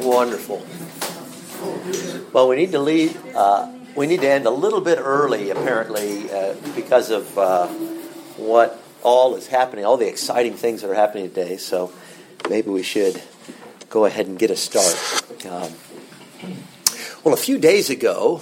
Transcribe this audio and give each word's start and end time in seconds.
Wonderful. 0.00 0.66
Well, 2.32 2.48
we 2.48 2.56
need 2.56 2.72
to 2.72 2.78
leave. 2.78 3.18
Uh, 3.34 3.70
we 3.94 4.06
need 4.06 4.20
to 4.22 4.28
end 4.28 4.46
a 4.46 4.50
little 4.50 4.80
bit 4.80 4.98
early, 4.98 5.50
apparently, 5.50 6.30
uh, 6.30 6.54
because 6.74 7.10
of 7.10 7.36
uh, 7.36 7.66
what 8.36 8.82
all 9.02 9.34
is 9.36 9.46
happening, 9.46 9.84
all 9.84 9.96
the 9.96 10.08
exciting 10.08 10.54
things 10.54 10.82
that 10.82 10.90
are 10.90 10.94
happening 10.94 11.28
today. 11.28 11.56
So 11.56 11.92
maybe 12.48 12.70
we 12.70 12.82
should 12.82 13.20
go 13.88 14.04
ahead 14.04 14.26
and 14.26 14.38
get 14.38 14.50
a 14.50 14.56
start. 14.56 14.96
Um, 15.46 15.72
well, 17.24 17.34
a 17.34 17.38
few 17.38 17.58
days 17.58 17.90
ago, 17.90 18.40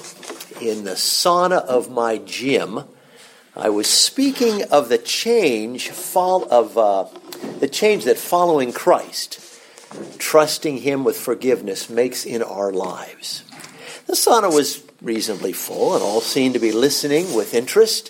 in 0.61 0.85
the 0.85 0.93
sauna 0.93 1.65
of 1.65 1.91
my 1.91 2.19
gym, 2.19 2.85
I 3.57 3.71
was 3.71 3.89
speaking 3.89 4.63
of 4.71 4.89
the 4.89 4.99
change 4.99 5.89
fall 5.89 6.47
of 6.49 6.79
uh, 6.79 7.07
the 7.59 7.69
change 7.69 8.05
that 8.05 8.17
following 8.17 8.73
Christ, 8.73 9.41
trusting 10.19 10.79
Him 10.79 11.05
with 11.05 11.19
forgiveness, 11.19 11.89
makes 11.89 12.25
in 12.25 12.43
our 12.43 12.73
lives. 12.73 13.45
The 14.07 14.15
sauna 14.15 14.53
was 14.53 14.83
reasonably 15.03 15.53
full, 15.53 15.95
and 15.95 16.03
all 16.03 16.21
seemed 16.21 16.55
to 16.55 16.61
be 16.61 16.73
listening 16.73 17.35
with 17.35 17.55
interest, 17.55 18.09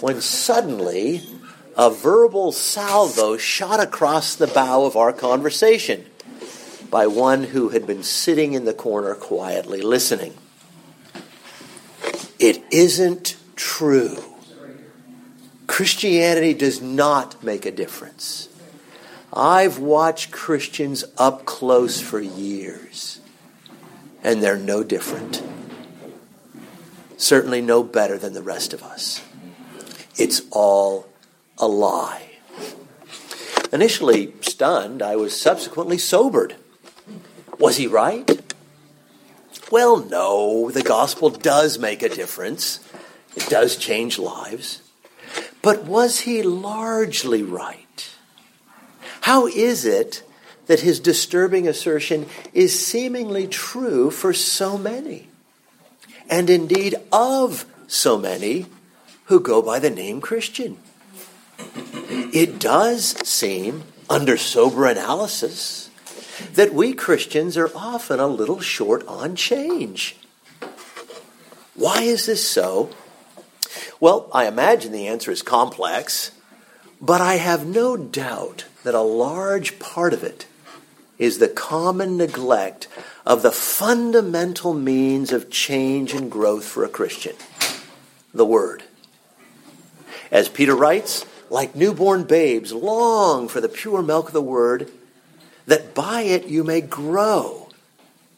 when 0.00 0.20
suddenly 0.20 1.22
a 1.76 1.90
verbal 1.90 2.52
salvo 2.52 3.36
shot 3.36 3.80
across 3.80 4.34
the 4.34 4.46
bow 4.46 4.84
of 4.84 4.96
our 4.96 5.12
conversation 5.12 6.04
by 6.90 7.06
one 7.06 7.44
who 7.44 7.70
had 7.70 7.86
been 7.86 8.02
sitting 8.02 8.54
in 8.54 8.64
the 8.64 8.74
corner 8.74 9.14
quietly 9.14 9.82
listening. 9.82 10.34
It 12.38 12.62
isn't 12.70 13.36
true. 13.56 14.22
Christianity 15.66 16.54
does 16.54 16.80
not 16.80 17.42
make 17.42 17.66
a 17.66 17.70
difference. 17.70 18.48
I've 19.36 19.78
watched 19.78 20.30
Christians 20.30 21.04
up 21.18 21.44
close 21.44 22.00
for 22.00 22.18
years, 22.18 23.20
and 24.24 24.42
they're 24.42 24.56
no 24.56 24.82
different. 24.82 25.42
Certainly 27.18 27.60
no 27.60 27.82
better 27.82 28.16
than 28.16 28.32
the 28.32 28.40
rest 28.40 28.72
of 28.72 28.82
us. 28.82 29.22
It's 30.16 30.40
all 30.50 31.06
a 31.58 31.68
lie. 31.68 32.30
Initially 33.72 34.32
stunned, 34.40 35.02
I 35.02 35.16
was 35.16 35.38
subsequently 35.38 35.98
sobered. 35.98 36.56
Was 37.58 37.76
he 37.76 37.86
right? 37.86 38.54
Well, 39.70 39.98
no, 39.98 40.70
the 40.70 40.82
gospel 40.82 41.28
does 41.28 41.78
make 41.78 42.02
a 42.02 42.08
difference. 42.08 42.80
It 43.36 43.50
does 43.50 43.76
change 43.76 44.18
lives. 44.18 44.80
But 45.60 45.84
was 45.84 46.20
he 46.20 46.42
largely 46.42 47.42
right? 47.42 47.85
How 49.26 49.48
is 49.48 49.84
it 49.84 50.22
that 50.68 50.78
his 50.78 51.00
disturbing 51.00 51.66
assertion 51.66 52.26
is 52.54 52.78
seemingly 52.78 53.48
true 53.48 54.08
for 54.12 54.32
so 54.32 54.78
many? 54.78 55.26
And 56.30 56.48
indeed 56.48 56.94
of 57.10 57.64
so 57.88 58.16
many 58.18 58.66
who 59.24 59.40
go 59.40 59.60
by 59.62 59.80
the 59.80 59.90
name 59.90 60.20
Christian. 60.20 60.78
It 61.58 62.60
does 62.60 63.16
seem, 63.26 63.82
under 64.08 64.36
sober 64.36 64.86
analysis, 64.86 65.90
that 66.54 66.72
we 66.72 66.92
Christians 66.92 67.56
are 67.56 67.72
often 67.74 68.20
a 68.20 68.28
little 68.28 68.60
short 68.60 69.04
on 69.08 69.34
change. 69.34 70.14
Why 71.74 72.02
is 72.02 72.26
this 72.26 72.48
so? 72.48 72.90
Well, 73.98 74.30
I 74.32 74.46
imagine 74.46 74.92
the 74.92 75.08
answer 75.08 75.32
is 75.32 75.42
complex, 75.42 76.30
but 77.00 77.20
I 77.20 77.34
have 77.34 77.66
no 77.66 77.96
doubt 77.96 78.66
that 78.84 78.94
a 78.94 79.00
large 79.00 79.78
part 79.78 80.12
of 80.12 80.22
it 80.22 80.46
is 81.18 81.38
the 81.38 81.48
common 81.48 82.16
neglect 82.16 82.88
of 83.24 83.42
the 83.42 83.52
fundamental 83.52 84.74
means 84.74 85.32
of 85.32 85.50
change 85.50 86.12
and 86.12 86.30
growth 86.30 86.64
for 86.64 86.84
a 86.84 86.88
Christian 86.88 87.34
the 88.32 88.44
Word. 88.44 88.82
As 90.30 90.48
Peter 90.48 90.76
writes, 90.76 91.24
like 91.48 91.74
newborn 91.74 92.24
babes, 92.24 92.72
long 92.72 93.48
for 93.48 93.60
the 93.60 93.68
pure 93.68 94.02
milk 94.02 94.28
of 94.28 94.32
the 94.34 94.42
Word 94.42 94.90
that 95.66 95.94
by 95.94 96.22
it 96.22 96.46
you 96.46 96.62
may 96.62 96.80
grow 96.80 97.68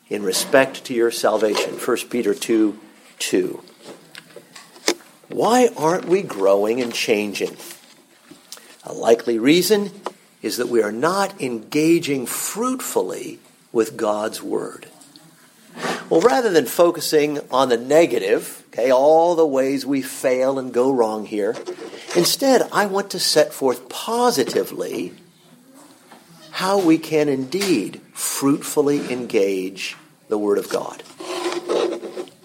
in 0.08 0.22
respect 0.22 0.84
to 0.84 0.94
your 0.94 1.10
salvation. 1.10 1.74
1 1.74 1.96
Peter 2.08 2.34
2 2.34 2.78
2. 3.18 3.62
Why 5.28 5.68
aren't 5.76 6.06
we 6.06 6.22
growing 6.22 6.80
and 6.80 6.94
changing? 6.94 7.56
A 8.88 8.92
likely 8.92 9.38
reason 9.38 9.90
is 10.40 10.56
that 10.56 10.70
we 10.70 10.82
are 10.82 10.90
not 10.90 11.42
engaging 11.42 12.24
fruitfully 12.24 13.38
with 13.70 13.98
God's 13.98 14.42
Word. 14.42 14.86
Well, 16.08 16.22
rather 16.22 16.50
than 16.50 16.64
focusing 16.64 17.38
on 17.50 17.68
the 17.68 17.76
negative, 17.76 18.64
okay, 18.72 18.90
all 18.90 19.34
the 19.34 19.46
ways 19.46 19.84
we 19.84 20.00
fail 20.00 20.58
and 20.58 20.72
go 20.72 20.90
wrong 20.90 21.26
here, 21.26 21.54
instead 22.16 22.66
I 22.72 22.86
want 22.86 23.10
to 23.10 23.20
set 23.20 23.52
forth 23.52 23.90
positively 23.90 25.12
how 26.52 26.80
we 26.80 26.96
can 26.96 27.28
indeed 27.28 28.00
fruitfully 28.14 29.12
engage 29.12 29.96
the 30.28 30.38
Word 30.38 30.56
of 30.56 30.70
God. 30.70 31.02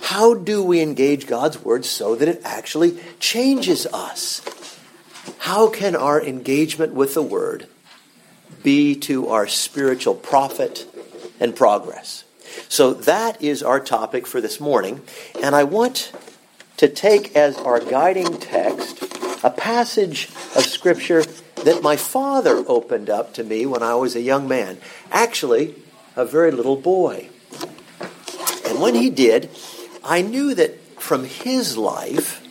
How 0.02 0.34
do 0.34 0.62
we 0.62 0.82
engage 0.82 1.26
God's 1.26 1.64
Word 1.64 1.86
so 1.86 2.16
that 2.16 2.28
it 2.28 2.42
actually 2.44 3.00
changes 3.22 3.88
us? 3.88 4.42
How 5.40 5.70
can 5.70 5.96
our 5.96 6.22
engagement 6.22 6.94
with 6.94 7.14
the 7.14 7.22
Word 7.22 7.68
be 8.62 8.96
to 8.96 9.30
our 9.30 9.48
spiritual 9.48 10.16
profit 10.16 10.86
and 11.40 11.56
progress? 11.56 12.24
So 12.70 12.94
that 12.94 13.42
is 13.42 13.64
our 13.64 13.80
topic 13.80 14.28
for 14.28 14.42
this 14.42 14.60
morning, 14.60 15.02
and 15.42 15.56
I 15.56 15.64
want 15.64 16.12
to 16.78 16.88
take 16.88 17.36
as 17.36 17.58
our 17.58 17.80
guiding 17.80 18.40
text 18.40 19.02
a 19.44 19.50
passage 19.50 20.30
of 20.56 20.66
Scripture 20.66 21.24
that 21.64 21.82
my 21.82 21.96
father 21.96 22.64
opened 22.68 23.10
up 23.10 23.34
to 23.34 23.44
me 23.44 23.66
when 23.66 23.84
I 23.84 23.96
was 23.96 24.16
a 24.16 24.22
young 24.22 24.48
man, 24.48 24.78
actually, 25.12 25.76
a 26.16 26.26
very 26.26 26.52
little 26.52 26.76
boy. 26.76 27.30
And 28.66 28.80
when 28.80 28.96
he 28.96 29.10
did, 29.10 29.50
I 30.04 30.22
knew 30.22 30.54
that 30.56 30.80
from 31.02 31.26
his 31.26 31.78
life, 31.78 32.42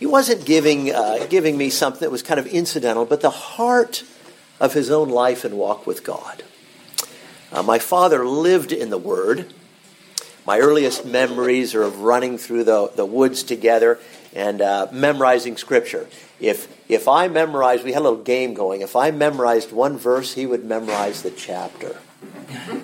he 0.00 0.06
wasn't 0.06 0.46
giving, 0.46 0.94
uh, 0.94 1.26
giving 1.28 1.58
me 1.58 1.68
something 1.68 2.00
that 2.00 2.10
was 2.10 2.22
kind 2.22 2.40
of 2.40 2.46
incidental, 2.46 3.04
but 3.04 3.20
the 3.20 3.28
heart 3.28 4.02
of 4.58 4.72
his 4.72 4.90
own 4.90 5.10
life 5.10 5.44
and 5.44 5.58
walk 5.58 5.86
with 5.86 6.04
God. 6.04 6.42
Uh, 7.52 7.62
my 7.62 7.78
father 7.78 8.26
lived 8.26 8.72
in 8.72 8.88
the 8.88 8.96
Word. 8.96 9.52
My 10.46 10.58
earliest 10.58 11.04
memories 11.04 11.74
are 11.74 11.82
of 11.82 12.00
running 12.00 12.38
through 12.38 12.64
the, 12.64 12.90
the 12.96 13.04
woods 13.04 13.42
together 13.42 13.98
and 14.34 14.62
uh, 14.62 14.86
memorizing 14.90 15.58
Scripture. 15.58 16.08
If, 16.40 16.74
if 16.88 17.06
I 17.06 17.28
memorized, 17.28 17.84
we 17.84 17.92
had 17.92 18.00
a 18.00 18.08
little 18.08 18.22
game 18.22 18.54
going. 18.54 18.80
If 18.80 18.96
I 18.96 19.10
memorized 19.10 19.70
one 19.70 19.98
verse, 19.98 20.32
he 20.32 20.46
would 20.46 20.64
memorize 20.64 21.22
the 21.22 21.30
chapter. 21.30 21.98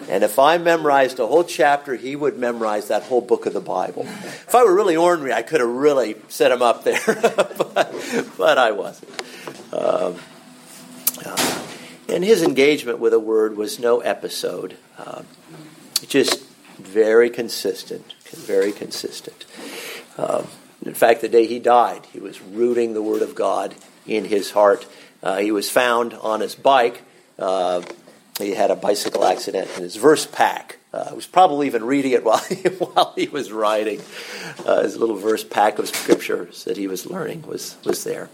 And 0.09 0.23
if 0.23 0.39
I 0.39 0.59
memorized 0.59 1.19
a 1.19 1.27
whole 1.27 1.45
chapter, 1.45 1.95
he 1.95 2.15
would 2.15 2.39
memorize 2.39 2.89
that 2.89 3.03
whole 3.03 3.21
book 3.21 3.47
of 3.47 3.53
the 3.53 3.61
Bible. 3.61 4.03
If 4.05 4.55
I 4.55 4.65
were 4.65 4.75
really 4.75 4.97
ornery, 4.97 5.33
I 5.33 5.43
could 5.43 5.61
have 5.61 5.69
really 5.69 6.17
set 6.29 6.53
him 6.53 6.63
up 6.63 6.85
there, 6.85 7.01
but, 7.07 8.29
but, 8.39 8.59
I 8.59 8.71
wasn't. 8.73 9.11
Um, 9.73 10.17
uh, 11.25 11.63
and 12.09 12.25
his 12.25 12.43
engagement 12.43 12.99
with 12.99 13.13
a 13.13 13.19
word 13.19 13.57
was 13.57 13.79
no 13.79 14.01
episode, 14.01 14.77
uh, 14.99 15.23
just 16.07 16.47
very 16.79 17.31
consistent, 17.31 18.15
very 18.31 18.73
consistent. 18.73 19.45
Um, 20.17 20.47
in 20.85 20.95
fact, 20.95 21.21
the 21.21 21.29
day 21.29 21.47
he 21.47 21.59
died, 21.59 22.07
he 22.13 22.21
was 22.21 22.41
rooting 22.41 22.95
the 22.95 23.03
Word 23.03 23.23
of 23.23 23.35
God 23.35 23.75
in 24.07 24.25
his 24.25 24.53
heart. 24.53 24.87
Uh, 25.23 25.39
he 25.39 25.51
was 25.51 25.69
found 25.69 26.15
on 26.15 26.41
his 26.41 26.55
bike. 26.55 27.03
Uh, 27.39 27.83
he 28.39 28.55
had 28.55 28.71
a 28.71 28.77
bicycle 28.77 29.25
accident, 29.25 29.69
and 29.75 29.83
his 29.83 29.97
verse 29.97 30.27
pack. 30.27 30.79
Uh, 30.93 31.13
was 31.15 31.27
probably 31.27 31.67
even 31.67 31.85
reading 31.85 32.13
it 32.13 32.25
while 32.25 32.39
he, 32.49 32.57
while 32.69 33.13
he 33.17 33.29
was 33.29 33.53
riding. 33.53 34.01
Uh, 34.65 34.83
his 34.83 34.97
little 34.97 35.17
verse 35.17 35.45
pack 35.45 35.79
of 35.79 35.89
scriptures 35.89 36.65
that 36.65 36.77
he 36.77 36.89
was 36.89 37.07
learning 37.07 37.43
was, 37.43 37.77
was 37.85 38.05
there. 38.05 38.31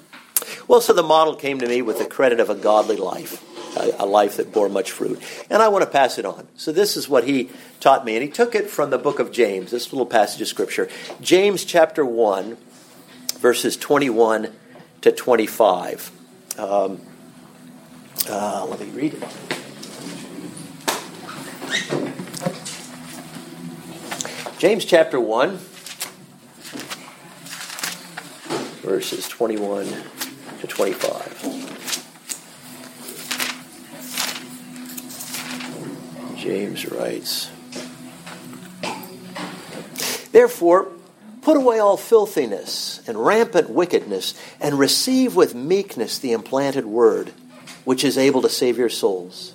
Well, 0.69 0.81
so 0.81 0.93
the 0.93 1.03
model 1.03 1.35
came 1.35 1.59
to 1.59 1.67
me 1.67 1.83
with 1.83 1.99
the 1.99 2.05
credit 2.05 2.41
of 2.41 2.51
a 2.51 2.55
godly 2.55 2.97
life, 2.97 3.43
a, 3.77 4.05
a, 4.05 4.07
life 4.07 4.37
that 4.37 4.53
bore 4.53 4.69
much 4.69 4.91
fruit. 4.91 5.21
And 5.51 5.63
I 5.63 5.69
want 5.69 5.85
to 5.85 5.91
pass 5.91 6.19
it 6.19 6.25
on. 6.25 6.47
So 6.57 6.73
this 6.73 6.97
is 6.97 7.09
what 7.09 7.25
he 7.25 7.51
taught 7.81 8.05
me. 8.05 8.15
And 8.15 8.23
he 8.23 8.31
took 8.31 8.55
it 8.55 8.69
from 8.69 8.91
the 8.91 8.99
book 8.99 9.19
of 9.19 9.33
James, 9.33 9.71
this 9.71 9.93
little 9.93 10.07
passage 10.07 10.41
of 10.41 10.49
scripture. 10.49 10.89
James 11.21 11.65
chapter 11.65 12.05
1, 12.05 12.57
verses 13.39 13.77
21 13.77 14.53
to 15.03 15.13
25. 15.13 16.11
Um, 16.59 17.01
uh, 18.29 18.67
let 18.69 18.81
me 18.81 18.87
read 18.87 19.15
it. 19.15 19.62
James 24.59 24.85
chapter 24.85 25.19
1, 25.19 25.59
verses 28.83 29.27
21 29.27 29.87
to 30.61 30.67
25. 30.69 31.63
James 36.37 36.87
writes 36.91 37.51
Therefore, 40.31 40.93
put 41.43 41.57
away 41.57 41.79
all 41.79 41.97
filthiness 41.97 43.01
and 43.09 43.19
rampant 43.19 43.69
wickedness, 43.69 44.35
and 44.61 44.79
receive 44.79 45.35
with 45.35 45.55
meekness 45.55 46.19
the 46.19 46.33
implanted 46.33 46.87
word, 46.87 47.33
which 47.85 48.05
is 48.05 48.17
able 48.17 48.43
to 48.43 48.49
save 48.49 48.79
your 48.79 48.89
souls. 48.89 49.55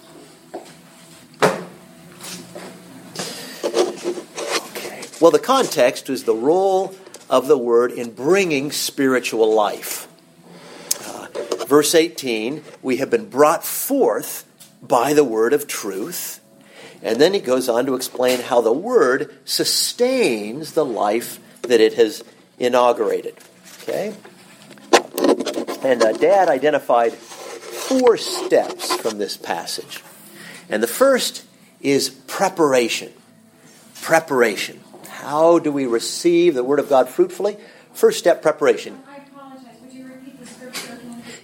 Well, 5.21 5.29
the 5.29 5.37
context 5.37 6.09
is 6.09 6.23
the 6.23 6.33
role 6.33 6.95
of 7.29 7.45
the 7.47 7.57
word 7.57 7.91
in 7.91 8.09
bringing 8.09 8.71
spiritual 8.71 9.53
life. 9.53 10.07
Uh, 11.05 11.27
verse 11.65 11.93
18, 11.93 12.63
we 12.81 12.97
have 12.97 13.11
been 13.11 13.29
brought 13.29 13.63
forth 13.63 14.47
by 14.81 15.13
the 15.13 15.23
word 15.23 15.53
of 15.53 15.67
truth. 15.67 16.39
And 17.03 17.21
then 17.21 17.35
he 17.35 17.39
goes 17.39 17.69
on 17.69 17.85
to 17.85 17.93
explain 17.93 18.39
how 18.39 18.61
the 18.61 18.73
word 18.73 19.31
sustains 19.45 20.73
the 20.73 20.83
life 20.83 21.39
that 21.61 21.79
it 21.79 21.93
has 21.93 22.23
inaugurated. 22.57 23.35
Okay? 23.83 24.15
And 25.83 26.01
uh, 26.01 26.13
Dad 26.13 26.49
identified 26.49 27.13
four 27.13 28.17
steps 28.17 28.95
from 28.95 29.19
this 29.19 29.37
passage. 29.37 30.03
And 30.67 30.81
the 30.81 30.87
first 30.87 31.45
is 31.79 32.09
preparation. 32.09 33.13
Preparation. 34.01 34.80
How 35.21 35.59
do 35.59 35.71
we 35.71 35.85
receive 35.85 36.55
the 36.55 36.63
Word 36.63 36.79
of 36.79 36.89
God 36.89 37.07
fruitfully? 37.07 37.57
First 37.93 38.17
step, 38.17 38.41
preparation. 38.41 38.99
I 39.07 39.17
apologize. 39.17 39.75
Would 39.83 39.93
you 39.93 40.05
repeat 40.05 40.39
the 40.39 40.47
scripture? 40.47 40.97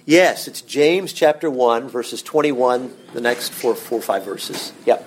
Yes, 0.04 0.48
it's 0.48 0.62
James 0.62 1.12
chapter 1.12 1.48
1, 1.48 1.88
verses 1.88 2.20
21, 2.22 2.92
the 3.12 3.20
next 3.20 3.52
four, 3.52 3.76
four 3.76 4.00
or 4.00 4.02
five 4.02 4.24
verses. 4.24 4.72
Yep. 4.84 5.06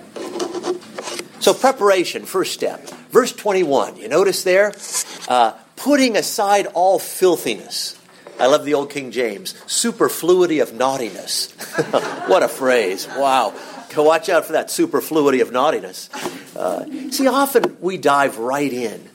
So, 1.40 1.52
preparation, 1.52 2.24
first 2.24 2.54
step. 2.54 2.88
Verse 3.10 3.32
21, 3.32 3.96
you 3.96 4.08
notice 4.08 4.42
there? 4.42 4.72
Uh, 5.28 5.52
putting 5.76 6.16
aside 6.16 6.66
all 6.72 6.98
filthiness. 6.98 8.00
I 8.40 8.46
love 8.46 8.64
the 8.64 8.72
old 8.72 8.90
King 8.90 9.10
James. 9.10 9.54
Superfluity 9.66 10.60
of 10.60 10.72
naughtiness. 10.72 11.52
what 12.26 12.42
a 12.42 12.48
phrase. 12.48 13.06
Wow. 13.06 13.52
Watch 13.94 14.30
out 14.30 14.46
for 14.46 14.52
that 14.52 14.70
superfluity 14.70 15.40
of 15.40 15.52
naughtiness. 15.52 16.08
Uh, 16.56 16.84
see, 17.10 17.26
often 17.26 17.76
we 17.80 17.96
dive 17.96 18.38
right 18.38 18.72
in, 18.72 19.08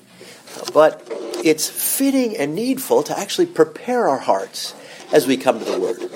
but 0.74 1.08
it's 1.44 1.70
fitting 1.70 2.36
and 2.38 2.56
needful 2.56 3.04
to 3.04 3.18
actually 3.18 3.46
prepare 3.46 4.08
our 4.08 4.18
hearts 4.18 4.74
as 5.12 5.28
we 5.28 5.38
come 5.38 5.60
to 5.60 5.66
the 5.66 5.80
Word. 5.80 6.12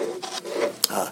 Uh, 0.90 1.12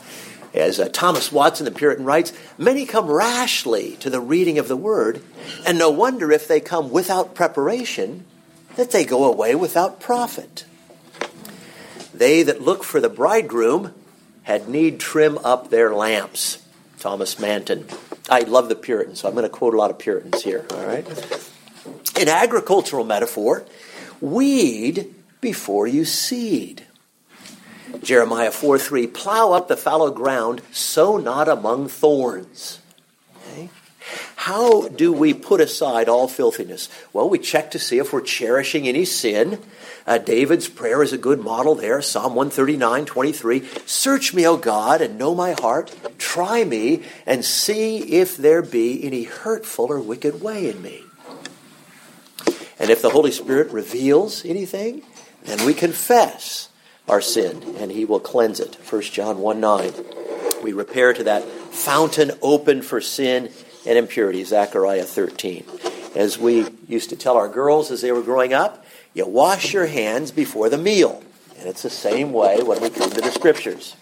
as 0.53 0.79
uh, 0.79 0.89
Thomas 0.91 1.31
Watson, 1.31 1.65
the 1.65 1.71
Puritan, 1.71 2.05
writes, 2.05 2.33
many 2.57 2.85
come 2.85 3.07
rashly 3.07 3.97
to 3.97 4.09
the 4.09 4.19
reading 4.19 4.57
of 4.57 4.67
the 4.67 4.77
Word, 4.77 5.21
and 5.65 5.77
no 5.77 5.89
wonder 5.89 6.31
if 6.31 6.47
they 6.47 6.59
come 6.59 6.89
without 6.89 7.35
preparation 7.35 8.25
that 8.75 8.91
they 8.91 9.05
go 9.05 9.25
away 9.25 9.55
without 9.55 9.99
profit. 9.99 10.65
They 12.13 12.43
that 12.43 12.61
look 12.61 12.83
for 12.83 12.99
the 12.99 13.09
bridegroom 13.09 13.93
had 14.43 14.67
need 14.67 14.99
trim 14.99 15.37
up 15.39 15.69
their 15.69 15.93
lamps. 15.93 16.65
Thomas 16.99 17.39
Manton. 17.39 17.85
I 18.29 18.41
love 18.41 18.69
the 18.69 18.75
Puritans, 18.75 19.21
so 19.21 19.27
I'm 19.27 19.33
going 19.33 19.43
to 19.43 19.49
quote 19.49 19.73
a 19.73 19.77
lot 19.77 19.89
of 19.89 19.99
Puritans 19.99 20.43
here, 20.43 20.65
all 20.71 20.85
right? 20.85 21.05
In 22.19 22.27
agricultural 22.27 23.05
metaphor, 23.05 23.65
weed 24.21 25.13
before 25.41 25.87
you 25.87 26.05
seed. 26.05 26.85
Jeremiah 28.03 28.51
4 28.51 28.77
3, 28.77 29.07
plow 29.07 29.53
up 29.53 29.67
the 29.67 29.77
fallow 29.77 30.11
ground, 30.11 30.61
sow 30.71 31.17
not 31.17 31.49
among 31.49 31.87
thorns. 31.87 32.79
Okay? 33.51 33.69
How 34.35 34.87
do 34.87 35.11
we 35.11 35.33
put 35.33 35.59
aside 35.61 36.07
all 36.07 36.27
filthiness? 36.27 36.89
Well, 37.13 37.29
we 37.29 37.39
check 37.39 37.71
to 37.71 37.79
see 37.79 37.97
if 37.97 38.13
we're 38.13 38.21
cherishing 38.21 38.87
any 38.87 39.05
sin. 39.05 39.59
Uh, 40.09 40.17
David's 40.17 40.67
prayer 40.67 41.03
is 41.03 41.13
a 41.13 41.19
good 41.19 41.39
model 41.39 41.75
there. 41.75 42.01
Psalm 42.01 42.33
139, 42.33 43.05
23. 43.05 43.63
Search 43.85 44.33
me, 44.33 44.47
O 44.47 44.57
God, 44.57 45.01
and 45.01 45.19
know 45.19 45.35
my 45.35 45.51
heart. 45.51 45.95
Try 46.17 46.63
me 46.63 47.03
and 47.27 47.45
see 47.45 47.99
if 48.15 48.35
there 48.35 48.63
be 48.63 49.05
any 49.05 49.25
hurtful 49.25 49.85
or 49.85 49.99
wicked 49.99 50.41
way 50.41 50.67
in 50.67 50.81
me. 50.81 51.03
And 52.79 52.89
if 52.89 53.03
the 53.03 53.11
Holy 53.11 53.29
Spirit 53.29 53.71
reveals 53.71 54.43
anything, 54.45 55.03
then 55.43 55.63
we 55.63 55.75
confess 55.75 56.69
our 57.07 57.21
sin 57.21 57.75
and 57.77 57.91
he 57.91 58.03
will 58.03 58.19
cleanse 58.19 58.59
it. 58.59 58.77
1 58.89 59.01
John 59.03 59.37
1 59.37 59.59
9. 59.59 59.93
We 60.63 60.73
repair 60.73 61.13
to 61.13 61.23
that 61.25 61.43
fountain 61.43 62.31
open 62.41 62.81
for 62.81 62.99
sin 62.99 63.51
and 63.85 63.95
impurity. 63.95 64.43
Zechariah 64.43 65.03
13. 65.03 65.65
As 66.15 66.39
we 66.39 66.65
used 66.87 67.11
to 67.11 67.15
tell 67.15 67.37
our 67.37 67.47
girls 67.47 67.91
as 67.91 68.01
they 68.01 68.11
were 68.11 68.23
growing 68.23 68.53
up, 68.53 68.87
you 69.13 69.25
wash 69.25 69.73
your 69.73 69.87
hands 69.87 70.31
before 70.31 70.69
the 70.69 70.77
meal. 70.77 71.23
And 71.57 71.67
it's 71.67 71.81
the 71.81 71.89
same 71.89 72.31
way 72.31 72.61
when 72.61 72.81
we 72.81 72.89
come 72.89 73.09
to 73.09 73.21
the 73.21 73.31
scriptures. 73.31 73.95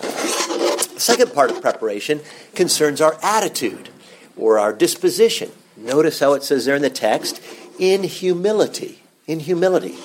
The 0.00 1.00
second 1.00 1.34
part 1.34 1.50
of 1.50 1.60
preparation 1.60 2.20
concerns 2.54 3.00
our 3.00 3.18
attitude 3.22 3.90
or 4.36 4.58
our 4.58 4.72
disposition. 4.72 5.50
Notice 5.76 6.20
how 6.20 6.32
it 6.34 6.42
says 6.42 6.64
there 6.64 6.76
in 6.76 6.82
the 6.82 6.90
text, 6.90 7.42
in 7.78 8.04
humility. 8.04 9.02
In 9.26 9.40
humility. 9.40 9.96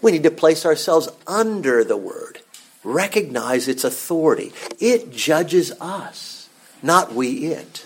We 0.00 0.12
need 0.12 0.22
to 0.22 0.30
place 0.30 0.64
ourselves 0.64 1.08
under 1.26 1.82
the 1.84 1.96
word, 1.96 2.40
recognize 2.82 3.68
its 3.68 3.84
authority. 3.84 4.52
It 4.78 5.10
judges 5.10 5.72
us, 5.80 6.48
not 6.82 7.14
we 7.14 7.46
it. 7.46 7.84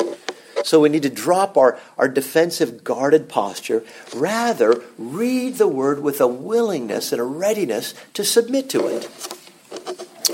So 0.64 0.81
we 0.81 0.88
need 0.88 1.02
to 1.02 1.10
drop 1.10 1.56
our, 1.56 1.78
our 1.96 2.08
defensive, 2.08 2.84
guarded 2.84 3.28
posture. 3.28 3.84
Rather, 4.14 4.82
read 4.98 5.56
the 5.56 5.69
word 5.69 6.00
with 6.00 6.20
a 6.20 6.27
willingness 6.27 7.12
and 7.12 7.20
a 7.20 7.24
readiness 7.24 7.94
to 8.15 8.24
submit 8.24 8.69
to 8.70 8.86
it. 8.86 9.05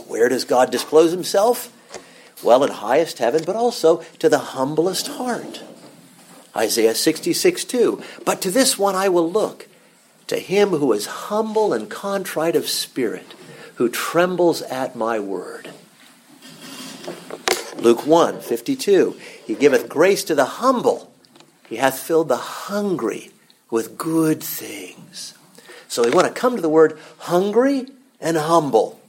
Where 0.07 0.28
does 0.28 0.45
God 0.45 0.71
disclose 0.71 1.12
himself? 1.12 1.71
Well, 2.43 2.64
in 2.64 2.71
highest 2.71 3.19
heaven, 3.19 3.43
but 3.45 3.57
also 3.57 3.99
to 4.19 4.28
the 4.28 4.38
humblest 4.38 5.07
heart. 5.07 5.62
Isaiah 6.57 6.95
66 6.95 7.64
2. 7.64 8.02
But 8.25 8.40
to 8.43 8.50
this 8.50 8.78
one 8.78 8.95
I 8.95 9.09
will 9.09 9.31
look, 9.31 9.66
to 10.28 10.38
him 10.38 10.71
who 10.71 10.93
is 10.93 11.07
humble 11.07 11.73
and 11.73 11.90
contrite 11.90 12.57
of 12.57 12.69
spirit, 12.69 13.35
who 13.76 13.88
trembles 13.88 14.62
at 14.62 14.95
my 14.95 15.19
word. 15.19 15.71
Luke 17.76 18.07
1 18.07 18.40
52. 18.40 19.16
He 19.45 19.55
giveth 19.55 19.89
grace 19.89 20.25
to 20.25 20.35
the 20.35 20.45
humble. 20.45 21.13
He 21.69 21.77
hath 21.77 21.99
filled 21.99 22.29
the 22.29 22.37
hungry 22.37 23.31
with 23.71 23.99
good 23.99 24.43
things. 24.43 25.35
So 25.89 26.03
we 26.03 26.11
want 26.11 26.27
to 26.27 26.33
come 26.33 26.57
to 26.57 26.63
the 26.63 26.69
word 26.69 26.99
hungry 27.19 27.87
and 28.21 28.37
humble. 28.37 29.01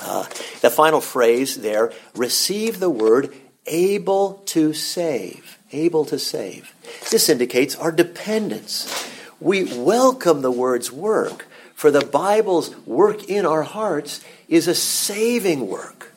Uh, 0.00 0.24
the 0.60 0.70
final 0.70 1.00
phrase 1.00 1.56
there 1.56 1.92
receive 2.14 2.80
the 2.80 2.90
word 2.90 3.34
able 3.66 4.42
to 4.46 4.72
save. 4.72 5.58
Able 5.72 6.04
to 6.06 6.18
save. 6.18 6.74
This 7.10 7.28
indicates 7.28 7.76
our 7.76 7.90
dependence. 7.90 9.10
We 9.40 9.64
welcome 9.64 10.42
the 10.42 10.50
word's 10.50 10.92
work, 10.92 11.46
for 11.74 11.90
the 11.90 12.04
Bible's 12.04 12.74
work 12.86 13.24
in 13.24 13.44
our 13.44 13.62
hearts 13.62 14.24
is 14.48 14.68
a 14.68 14.74
saving 14.74 15.68
work. 15.68 16.13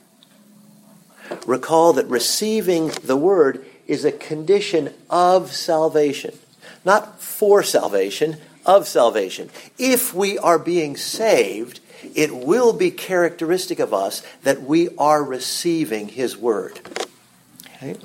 Recall 1.46 1.94
that 1.94 2.08
receiving 2.08 2.90
the 3.04 3.18
word 3.18 3.66
is 3.88 4.06
a 4.06 4.12
condition 4.12 4.94
of 5.10 5.54
salvation, 5.54 6.38
not 6.84 7.22
for 7.22 7.64
salvation, 7.64 8.38
of 8.66 8.88
salvation. 8.88 9.50
If 9.78 10.14
we 10.14 10.38
are 10.38 10.60
being 10.60 10.98
saved, 10.98 11.80
it 12.14 12.36
will 12.36 12.74
be 12.74 12.92
characteristic 12.92 13.80
of 13.80 13.94
us 13.94 14.22
that 14.44 14.62
we 14.62 14.90
are 14.98 15.24
receiving 15.24 16.10
His 16.10 16.38
word. 16.38 16.80
Okay? 17.78 17.96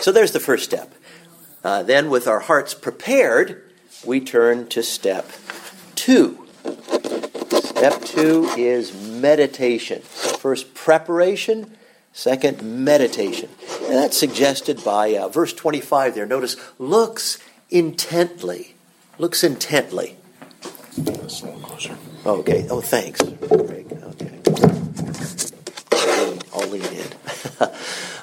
So 0.00 0.10
there's 0.10 0.32
the 0.32 0.40
first 0.40 0.64
step. 0.64 0.92
Uh, 1.62 1.84
then, 1.84 2.10
with 2.10 2.26
our 2.26 2.40
hearts 2.40 2.74
prepared, 2.74 3.62
we 4.04 4.20
turn 4.20 4.66
to 4.68 4.82
step 4.82 5.30
two. 5.94 6.44
Step 7.52 8.02
two 8.02 8.48
is 8.56 8.92
meditation. 8.94 10.02
So 10.02 10.36
first, 10.36 10.74
preparation 10.74 11.76
Second, 12.12 12.62
meditation. 12.62 13.48
And 13.82 13.94
that's 13.94 14.16
suggested 14.16 14.84
by 14.84 15.16
uh, 15.16 15.28
verse 15.28 15.52
25 15.52 16.14
there. 16.14 16.26
Notice, 16.26 16.56
looks 16.78 17.38
intently. 17.70 18.74
looks 19.18 19.42
intently. 19.42 20.16
Closer. 21.04 21.96
Okay. 22.26 22.66
Oh, 22.70 22.80
thanks. 22.80 23.20
Okay. 23.22 23.86
I'll 26.54 26.68
lean 26.68 26.84
in. 26.84 27.06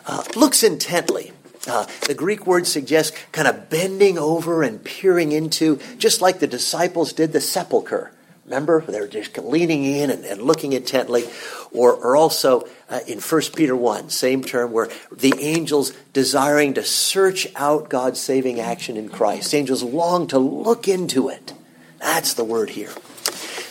uh, 0.05 0.23
looks 0.35 0.63
intently. 0.63 1.33
Uh, 1.67 1.85
the 2.07 2.13
Greek 2.13 2.47
word 2.47 2.67
suggests 2.67 3.17
kind 3.31 3.47
of 3.47 3.69
bending 3.69 4.17
over 4.17 4.63
and 4.63 4.83
peering 4.83 5.31
into, 5.31 5.79
just 5.97 6.21
like 6.21 6.39
the 6.39 6.47
disciples 6.47 7.11
did 7.11 7.33
the 7.33 7.41
sepulchre. 7.41 8.11
Remember? 8.49 8.81
They're 8.81 9.07
just 9.07 9.37
leaning 9.37 9.83
in 9.83 10.09
and, 10.09 10.25
and 10.25 10.41
looking 10.41 10.73
intently. 10.73 11.25
Or, 11.71 11.93
or 11.93 12.15
also 12.15 12.67
uh, 12.89 13.01
in 13.05 13.19
1 13.19 13.41
Peter 13.55 13.75
1, 13.75 14.09
same 14.09 14.43
term, 14.43 14.71
where 14.71 14.89
the 15.11 15.35
angels 15.39 15.93
desiring 16.13 16.73
to 16.73 16.83
search 16.83 17.47
out 17.55 17.89
God's 17.89 18.19
saving 18.19 18.59
action 18.59 18.97
in 18.97 19.09
Christ. 19.09 19.53
Angels 19.53 19.83
long 19.83 20.25
to 20.29 20.39
look 20.39 20.87
into 20.87 21.29
it. 21.29 21.53
That's 21.99 22.33
the 22.33 22.43
word 22.43 22.71
here. 22.71 22.91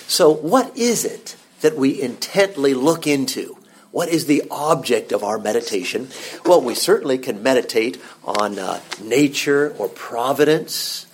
So, 0.06 0.30
what 0.30 0.76
is 0.76 1.04
it 1.04 1.34
that 1.60 1.74
we 1.74 2.00
intently 2.00 2.72
look 2.72 3.08
into? 3.08 3.58
What 3.90 4.08
is 4.08 4.26
the 4.26 4.44
object 4.48 5.10
of 5.10 5.24
our 5.24 5.38
meditation? 5.38 6.08
Well, 6.46 6.62
we 6.62 6.76
certainly 6.76 7.18
can 7.18 7.42
meditate 7.42 8.00
on 8.24 8.60
uh, 8.60 8.80
nature 9.02 9.74
or 9.76 9.88
providence. 9.88 11.07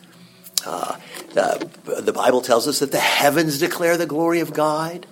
Uh, 0.66 0.99
uh, 1.37 1.59
the 2.00 2.12
Bible 2.12 2.40
tells 2.40 2.68
us 2.68 2.78
that 2.78 2.92
the 2.92 2.99
heavens 2.99 3.59
declare 3.59 3.97
the 3.97 4.06
glory 4.06 4.40
of 4.40 4.52
God 4.52 5.06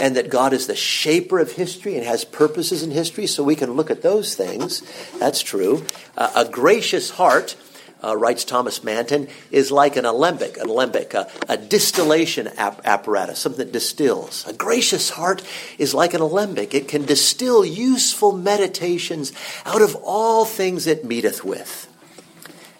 and 0.00 0.16
that 0.16 0.30
God 0.30 0.52
is 0.52 0.66
the 0.66 0.76
shaper 0.76 1.38
of 1.38 1.52
history 1.52 1.96
and 1.96 2.04
has 2.04 2.24
purposes 2.24 2.82
in 2.82 2.90
history, 2.90 3.26
so 3.26 3.42
we 3.42 3.56
can 3.56 3.72
look 3.72 3.90
at 3.90 4.02
those 4.02 4.34
things. 4.34 4.82
That's 5.18 5.42
true. 5.42 5.84
Uh, 6.16 6.30
a 6.34 6.44
gracious 6.44 7.10
heart 7.10 7.56
uh, 8.02 8.16
writes 8.16 8.44
Thomas 8.44 8.84
Manton, 8.84 9.28
is 9.50 9.70
like 9.70 9.96
an 9.96 10.04
alembic, 10.04 10.56
an 10.56 10.68
alembic, 10.68 11.14
a, 11.14 11.30
a 11.48 11.56
distillation 11.56 12.48
ap- 12.56 12.80
apparatus, 12.84 13.38
something 13.38 13.64
that 13.64 13.72
distills. 13.72 14.46
A 14.46 14.52
gracious 14.52 15.10
heart 15.10 15.42
is 15.78 15.94
like 15.94 16.14
an 16.14 16.20
alembic. 16.20 16.74
It 16.74 16.88
can 16.88 17.04
distill 17.04 17.64
useful 17.64 18.32
meditations 18.32 19.32
out 19.64 19.82
of 19.82 19.96
all 20.04 20.44
things 20.44 20.86
it 20.86 21.04
meeteth 21.04 21.44
with. 21.44 21.86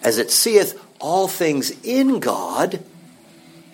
As 0.03 0.19
it 0.19 0.31
seeth 0.31 0.81
all 0.99 1.29
things 1.29 1.71
in 1.85 2.21
God, 2.21 2.83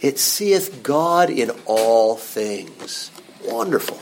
it 0.00 0.19
seeth 0.19 0.83
God 0.83 1.31
in 1.31 1.50
all 1.66 2.16
things. 2.16 3.11
Wonderful. 3.45 3.99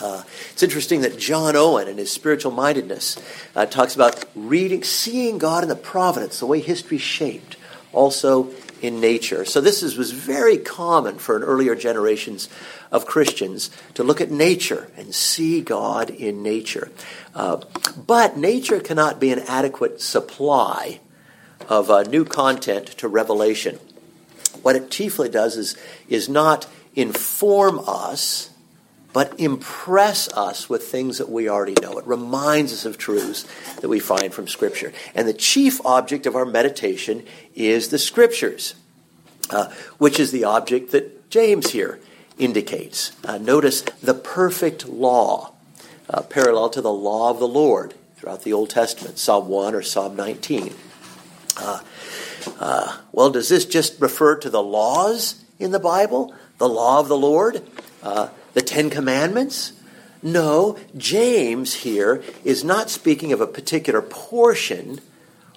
Uh, 0.00 0.24
it's 0.52 0.62
interesting 0.62 1.02
that 1.02 1.18
John 1.18 1.54
Owen, 1.54 1.86
in 1.86 1.96
his 1.98 2.10
spiritual 2.10 2.50
mindedness, 2.50 3.16
uh, 3.54 3.66
talks 3.66 3.94
about 3.94 4.24
reading, 4.34 4.82
seeing 4.82 5.38
God 5.38 5.62
in 5.62 5.68
the 5.68 5.76
providence, 5.76 6.40
the 6.40 6.46
way 6.46 6.60
history 6.60 6.98
shaped, 6.98 7.56
also 7.92 8.50
in 8.80 9.00
nature. 9.00 9.44
So 9.44 9.60
this 9.60 9.82
is, 9.82 9.96
was 9.96 10.10
very 10.10 10.58
common 10.58 11.18
for 11.18 11.36
an 11.36 11.44
earlier 11.44 11.76
generations 11.76 12.48
of 12.90 13.06
Christians 13.06 13.70
to 13.94 14.02
look 14.02 14.20
at 14.20 14.30
nature 14.30 14.90
and 14.96 15.14
see 15.14 15.60
God 15.60 16.10
in 16.10 16.42
nature. 16.42 16.90
Uh, 17.32 17.58
but 17.96 18.36
nature 18.36 18.80
cannot 18.80 19.20
be 19.20 19.30
an 19.30 19.38
adequate 19.40 20.00
supply 20.00 20.98
of 21.68 21.90
uh, 21.90 22.02
new 22.02 22.24
content 22.24 22.86
to 22.86 23.08
revelation. 23.08 23.78
What 24.62 24.76
it 24.76 24.90
chiefly 24.90 25.28
does 25.28 25.56
is, 25.56 25.76
is 26.08 26.28
not 26.28 26.66
inform 26.94 27.80
us 27.86 28.50
but 29.12 29.38
impress 29.38 30.28
us 30.32 30.68
with 30.68 30.84
things 30.84 31.18
that 31.18 31.28
we 31.28 31.48
already 31.48 31.76
know. 31.80 31.98
It 31.98 32.06
reminds 32.06 32.72
us 32.72 32.84
of 32.84 32.98
truths 32.98 33.46
that 33.80 33.88
we 33.88 34.00
find 34.00 34.32
from 34.32 34.48
Scripture. 34.48 34.92
And 35.14 35.28
the 35.28 35.34
chief 35.34 35.84
object 35.84 36.26
of 36.26 36.34
our 36.34 36.46
meditation 36.46 37.24
is 37.54 37.88
the 37.88 37.98
Scriptures, 37.98 38.74
uh, 39.50 39.70
which 39.98 40.18
is 40.18 40.32
the 40.32 40.44
object 40.44 40.92
that 40.92 41.30
James 41.30 41.70
here 41.70 42.00
indicates. 42.38 43.12
Uh, 43.24 43.38
notice 43.38 43.82
the 44.02 44.14
perfect 44.14 44.88
law, 44.88 45.52
uh, 46.08 46.22
parallel 46.22 46.70
to 46.70 46.80
the 46.80 46.92
law 46.92 47.30
of 47.30 47.38
the 47.38 47.48
Lord 47.48 47.94
throughout 48.16 48.44
the 48.44 48.52
Old 48.52 48.70
Testament, 48.70 49.18
Psalm 49.18 49.48
1 49.48 49.74
or 49.74 49.82
Psalm 49.82 50.16
19. 50.16 50.74
Uh, 51.56 51.80
uh, 52.58 52.98
well, 53.12 53.30
does 53.30 53.48
this 53.48 53.64
just 53.64 54.00
refer 54.00 54.36
to 54.36 54.50
the 54.50 54.62
laws 54.62 55.42
in 55.58 55.70
the 55.70 55.80
Bible? 55.80 56.34
The 56.58 56.68
law 56.68 57.00
of 57.00 57.08
the 57.08 57.16
Lord? 57.16 57.62
Uh, 58.02 58.28
the 58.54 58.62
Ten 58.62 58.90
Commandments? 58.90 59.72
No, 60.22 60.78
James 60.96 61.74
here 61.74 62.22
is 62.44 62.62
not 62.62 62.90
speaking 62.90 63.32
of 63.32 63.40
a 63.40 63.46
particular 63.46 64.00
portion, 64.00 65.00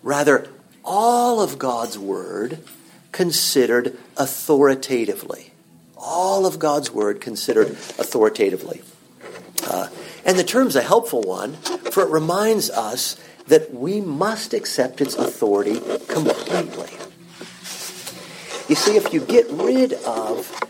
rather, 0.02 0.48
all 0.84 1.42
of 1.42 1.60
God's 1.60 1.98
Word 1.98 2.60
considered 3.12 3.98
authoritatively. 4.18 5.54
All 5.98 6.46
of 6.46 6.60
God's 6.60 6.92
Word 6.92 7.22
considered 7.22 7.70
authoritatively. 7.70 8.82
Uh, 9.66 9.90
and 10.26 10.38
the 10.38 10.44
term's 10.44 10.76
a 10.76 10.82
helpful 10.82 11.22
one, 11.22 11.54
for 11.92 12.04
it 12.04 12.10
reminds 12.10 12.70
us 12.70 13.20
that 13.48 13.74
we 13.74 14.02
must 14.02 14.54
accept 14.54 15.02
its 15.02 15.16
authority 15.16 15.80
completely. 16.08 16.90
You 18.68 18.76
see, 18.76 18.96
if 18.98 19.14
you 19.14 19.22
get 19.22 19.48
rid 19.52 19.94
of 19.94 20.64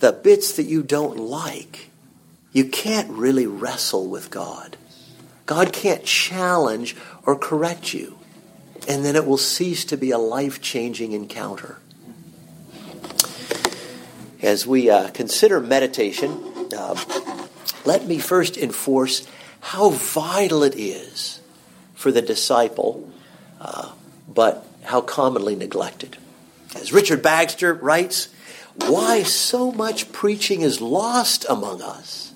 the 0.00 0.12
bits 0.12 0.56
that 0.56 0.64
you 0.64 0.82
don't 0.82 1.18
like, 1.18 1.90
you 2.52 2.64
can't 2.64 3.10
really 3.10 3.46
wrestle 3.46 4.08
with 4.08 4.30
God. 4.30 4.76
God 5.44 5.72
can't 5.72 6.04
challenge 6.04 6.96
or 7.26 7.36
correct 7.36 7.92
you. 7.92 8.18
And 8.88 9.04
then 9.04 9.16
it 9.16 9.26
will 9.26 9.38
cease 9.38 9.84
to 9.86 9.96
be 9.96 10.10
a 10.10 10.18
life 10.18 10.62
changing 10.62 11.12
encounter. 11.12 11.78
As 14.40 14.66
we 14.66 14.88
uh, 14.88 15.10
consider 15.10 15.60
meditation, 15.60 16.68
uh, 16.76 16.94
let 17.84 18.06
me 18.06 18.18
first 18.18 18.56
enforce 18.56 19.26
how 19.60 19.90
vital 19.90 20.62
it 20.62 20.74
is 20.76 21.40
for 22.04 22.12
the 22.12 22.20
disciple, 22.20 23.10
uh, 23.62 23.90
but 24.28 24.62
how 24.82 25.00
commonly 25.00 25.56
neglected. 25.56 26.18
As 26.76 26.92
Richard 26.92 27.22
Baxter 27.22 27.72
writes, 27.72 28.28
why 28.74 29.22
so 29.22 29.72
much 29.72 30.12
preaching 30.12 30.60
is 30.60 30.82
lost 30.82 31.46
among 31.48 31.80
us. 31.80 32.34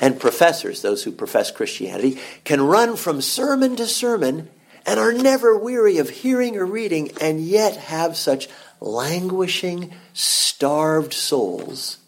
And 0.00 0.18
professors, 0.18 0.82
those 0.82 1.04
who 1.04 1.12
profess 1.12 1.52
Christianity, 1.52 2.18
can 2.42 2.60
run 2.60 2.96
from 2.96 3.20
sermon 3.20 3.76
to 3.76 3.86
sermon 3.86 4.48
and 4.84 4.98
are 4.98 5.12
never 5.12 5.56
weary 5.56 5.98
of 5.98 6.10
hearing 6.10 6.56
or 6.56 6.66
reading 6.66 7.12
and 7.20 7.40
yet 7.40 7.76
have 7.76 8.16
such 8.16 8.48
languishing, 8.80 9.94
starved 10.12 11.12
souls. 11.12 11.98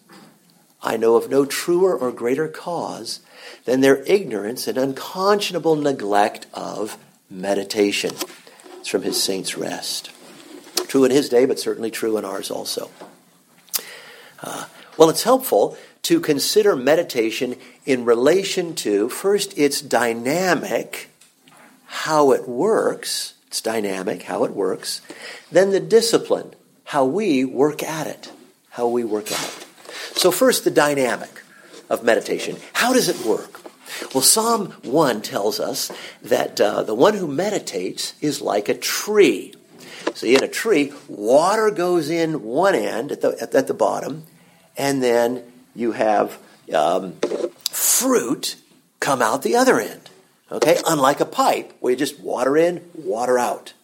I 0.83 0.97
know 0.97 1.15
of 1.15 1.31
no 1.31 1.45
truer 1.45 1.97
or 1.97 2.11
greater 2.11 2.49
cause 2.49 3.21
than 3.65 3.81
their 3.81 4.03
ignorance 4.05 4.67
and 4.67 4.79
unconscionable 4.79 5.77
neglect 5.77 6.47
of 6.53 6.99
meditation. 7.31 8.15
It's 8.79 8.89
from 8.89 9.03
his 9.03 9.23
Saints' 9.23 9.57
Rest. 9.57 10.11
True 10.89 11.05
in 11.05 11.11
his 11.11 11.29
day, 11.29 11.47
but 11.47 11.59
certainly 11.59 11.91
true 11.91 12.17
in 12.19 12.25
ours 12.25 12.51
also. 12.51 12.91
Uh, 14.43 14.67
well, 14.97 15.09
it's 15.09 15.23
helpful 15.23 15.77
to 16.03 16.21
consider 16.21 16.75
meditation 16.75 17.57
in 17.87 18.05
relation 18.05 18.75
to, 18.75 19.09
first, 19.09 19.57
its 19.57 19.81
dynamic, 19.81 21.09
how 21.87 22.33
it 22.33 22.49
works. 22.49 23.35
It's 23.47 23.61
dynamic, 23.61 24.23
how 24.23 24.45
it 24.45 24.53
works. 24.53 25.01
Then 25.51 25.71
the 25.71 25.81
discipline, 25.81 26.55
how 26.85 27.05
we 27.05 27.45
work 27.45 27.83
at 27.83 28.07
it. 28.07 28.33
How 28.71 28.89
we 28.89 29.05
work 29.05 29.31
at 29.31 29.45
it. 29.45 29.67
So, 30.17 30.31
first, 30.31 30.65
the 30.65 30.71
dynamic 30.71 31.42
of 31.93 32.03
meditation. 32.03 32.57
How 32.73 32.93
does 32.93 33.09
it 33.09 33.25
work? 33.25 33.61
Well, 34.15 34.23
Psalm 34.23 34.71
1 34.83 35.21
tells 35.21 35.61
us 35.61 35.93
that 36.23 36.59
uh, 36.59 36.83
the 36.83 36.95
one 36.95 37.15
who 37.15 37.29
meditates 37.29 38.15
is 38.23 38.41
like 38.41 38.71
a 38.71 38.75
tree. 38.75 39.55
See, 40.15 40.35
in 40.35 40.43
a 40.43 40.49
tree, 40.49 40.93
water 41.07 41.71
goes 41.71 42.09
in 42.09 42.43
one 42.43 42.75
end 42.75 43.13
at 43.13 43.21
the, 43.21 43.37
at, 43.41 43.55
at 43.55 43.67
the 43.67 43.75
bottom, 43.75 44.25
and 44.77 45.03
then 45.03 45.45
you 45.75 45.93
have 45.93 46.39
um, 46.75 47.13
fruit 47.71 48.57
come 48.99 49.21
out 49.21 49.43
the 49.43 49.57
other 49.57 49.79
end. 49.79 50.09
Okay? 50.51 50.79
Unlike 50.87 51.21
a 51.21 51.27
pipe 51.27 51.75
where 51.81 51.93
you 51.93 51.97
just 51.97 52.19
water 52.21 52.57
in, 52.57 52.83
water 52.95 53.39
out. 53.39 53.75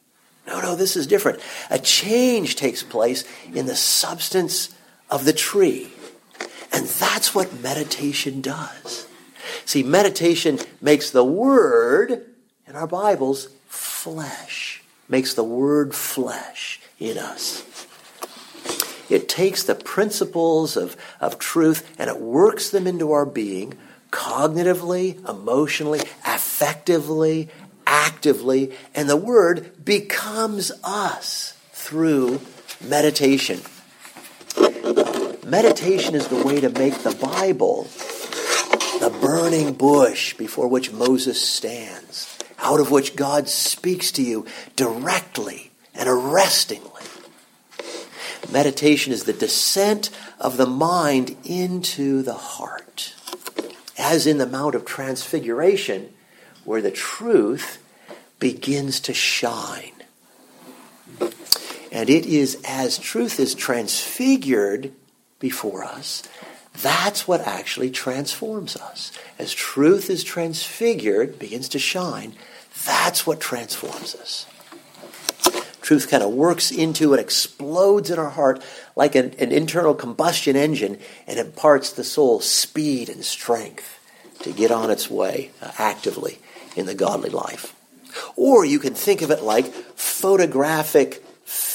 No, 0.46 0.62
no, 0.62 0.74
this 0.74 0.96
is 0.96 1.06
different. 1.06 1.40
A 1.68 1.78
change 1.78 2.56
takes 2.56 2.82
place 2.82 3.24
in 3.52 3.66
the 3.66 3.76
substance 3.76 4.74
of 5.10 5.26
the 5.26 5.34
tree. 5.34 5.90
And 6.72 6.86
that's 6.86 7.34
what 7.34 7.60
meditation 7.60 8.40
does. 8.40 9.06
See, 9.64 9.82
meditation 9.82 10.58
makes 10.80 11.10
the 11.10 11.24
Word 11.24 12.26
in 12.66 12.76
our 12.76 12.86
Bibles 12.86 13.48
flesh 13.66 14.82
makes 15.08 15.34
the 15.34 15.44
word 15.44 15.94
flesh 15.94 16.80
in 16.98 17.18
us. 17.18 17.64
It 19.08 19.28
takes 19.28 19.62
the 19.64 19.74
principles 19.74 20.76
of, 20.76 20.96
of 21.20 21.38
truth 21.38 21.94
and 21.98 22.10
it 22.10 22.20
works 22.20 22.70
them 22.70 22.86
into 22.86 23.12
our 23.12 23.24
being 23.24 23.74
cognitively, 24.10 25.26
emotionally, 25.28 26.00
affectively, 26.24 27.48
actively, 27.86 28.72
and 28.94 29.08
the 29.08 29.16
Word 29.16 29.84
becomes 29.84 30.70
us 30.84 31.52
through 31.72 32.40
meditation. 32.82 33.60
Meditation 35.48 36.14
is 36.14 36.28
the 36.28 36.44
way 36.44 36.60
to 36.60 36.68
make 36.68 36.92
the 36.98 37.14
Bible 37.14 37.84
the 39.00 39.16
burning 39.22 39.72
bush 39.72 40.34
before 40.34 40.68
which 40.68 40.92
Moses 40.92 41.40
stands, 41.40 42.38
out 42.58 42.80
of 42.80 42.90
which 42.90 43.16
God 43.16 43.48
speaks 43.48 44.12
to 44.12 44.22
you 44.22 44.44
directly 44.76 45.70
and 45.94 46.06
arrestingly. 46.06 47.02
Meditation 48.52 49.14
is 49.14 49.24
the 49.24 49.32
descent 49.32 50.10
of 50.38 50.58
the 50.58 50.66
mind 50.66 51.34
into 51.44 52.20
the 52.20 52.34
heart. 52.34 53.14
As 53.96 54.26
in 54.26 54.36
the 54.36 54.46
Mount 54.46 54.74
of 54.74 54.84
Transfiguration, 54.84 56.12
where 56.66 56.82
the 56.82 56.90
truth 56.90 57.82
begins 58.38 59.00
to 59.00 59.14
shine. 59.14 59.92
And 61.90 62.10
it 62.10 62.26
is 62.26 62.60
as 62.66 62.98
truth 62.98 63.40
is 63.40 63.54
transfigured 63.54 64.92
before 65.38 65.84
us, 65.84 66.22
that's 66.80 67.26
what 67.26 67.40
actually 67.40 67.90
transforms 67.90 68.76
us. 68.76 69.12
As 69.38 69.52
truth 69.52 70.10
is 70.10 70.22
transfigured, 70.22 71.38
begins 71.38 71.68
to 71.70 71.78
shine, 71.78 72.34
that's 72.86 73.26
what 73.26 73.40
transforms 73.40 74.14
us. 74.14 74.46
Truth 75.80 76.10
kind 76.10 76.22
of 76.22 76.30
works 76.30 76.70
into 76.70 77.12
and 77.12 77.20
explodes 77.20 78.10
in 78.10 78.18
our 78.18 78.28
heart 78.28 78.62
like 78.94 79.14
an, 79.14 79.34
an 79.38 79.52
internal 79.52 79.94
combustion 79.94 80.54
engine 80.54 80.98
and 81.26 81.38
imparts 81.38 81.92
the 81.92 82.04
soul 82.04 82.40
speed 82.40 83.08
and 83.08 83.24
strength 83.24 83.98
to 84.40 84.52
get 84.52 84.70
on 84.70 84.90
its 84.90 85.10
way 85.10 85.50
uh, 85.62 85.72
actively 85.78 86.38
in 86.76 86.86
the 86.86 86.94
godly 86.94 87.30
life. 87.30 87.74
Or 88.36 88.64
you 88.64 88.78
can 88.78 88.94
think 88.94 89.22
of 89.22 89.30
it 89.30 89.42
like 89.42 89.66
photographic 89.66 91.24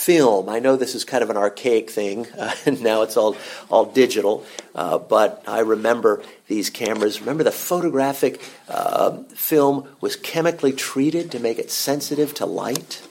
film. 0.04 0.50
I 0.50 0.60
know 0.60 0.76
this 0.76 0.96
is 0.96 1.06
kind 1.06 1.24
of 1.24 1.30
an 1.30 1.38
archaic 1.38 1.90
thing, 1.90 2.28
uh, 2.38 2.54
and 2.66 2.82
now 2.82 3.04
it's 3.04 3.16
all, 3.16 3.38
all 3.70 3.86
digital, 3.86 4.46
uh, 4.76 4.98
but 4.98 5.42
I 5.48 5.60
remember 5.60 6.22
these 6.48 6.70
cameras. 6.70 7.22
Remember 7.22 7.44
the 7.44 7.52
photographic 7.52 8.42
uh, 8.68 9.24
film 9.34 9.88
was 10.02 10.18
chemically 10.18 10.74
treated 10.74 11.32
to 11.32 11.40
make 11.40 11.58
it 11.58 11.72
sensitive 11.72 12.34
to 12.36 12.46
light? 12.46 13.02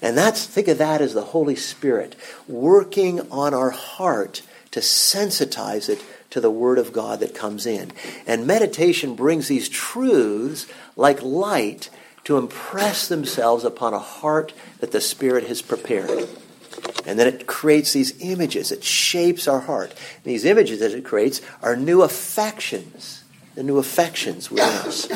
And 0.00 0.16
that's, 0.16 0.46
think 0.46 0.68
of 0.68 0.78
that 0.78 1.00
as 1.00 1.14
the 1.14 1.22
Holy 1.22 1.56
Spirit 1.56 2.14
working 2.46 3.32
on 3.32 3.52
our 3.52 3.70
heart 3.70 4.42
to 4.70 4.80
sensitize 4.80 5.88
it 5.88 6.04
to 6.30 6.40
the 6.40 6.50
Word 6.50 6.78
of 6.78 6.92
God 6.92 7.20
that 7.20 7.34
comes 7.34 7.66
in. 7.66 7.90
And 8.26 8.46
meditation 8.46 9.16
brings 9.16 9.48
these 9.48 9.68
truths 9.68 10.66
like 10.96 11.22
light 11.22 11.90
to 12.24 12.38
impress 12.38 13.08
themselves 13.08 13.64
upon 13.64 13.94
a 13.94 13.98
heart 13.98 14.52
that 14.80 14.92
the 14.92 15.00
Spirit 15.00 15.46
has 15.46 15.62
prepared. 15.62 16.28
And 17.06 17.18
then 17.18 17.26
it 17.26 17.46
creates 17.46 17.92
these 17.92 18.20
images. 18.20 18.72
It 18.72 18.82
shapes 18.82 19.46
our 19.46 19.60
heart. 19.60 19.90
And 19.90 20.24
these 20.24 20.44
images 20.44 20.80
that 20.80 20.92
it 20.92 21.04
creates 21.04 21.40
are 21.62 21.76
new 21.76 22.02
affections, 22.02 23.24
the 23.54 23.62
new 23.62 23.78
affections 23.78 24.50
within 24.50 24.68
us. 24.68 25.10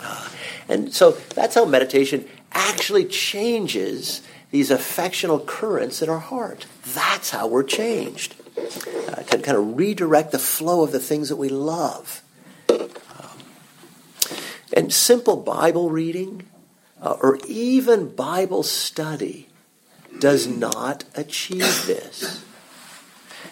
Uh, 0.00 0.28
and 0.68 0.94
so 0.94 1.12
that's 1.34 1.54
how 1.54 1.64
meditation 1.64 2.26
actually 2.52 3.04
changes 3.04 4.22
these 4.50 4.70
affectional 4.70 5.40
currents 5.40 6.00
in 6.02 6.08
our 6.08 6.20
heart. 6.20 6.66
That's 6.94 7.30
how 7.30 7.48
we're 7.48 7.64
changed. 7.64 8.34
Uh, 8.56 9.22
to 9.22 9.38
kind 9.38 9.56
of 9.56 9.76
redirect 9.76 10.32
the 10.32 10.38
flow 10.38 10.82
of 10.82 10.92
the 10.92 10.98
things 10.98 11.28
that 11.28 11.36
we 11.36 11.48
love. 11.48 12.22
And 14.78 14.92
simple 14.92 15.34
Bible 15.34 15.90
reading 15.90 16.44
uh, 17.02 17.16
or 17.20 17.40
even 17.48 18.14
Bible 18.14 18.62
study 18.62 19.48
does 20.20 20.46
not 20.46 21.02
achieve 21.16 21.84
this. 21.84 22.44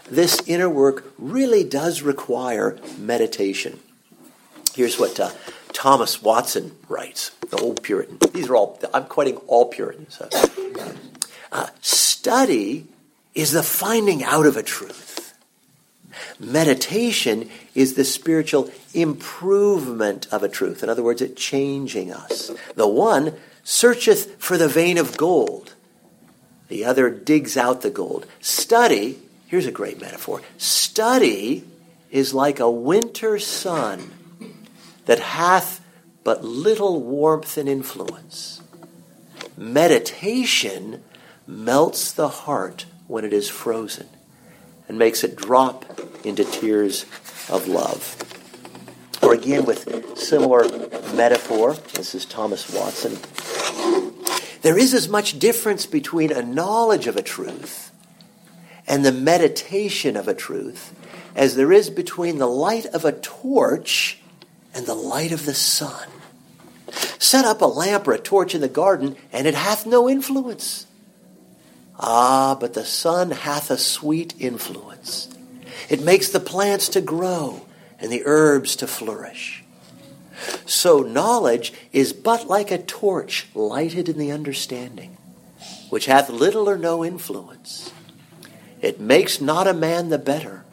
This 0.09 0.41
inner 0.47 0.71
work 0.71 1.13
really 1.19 1.65
does 1.65 2.03
require 2.03 2.79
meditation. 2.97 3.81
Here's 4.77 5.01
what 5.01 5.19
uh, 5.19 5.33
Thomas 5.73 6.23
Watson 6.23 6.77
writes, 6.89 7.31
the 7.51 7.57
old 7.57 7.83
Puritan. 7.83 8.19
These 8.33 8.49
are 8.49 8.55
all, 8.55 8.79
I'm 8.95 9.07
quoting 9.07 9.39
all 9.49 9.67
Puritans. 9.67 10.23
Uh, 11.51 11.67
study 11.81 12.87
is 13.35 13.51
the 13.51 13.65
finding 13.65 14.23
out 14.23 14.47
of 14.47 14.57
a 14.57 14.63
truth. 14.63 15.16
Meditation 16.39 17.51
is 17.75 17.95
the 17.95 18.05
spiritual 18.05 18.71
improvement 18.95 20.27
of 20.33 20.43
a 20.43 20.49
truth. 20.49 20.83
In 20.83 20.89
other 20.89 21.03
words, 21.03 21.23
it 21.23 21.37
changing 21.37 22.13
us. 22.13 22.51
The 22.75 22.89
one 22.89 23.35
searcheth 23.65 24.37
for 24.41 24.57
the 24.57 24.69
vein 24.69 24.99
of 24.99 25.17
gold, 25.17 25.75
the 26.69 26.85
other 26.85 27.11
digs 27.11 27.57
out 27.57 27.83
the 27.83 27.91
gold. 27.91 28.27
Study, 28.41 29.19
here's 29.49 29.67
a 29.67 29.73
great 29.73 30.01
metaphor 30.01 30.43
study 30.57 31.65
is 32.11 32.33
like 32.33 32.59
a 32.59 32.71
winter 32.71 33.39
sun 33.39 34.11
that 35.05 35.19
hath 35.19 35.85
but 36.25 36.43
little 36.43 37.03
warmth 37.03 37.59
and 37.59 37.69
influence. 37.69 38.63
Meditation 39.57 41.05
melts 41.47 42.13
the 42.13 42.29
heart 42.29 42.87
when 43.07 43.25
it 43.25 43.33
is 43.33 43.49
frozen 43.49 44.09
and 44.89 44.99
makes 44.99 45.25
it 45.25 45.37
drop 45.37 45.85
into 46.25 46.45
tears 46.45 47.05
of 47.49 47.69
love. 47.69 48.17
Or 49.23 49.35
again, 49.35 49.65
with 49.65 50.19
similar 50.19 50.69
metaphor, 51.15 51.75
this 51.95 52.15
is 52.15 52.25
Thomas 52.25 52.73
Watson. 52.73 53.19
There 54.63 54.79
is 54.79 54.95
as 54.95 55.09
much 55.09 55.39
difference 55.39 55.87
between 55.87 56.33
a 56.33 56.43
knowledge 56.43 57.07
of 57.07 57.17
a 57.17 57.23
truth 57.23 57.91
and 58.87 59.05
the 59.05 59.13
meditation 59.13 60.17
of 60.17 60.29
a 60.29 60.35
truth 60.35 60.95
as 61.35 61.55
there 61.55 61.73
is 61.73 61.91
between 61.91 62.39
the 62.39 62.47
light 62.47 62.87
of 62.87 63.05
a 63.05 63.13
torch 63.13 64.21
and 64.75 64.87
the 64.87 64.95
light 64.95 65.33
of 65.33 65.47
the 65.47 65.55
sun. 65.55 66.09
Set 67.19 67.45
up 67.45 67.61
a 67.61 67.67
lamp 67.67 68.07
or 68.09 68.13
a 68.13 68.19
torch 68.19 68.55
in 68.55 68.61
the 68.61 68.69
garden, 68.69 69.17
and 69.33 69.47
it 69.47 69.55
hath 69.55 69.87
no 69.87 70.09
influence. 70.09 70.86
Ah, 71.99 72.57
but 72.59 72.75
the 72.75 72.85
sun 72.85 73.31
hath 73.31 73.71
a 73.71 73.79
sweet 73.79 74.35
influence. 74.39 75.29
It 75.89 76.03
makes 76.03 76.29
the 76.29 76.41
plants 76.41 76.89
to 76.91 77.01
grow 77.01 77.67
and 77.99 78.13
the 78.13 78.23
herbs 78.27 78.77
to 78.77 78.87
flourish. 78.87 79.65
So 80.67 81.01
knowledge 81.01 81.73
is 81.93 82.13
but 82.13 82.47
like 82.47 82.71
a 82.71 82.79
torch 82.79 83.49
lighted 83.55 84.09
in 84.09 84.19
the 84.19 84.31
understanding, 84.31 85.17
which 85.89 86.07
hath 86.07 86.29
little 86.29 86.69
or 86.69 86.77
no 86.77 87.05
influence. 87.05 87.93
It 88.83 89.01
makes 89.01 89.41
not 89.41 89.67
a 89.67 89.73
man 89.73 90.11
the 90.11 90.19
better. 90.19 90.65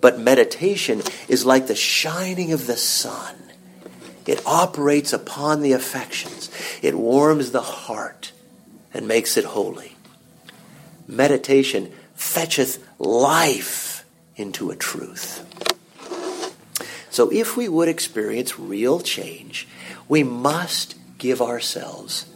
But 0.00 0.18
meditation 0.18 1.02
is 1.28 1.44
like 1.44 1.68
the 1.68 1.76
shining 1.76 2.52
of 2.52 2.66
the 2.66 2.76
sun. 2.76 3.36
It 4.26 4.44
operates 4.44 5.12
upon 5.12 5.60
the 5.60 5.72
affections. 5.72 6.50
It 6.82 6.94
warms 6.96 7.52
the 7.52 7.62
heart 7.62 8.32
and 8.92 9.06
makes 9.06 9.36
it 9.36 9.44
holy 9.44 9.96
meditation 11.10 11.92
fetcheth 12.14 12.86
life 12.98 14.04
into 14.36 14.70
a 14.70 14.76
truth. 14.76 15.44
So 17.10 17.30
if 17.32 17.56
we 17.56 17.68
would 17.68 17.88
experience 17.88 18.58
real 18.58 19.00
change, 19.00 19.66
we 20.08 20.22
must 20.22 20.94
give 21.18 21.42
ourselves 21.42 22.26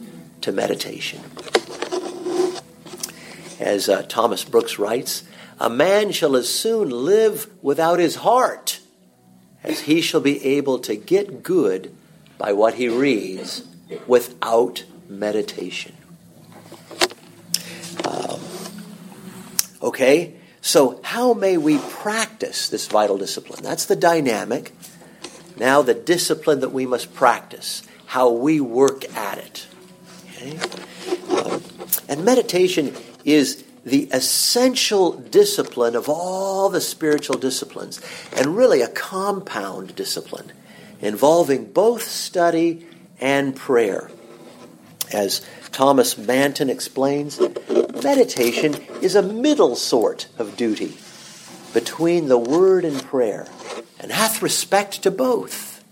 to 0.41 0.51
meditation. 0.51 1.21
As 3.59 3.87
uh, 3.87 4.03
Thomas 4.03 4.43
Brooks 4.43 4.77
writes, 4.77 5.23
a 5.59 5.69
man 5.69 6.11
shall 6.11 6.35
as 6.35 6.49
soon 6.49 6.89
live 6.89 7.49
without 7.63 7.99
his 7.99 8.17
heart 8.17 8.81
as 9.63 9.81
he 9.81 10.01
shall 10.01 10.19
be 10.19 10.43
able 10.43 10.79
to 10.79 10.95
get 10.95 11.41
good 11.41 11.95
by 12.37 12.51
what 12.51 12.73
he 12.73 12.89
reads 12.89 13.65
without 14.05 14.83
meditation. 15.07 15.95
Okay? 19.81 20.35
So, 20.61 20.99
how 21.03 21.33
may 21.33 21.57
we 21.57 21.77
practice 21.77 22.69
this 22.69 22.87
vital 22.87 23.17
discipline? 23.17 23.63
That's 23.63 23.85
the 23.85 23.95
dynamic. 23.95 24.71
Now, 25.57 25.81
the 25.81 25.93
discipline 25.93 26.61
that 26.61 26.69
we 26.69 26.85
must 26.85 27.13
practice, 27.13 27.83
how 28.07 28.31
we 28.31 28.59
work 28.59 29.05
at 29.15 29.37
it. 29.37 29.67
Okay? 30.25 30.57
Um, 31.29 31.61
and 32.09 32.25
meditation 32.25 32.95
is 33.23 33.63
the 33.85 34.09
essential 34.11 35.11
discipline 35.11 35.95
of 35.95 36.09
all 36.09 36.69
the 36.69 36.81
spiritual 36.81 37.37
disciplines, 37.37 38.01
and 38.35 38.57
really 38.57 38.81
a 38.81 38.87
compound 38.87 39.95
discipline 39.95 40.51
involving 40.99 41.65
both 41.65 42.01
study 42.03 42.87
and 43.21 43.55
prayer. 43.55 44.09
As 45.13 45.45
Thomas 45.75 46.17
Manton 46.17 46.69
explains, 46.69 47.37
meditation 48.01 48.75
is 49.01 49.13
a 49.13 49.21
middle 49.21 49.75
sort 49.75 50.29
of 50.37 50.55
duty 50.55 50.97
between 51.73 52.29
the 52.29 52.37
word 52.37 52.85
and 52.85 53.03
prayer, 53.03 53.45
and 53.99 54.09
hath 54.09 54.41
respect 54.41 55.03
to 55.03 55.11
both. 55.11 55.83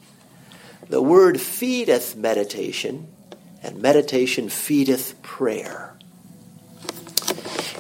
The 0.87 1.01
word 1.01 1.41
feedeth 1.41 2.15
meditation, 2.15 3.07
and 3.61 3.81
meditation 3.81 4.47
feedeth 4.47 5.21
prayer. 5.21 5.97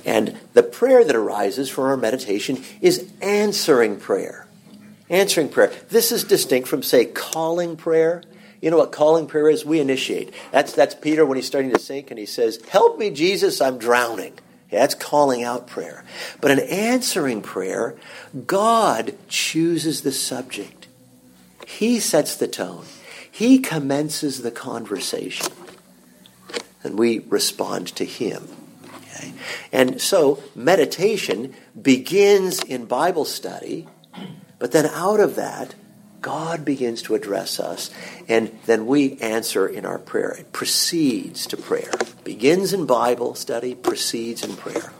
And 0.03 0.37
the 0.51 0.63
prayer 0.63 1.05
that 1.05 1.15
arises 1.15 1.69
from 1.69 1.85
our 1.85 1.95
meditation 1.95 2.65
is 2.81 3.09
answering 3.21 3.97
prayer. 3.97 4.45
Answering 5.09 5.47
prayer. 5.47 5.71
This 5.87 6.11
is 6.11 6.25
distinct 6.25 6.67
from, 6.67 6.83
say, 6.83 7.05
calling 7.05 7.77
prayer. 7.77 8.23
You 8.63 8.71
know 8.71 8.77
what 8.77 8.93
calling 8.93 9.27
prayer 9.27 9.49
is? 9.49 9.65
We 9.65 9.81
initiate. 9.81 10.33
That's, 10.53 10.71
that's 10.71 10.95
Peter 10.95 11.25
when 11.25 11.35
he's 11.35 11.45
starting 11.45 11.71
to 11.71 11.79
sink 11.79 12.11
and 12.11 12.17
he 12.17 12.25
says, 12.25 12.61
Help 12.69 12.97
me, 12.97 13.09
Jesus, 13.09 13.59
I'm 13.59 13.77
drowning. 13.77 14.39
Yeah, 14.71 14.79
that's 14.79 14.95
calling 14.95 15.43
out 15.43 15.67
prayer. 15.67 16.05
But 16.39 16.51
an 16.51 16.59
answering 16.59 17.41
prayer, 17.41 17.97
God 18.47 19.17
chooses 19.27 20.03
the 20.03 20.13
subject. 20.13 20.87
He 21.67 21.99
sets 21.99 22.37
the 22.37 22.47
tone. 22.47 22.85
He 23.29 23.59
commences 23.59 24.43
the 24.43 24.51
conversation. 24.51 25.51
And 26.85 26.97
we 26.97 27.19
respond 27.19 27.87
to 27.97 28.05
Him. 28.05 28.47
Okay? 28.85 29.33
And 29.73 29.99
so 29.99 30.41
meditation 30.55 31.53
begins 31.79 32.63
in 32.63 32.85
Bible 32.85 33.25
study, 33.25 33.89
but 34.57 34.71
then 34.71 34.85
out 34.85 35.19
of 35.19 35.35
that, 35.35 35.75
God 36.23 36.63
begins 36.63 37.01
to 37.03 37.15
address 37.15 37.59
us, 37.59 37.91
and 38.29 38.57
then 38.65 38.87
we 38.87 39.17
answer 39.19 39.67
in 39.67 39.85
our 39.85 39.99
prayer. 39.99 40.31
It 40.31 40.53
proceeds 40.53 41.45
to 41.47 41.57
prayer. 41.57 41.91
Begins 42.23 42.71
in 42.71 42.85
Bible 42.85 43.35
study, 43.35 43.75
proceeds 43.75 44.41
in 44.41 44.55
prayer. 44.55 44.93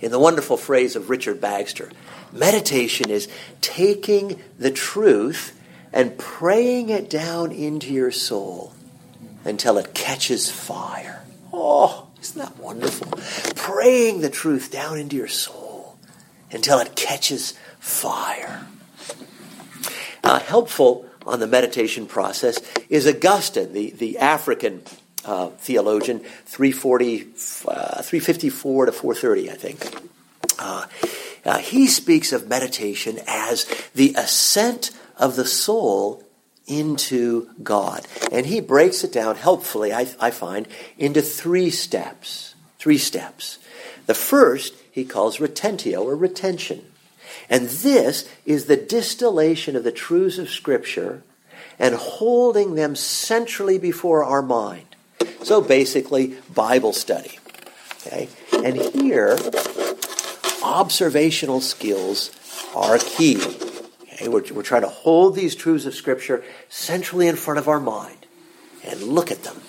In 0.00 0.10
the 0.10 0.18
wonderful 0.18 0.56
phrase 0.56 0.96
of 0.96 1.10
Richard 1.10 1.42
Baxter, 1.42 1.90
meditation 2.32 3.10
is 3.10 3.28
taking 3.60 4.40
the 4.58 4.70
truth 4.70 5.60
and 5.92 6.16
praying 6.16 6.88
it 6.88 7.10
down 7.10 7.52
into 7.52 7.92
your 7.92 8.10
soul 8.10 8.72
until 9.44 9.76
it 9.76 9.92
catches 9.92 10.50
fire. 10.50 11.22
Oh, 11.52 12.06
isn't 12.22 12.38
that 12.40 12.56
wonderful? 12.56 13.12
Praying 13.56 14.22
the 14.22 14.30
truth 14.30 14.70
down 14.70 14.98
into 14.98 15.16
your 15.16 15.28
soul 15.28 15.98
until 16.50 16.78
it 16.78 16.96
catches 16.96 17.52
fire. 17.78 18.66
Uh, 20.28 20.38
helpful 20.40 21.06
on 21.24 21.40
the 21.40 21.46
meditation 21.46 22.04
process 22.04 22.60
is 22.90 23.06
Augustine, 23.06 23.72
the, 23.72 23.92
the 23.92 24.18
African 24.18 24.82
uh, 25.24 25.48
theologian, 25.48 26.18
340, 26.18 27.22
uh, 27.66 28.02
354 28.02 28.86
to 28.86 28.92
430, 28.92 29.50
I 29.50 29.54
think. 29.54 30.10
Uh, 30.58 30.84
uh, 31.46 31.56
he 31.56 31.86
speaks 31.86 32.34
of 32.34 32.46
meditation 32.46 33.18
as 33.26 33.64
the 33.94 34.14
ascent 34.18 34.90
of 35.16 35.34
the 35.34 35.46
soul 35.46 36.22
into 36.66 37.48
God. 37.62 38.06
And 38.30 38.44
he 38.44 38.60
breaks 38.60 39.04
it 39.04 39.12
down 39.14 39.36
helpfully, 39.36 39.94
I, 39.94 40.08
I 40.20 40.30
find, 40.30 40.68
into 40.98 41.22
three 41.22 41.70
steps. 41.70 42.54
Three 42.78 42.98
steps. 42.98 43.58
The 44.04 44.12
first 44.12 44.74
he 44.92 45.06
calls 45.06 45.38
retentio 45.38 46.04
or 46.04 46.14
retention. 46.14 46.84
And 47.48 47.68
this 47.68 48.28
is 48.44 48.66
the 48.66 48.76
distillation 48.76 49.76
of 49.76 49.84
the 49.84 49.92
truths 49.92 50.38
of 50.38 50.48
Scripture 50.50 51.22
and 51.78 51.94
holding 51.94 52.74
them 52.74 52.96
centrally 52.96 53.78
before 53.78 54.24
our 54.24 54.42
mind. 54.42 54.84
So 55.42 55.60
basically, 55.60 56.36
Bible 56.52 56.92
study. 56.92 57.38
Okay? 58.06 58.28
And 58.52 58.76
here, 58.76 59.38
observational 60.62 61.60
skills 61.60 62.30
are 62.74 62.98
key. 62.98 63.36
Okay? 64.14 64.28
We're, 64.28 64.44
we're 64.52 64.62
trying 64.62 64.82
to 64.82 64.88
hold 64.88 65.34
these 65.34 65.54
truths 65.54 65.86
of 65.86 65.94
Scripture 65.94 66.42
centrally 66.68 67.28
in 67.28 67.36
front 67.36 67.58
of 67.58 67.68
our 67.68 67.80
mind 67.80 68.26
and 68.84 69.02
look 69.02 69.30
at 69.30 69.44
them. 69.44 69.60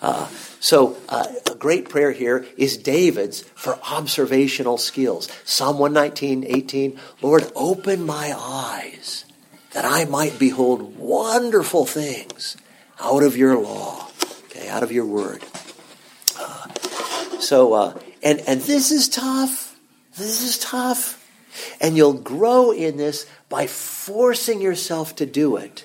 Uh, 0.00 0.28
so, 0.60 0.96
uh, 1.08 1.26
a 1.50 1.54
great 1.54 1.88
prayer 1.88 2.10
here 2.10 2.44
is 2.56 2.76
David's 2.76 3.42
for 3.42 3.78
observational 3.90 4.76
skills. 4.76 5.28
Psalm 5.44 5.78
119, 5.78 6.44
18, 6.46 6.98
Lord, 7.22 7.50
open 7.54 8.04
my 8.04 8.34
eyes 8.36 9.24
that 9.72 9.84
I 9.84 10.04
might 10.04 10.38
behold 10.38 10.98
wonderful 10.98 11.86
things 11.86 12.56
out 13.00 13.22
of 13.22 13.36
your 13.36 13.56
law, 13.56 14.08
okay, 14.46 14.68
out 14.68 14.82
of 14.82 14.90
your 14.90 15.06
word. 15.06 15.44
Uh, 16.38 16.68
so, 17.38 17.72
uh, 17.74 17.98
and, 18.22 18.40
and 18.40 18.60
this 18.60 18.90
is 18.90 19.08
tough. 19.08 19.78
This 20.16 20.42
is 20.42 20.58
tough. 20.58 21.14
And 21.80 21.96
you'll 21.96 22.14
grow 22.14 22.72
in 22.72 22.96
this 22.96 23.26
by 23.48 23.66
forcing 23.66 24.60
yourself 24.60 25.16
to 25.16 25.26
do 25.26 25.56
it 25.56 25.84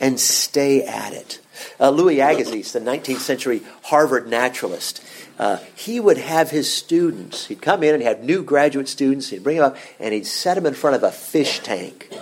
and 0.00 0.18
stay 0.18 0.82
at 0.82 1.12
it. 1.12 1.40
Uh, 1.80 1.90
Louis 1.90 2.20
Agassiz, 2.20 2.72
the 2.72 2.80
19th 2.80 3.18
century 3.18 3.62
Harvard 3.84 4.28
naturalist, 4.28 5.02
uh, 5.38 5.58
he 5.74 6.00
would 6.00 6.18
have 6.18 6.50
his 6.50 6.72
students, 6.72 7.46
he'd 7.46 7.62
come 7.62 7.82
in 7.82 7.94
and 7.94 8.02
have 8.02 8.22
new 8.22 8.42
graduate 8.42 8.88
students, 8.88 9.28
he'd 9.28 9.44
bring 9.44 9.56
them 9.56 9.66
up, 9.66 9.76
and 10.00 10.12
he'd 10.12 10.26
set 10.26 10.54
them 10.54 10.66
in 10.66 10.74
front 10.74 10.96
of 10.96 11.02
a 11.02 11.12
fish 11.12 11.60
tank. 11.60 12.12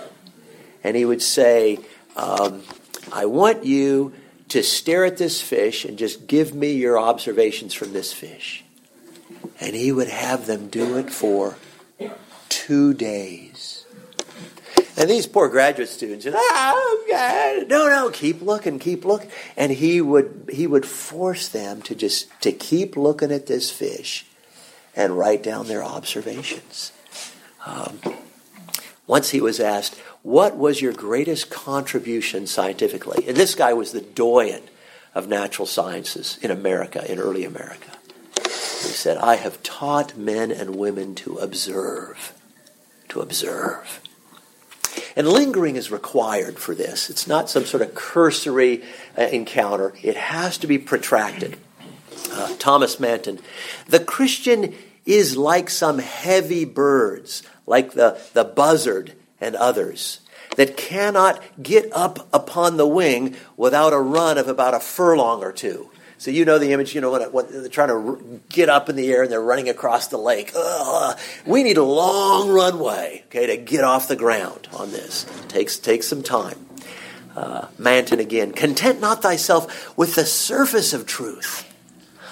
And 0.83 0.95
he 0.95 1.03
would 1.03 1.21
say, 1.21 1.79
um, 2.15 2.63
I 3.11 3.25
want 3.25 3.65
you 3.65 4.13
to 4.49 4.63
stare 4.63 5.05
at 5.05 5.17
this 5.17 5.41
fish 5.41 5.85
and 5.85 5.97
just 5.97 6.27
give 6.27 6.53
me 6.53 6.73
your 6.73 6.97
observations 6.99 7.73
from 7.73 7.93
this 7.93 8.13
fish. 8.13 8.63
And 9.59 9.75
he 9.75 9.91
would 9.91 10.07
have 10.07 10.45
them 10.45 10.69
do 10.69 10.97
it 10.97 11.09
for 11.11 11.57
two 12.49 12.93
days. 12.93 13.76
And 14.97 15.07
these 15.07 15.27
poor 15.27 15.47
graduate 15.47 15.89
students, 15.89 16.25
oh 16.27 17.05
God, 17.07 17.69
no, 17.69 17.87
no, 17.87 18.09
keep 18.09 18.41
looking, 18.41 18.79
keep 18.79 19.05
looking. 19.05 19.29
And 19.55 19.71
he 19.71 20.01
would 20.01 20.49
he 20.51 20.65
would 20.65 20.87
force 20.87 21.47
them 21.47 21.83
to 21.83 21.93
just 21.93 22.27
to 22.41 22.51
keep 22.51 22.97
looking 22.97 23.31
at 23.31 23.45
this 23.45 23.69
fish 23.69 24.25
and 24.95 25.15
write 25.15 25.43
down 25.43 25.67
their 25.67 25.83
observations. 25.83 26.91
Um, 27.63 27.99
once 29.05 29.29
he 29.29 29.39
was 29.39 29.59
asked, 29.59 29.95
"What 30.23 30.57
was 30.57 30.81
your 30.81 30.93
greatest 30.93 31.51
contribution 31.51 32.47
scientifically?" 32.47 33.27
And 33.27 33.37
this 33.37 33.53
guy 33.53 33.73
was 33.73 33.91
the 33.91 34.01
doyen 34.01 34.63
of 35.13 35.27
natural 35.27 35.67
sciences 35.67 36.39
in 36.41 36.49
America, 36.49 37.09
in 37.09 37.19
early 37.19 37.45
America. 37.45 37.91
He 38.43 38.93
said, 38.93 39.17
"I 39.17 39.35
have 39.35 39.61
taught 39.61 40.17
men 40.17 40.49
and 40.51 40.75
women 40.75 41.13
to 41.15 41.37
observe, 41.37 42.33
to 43.09 43.21
observe." 43.21 43.99
And 45.15 45.27
lingering 45.27 45.75
is 45.75 45.91
required 45.91 46.59
for 46.59 46.75
this. 46.75 47.09
It's 47.09 47.27
not 47.27 47.49
some 47.49 47.65
sort 47.65 47.81
of 47.83 47.95
cursory 47.95 48.83
uh, 49.17 49.23
encounter, 49.23 49.93
it 50.03 50.15
has 50.15 50.57
to 50.59 50.67
be 50.67 50.77
protracted. 50.77 51.57
Uh, 52.31 52.55
Thomas 52.57 52.99
Manton. 52.99 53.39
The 53.87 53.99
Christian 53.99 54.75
is 55.05 55.37
like 55.37 55.69
some 55.69 55.99
heavy 55.99 56.65
birds, 56.65 57.41
like 57.65 57.93
the, 57.93 58.19
the 58.33 58.43
buzzard 58.43 59.13
and 59.39 59.55
others, 59.55 60.19
that 60.55 60.75
cannot 60.75 61.41
get 61.61 61.89
up 61.93 62.27
upon 62.33 62.77
the 62.77 62.87
wing 62.87 63.35
without 63.55 63.93
a 63.93 63.99
run 63.99 64.37
of 64.37 64.47
about 64.47 64.73
a 64.73 64.79
furlong 64.79 65.41
or 65.43 65.51
two. 65.51 65.89
So 66.19 66.31
you 66.31 66.45
know 66.45 66.57
the 66.57 66.73
image, 66.73 66.95
you 66.95 67.01
know, 67.01 67.11
what, 67.11 67.31
when 67.31 67.45
they're 67.51 67.69
trying 67.69 67.89
to 67.89 68.41
get 68.49 68.69
up 68.69 68.89
in 68.89 68.95
the 68.95 69.07
air 69.11 69.23
and 69.23 69.31
they're 69.31 69.41
running 69.41 69.69
across 69.69 70.07
the 70.07 70.17
lake. 70.17 70.51
Ugh. 70.55 71.17
We 71.45 71.63
need 71.63 71.77
a 71.77 71.83
long 71.83 72.49
runway, 72.49 73.23
okay, 73.27 73.45
to 73.47 73.57
get 73.57 73.83
off 73.83 74.07
the 74.07 74.15
ground 74.15 74.67
on 74.73 74.91
this. 74.91 75.25
Takes, 75.47 75.77
takes 75.77 76.07
some 76.07 76.23
time. 76.23 76.57
Uh, 77.35 77.67
Manton 77.77 78.19
again. 78.19 78.51
Content 78.51 78.99
not 78.99 79.21
thyself 79.21 79.95
with 79.95 80.15
the 80.15 80.25
surface 80.25 80.93
of 80.93 81.05
truth, 81.05 81.71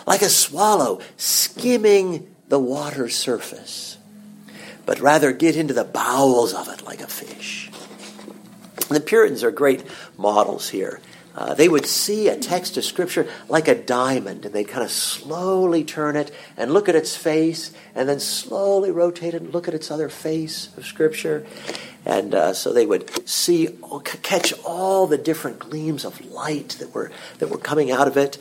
like 0.07 0.23
a 0.23 0.29
swallow 0.29 0.99
skimming 1.17 2.33
the 2.47 2.57
water 2.57 3.07
surface, 3.07 3.97
but 4.87 4.99
rather 4.99 5.31
get 5.31 5.55
into 5.55 5.75
the 5.75 5.83
bowels 5.83 6.55
of 6.55 6.69
it 6.69 6.83
like 6.85 7.01
a 7.01 7.07
fish. 7.07 7.69
The 8.89 8.99
Puritans 8.99 9.43
are 9.43 9.51
great 9.51 9.83
models 10.17 10.69
here. 10.69 10.99
Uh, 11.35 11.53
they 11.53 11.67
would 11.67 11.85
see 11.85 12.29
a 12.29 12.37
text 12.37 12.77
of 12.77 12.85
Scripture 12.85 13.27
like 13.49 13.67
a 13.67 13.75
diamond, 13.75 14.45
and 14.45 14.55
they'd 14.55 14.69
kind 14.69 14.83
of 14.83 14.91
slowly 14.91 15.83
turn 15.83 16.15
it 16.15 16.33
and 16.55 16.73
look 16.73 16.87
at 16.87 16.95
its 16.95 17.15
face, 17.17 17.73
and 17.93 18.07
then 18.07 18.21
slowly 18.21 18.89
rotate 18.89 19.33
it 19.33 19.41
and 19.41 19.53
look 19.53 19.67
at 19.67 19.73
its 19.73 19.91
other 19.91 20.07
face 20.07 20.69
of 20.77 20.85
Scripture. 20.85 21.45
And 22.05 22.33
uh, 22.33 22.53
so 22.53 22.71
they 22.71 22.85
would 22.85 23.27
see, 23.27 23.67
catch 24.23 24.53
all 24.63 25.07
the 25.07 25.17
different 25.17 25.59
gleams 25.59 26.05
of 26.05 26.23
light 26.25 26.69
that 26.79 26.93
were, 26.93 27.11
that 27.39 27.49
were 27.49 27.57
coming 27.57 27.91
out 27.91 28.07
of 28.07 28.15
it. 28.15 28.37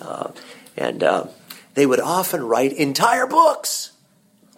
Uh, 0.00 0.30
and 0.76 1.02
uh, 1.02 1.26
they 1.74 1.84
would 1.84 2.00
often 2.00 2.44
write 2.44 2.72
entire 2.72 3.26
books 3.26 3.92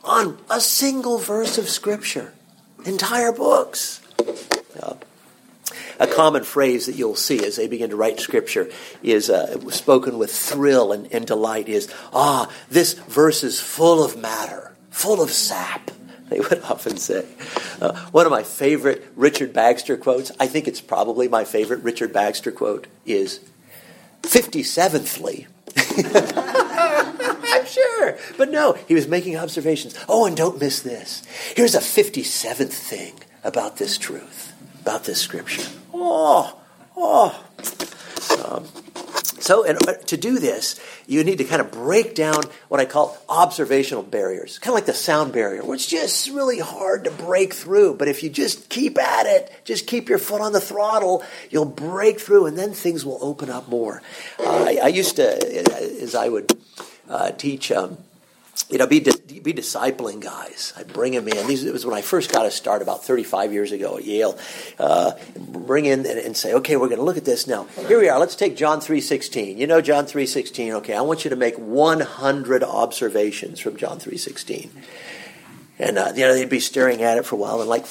on 0.04 0.38
a 0.48 0.60
single 0.60 1.18
verse 1.18 1.58
of 1.58 1.68
Scripture. 1.68 2.34
Entire 2.84 3.32
books. 3.32 4.00
A 6.00 6.06
common 6.06 6.42
phrase 6.42 6.86
that 6.86 6.96
you'll 6.96 7.14
see 7.14 7.44
as 7.44 7.56
they 7.56 7.68
begin 7.68 7.90
to 7.90 7.96
write 7.96 8.18
scripture 8.18 8.70
is 9.02 9.30
uh, 9.30 9.70
spoken 9.70 10.18
with 10.18 10.32
thrill 10.32 10.92
and, 10.92 11.12
and 11.12 11.26
delight 11.26 11.68
is, 11.68 11.92
ah, 12.12 12.50
this 12.70 12.94
verse 12.94 13.44
is 13.44 13.60
full 13.60 14.02
of 14.02 14.16
matter, 14.16 14.74
full 14.90 15.22
of 15.22 15.30
sap 15.30 15.90
they 16.30 16.40
would 16.40 16.62
often 16.62 16.96
say. 16.96 17.26
Uh, 17.80 17.92
one 18.12 18.24
of 18.24 18.30
my 18.30 18.44
favorite 18.44 19.04
Richard 19.16 19.52
Baxter 19.52 19.96
quotes, 19.96 20.30
I 20.38 20.46
think 20.46 20.68
it's 20.68 20.80
probably 20.80 21.26
my 21.26 21.44
favorite 21.44 21.82
Richard 21.82 22.12
Baxter 22.12 22.52
quote, 22.52 22.86
is 23.04 23.40
57thly. 24.22 25.48
I'm 27.52 27.66
sure. 27.66 28.16
But 28.38 28.50
no, 28.50 28.74
he 28.86 28.94
was 28.94 29.08
making 29.08 29.36
observations. 29.36 29.98
Oh, 30.08 30.24
and 30.24 30.36
don't 30.36 30.60
miss 30.60 30.80
this. 30.82 31.22
Here's 31.56 31.74
a 31.74 31.80
57th 31.80 32.72
thing 32.72 33.14
about 33.42 33.76
this 33.76 33.98
truth, 33.98 34.52
about 34.80 35.04
this 35.04 35.20
scripture. 35.20 35.68
Oh, 36.02 36.58
oh. 36.96 37.44
Um, 38.44 38.64
so, 39.38 39.64
in, 39.64 39.76
to 39.76 40.16
do 40.16 40.38
this, 40.38 40.80
you 41.06 41.24
need 41.24 41.38
to 41.38 41.44
kind 41.44 41.60
of 41.60 41.70
break 41.70 42.14
down 42.14 42.42
what 42.68 42.80
I 42.80 42.84
call 42.86 43.18
observational 43.28 44.02
barriers, 44.02 44.58
kind 44.58 44.72
of 44.72 44.74
like 44.76 44.86
the 44.86 44.94
sound 44.94 45.32
barrier, 45.32 45.62
which 45.62 45.80
is 45.80 45.86
just 45.86 46.30
really 46.30 46.58
hard 46.58 47.04
to 47.04 47.10
break 47.10 47.52
through. 47.52 47.94
But 47.94 48.08
if 48.08 48.22
you 48.22 48.30
just 48.30 48.68
keep 48.70 48.98
at 48.98 49.26
it, 49.26 49.52
just 49.64 49.86
keep 49.86 50.08
your 50.08 50.18
foot 50.18 50.40
on 50.40 50.52
the 50.52 50.60
throttle, 50.60 51.22
you'll 51.50 51.64
break 51.64 52.20
through, 52.20 52.46
and 52.46 52.56
then 52.56 52.72
things 52.72 53.04
will 53.04 53.18
open 53.20 53.50
up 53.50 53.68
more. 53.68 54.02
Uh, 54.38 54.64
I, 54.64 54.80
I, 54.84 54.88
used 54.88 55.16
to, 55.16 56.02
as 56.02 56.14
I 56.14 56.28
would 56.28 56.52
uh, 57.08 57.32
teach. 57.32 57.70
Um, 57.72 57.98
you 58.70 58.78
know, 58.78 58.86
be 58.86 59.00
be 59.00 59.52
discipling 59.52 60.20
guys. 60.20 60.72
I 60.76 60.84
bring 60.84 61.12
them 61.12 61.26
in. 61.28 61.46
These, 61.46 61.64
it 61.64 61.72
was 61.72 61.84
when 61.84 61.94
I 61.94 62.02
first 62.02 62.30
got 62.32 62.44
to 62.44 62.50
start 62.50 62.82
about 62.82 63.04
35 63.04 63.52
years 63.52 63.72
ago 63.72 63.96
at 63.96 64.04
Yale. 64.04 64.38
Uh, 64.78 65.12
bring 65.36 65.86
in 65.86 66.00
and, 66.06 66.18
and, 66.18 66.36
say, 66.36 66.54
okay, 66.54 66.76
we're 66.76 66.88
going 66.88 66.98
to 66.98 67.04
look 67.04 67.16
at 67.16 67.24
this 67.24 67.46
now. 67.46 67.64
Here 67.88 67.98
we 67.98 68.08
are. 68.08 68.18
Let's 68.18 68.36
take 68.36 68.56
John 68.56 68.80
3:16. 68.80 69.56
You 69.56 69.66
know 69.66 69.80
John 69.80 70.06
3:16. 70.06 70.72
Okay, 70.74 70.94
I 70.94 71.00
want 71.00 71.24
you 71.24 71.30
to 71.30 71.36
make 71.36 71.56
100 71.56 72.62
observations 72.62 73.60
from 73.60 73.76
John 73.76 73.98
3:16. 73.98 74.70
And 75.78 75.98
uh, 75.98 76.12
you 76.14 76.22
know 76.22 76.34
they'd 76.34 76.48
be 76.48 76.60
staring 76.60 77.02
at 77.02 77.18
it 77.18 77.24
for 77.24 77.36
a 77.36 77.38
while, 77.38 77.60
and 77.60 77.68
like 77.68 77.86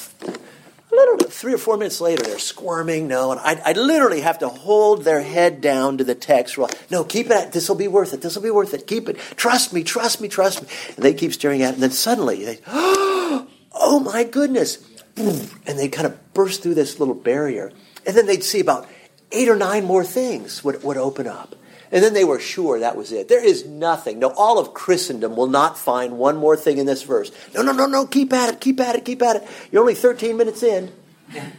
literally 0.92 1.30
three 1.30 1.54
or 1.54 1.58
four 1.58 1.76
minutes 1.76 2.00
later, 2.00 2.22
they're 2.22 2.38
squirming. 2.38 3.08
No, 3.08 3.32
and 3.32 3.40
I, 3.40 3.60
I 3.64 3.72
literally 3.72 4.20
have 4.20 4.38
to 4.40 4.48
hold 4.48 5.04
their 5.04 5.22
head 5.22 5.60
down 5.60 5.98
to 5.98 6.04
the 6.04 6.14
text. 6.14 6.58
No, 6.90 7.04
keep 7.04 7.30
it. 7.30 7.52
This 7.52 7.68
will 7.68 7.76
be 7.76 7.88
worth 7.88 8.12
it. 8.12 8.22
This 8.22 8.34
will 8.34 8.42
be 8.42 8.50
worth 8.50 8.74
it. 8.74 8.86
Keep 8.86 9.08
it. 9.08 9.18
Trust 9.36 9.72
me. 9.72 9.82
Trust 9.82 10.20
me. 10.20 10.28
Trust 10.28 10.62
me. 10.62 10.68
And 10.96 11.04
they 11.04 11.14
keep 11.14 11.32
staring 11.32 11.62
at 11.62 11.70
it, 11.70 11.74
and 11.74 11.82
then 11.82 11.90
suddenly 11.90 12.44
they, 12.44 12.58
oh 12.66 14.02
my 14.04 14.24
goodness, 14.24 14.78
and 15.16 15.78
they 15.78 15.88
kind 15.88 16.06
of 16.06 16.34
burst 16.34 16.62
through 16.62 16.74
this 16.74 16.98
little 16.98 17.14
barrier, 17.14 17.72
and 18.06 18.16
then 18.16 18.26
they'd 18.26 18.44
see 18.44 18.60
about 18.60 18.88
eight 19.32 19.48
or 19.48 19.56
nine 19.56 19.84
more 19.84 20.04
things 20.04 20.64
would, 20.64 20.82
would 20.82 20.96
open 20.96 21.26
up. 21.26 21.54
And 21.92 22.04
then 22.04 22.14
they 22.14 22.24
were 22.24 22.38
sure 22.38 22.78
that 22.78 22.96
was 22.96 23.10
it. 23.10 23.28
There 23.28 23.44
is 23.44 23.66
nothing. 23.66 24.20
No, 24.20 24.32
all 24.36 24.58
of 24.58 24.74
Christendom 24.74 25.36
will 25.36 25.48
not 25.48 25.76
find 25.76 26.18
one 26.18 26.36
more 26.36 26.56
thing 26.56 26.78
in 26.78 26.86
this 26.86 27.02
verse. 27.02 27.32
No, 27.54 27.62
no, 27.62 27.72
no, 27.72 27.86
no. 27.86 28.06
Keep 28.06 28.32
at 28.32 28.48
it. 28.54 28.60
Keep 28.60 28.80
at 28.80 28.94
it. 28.94 29.04
Keep 29.04 29.22
at 29.22 29.36
it. 29.36 29.48
You're 29.72 29.80
only 29.80 29.96
13 29.96 30.36
minutes 30.36 30.62
in. 30.62 30.92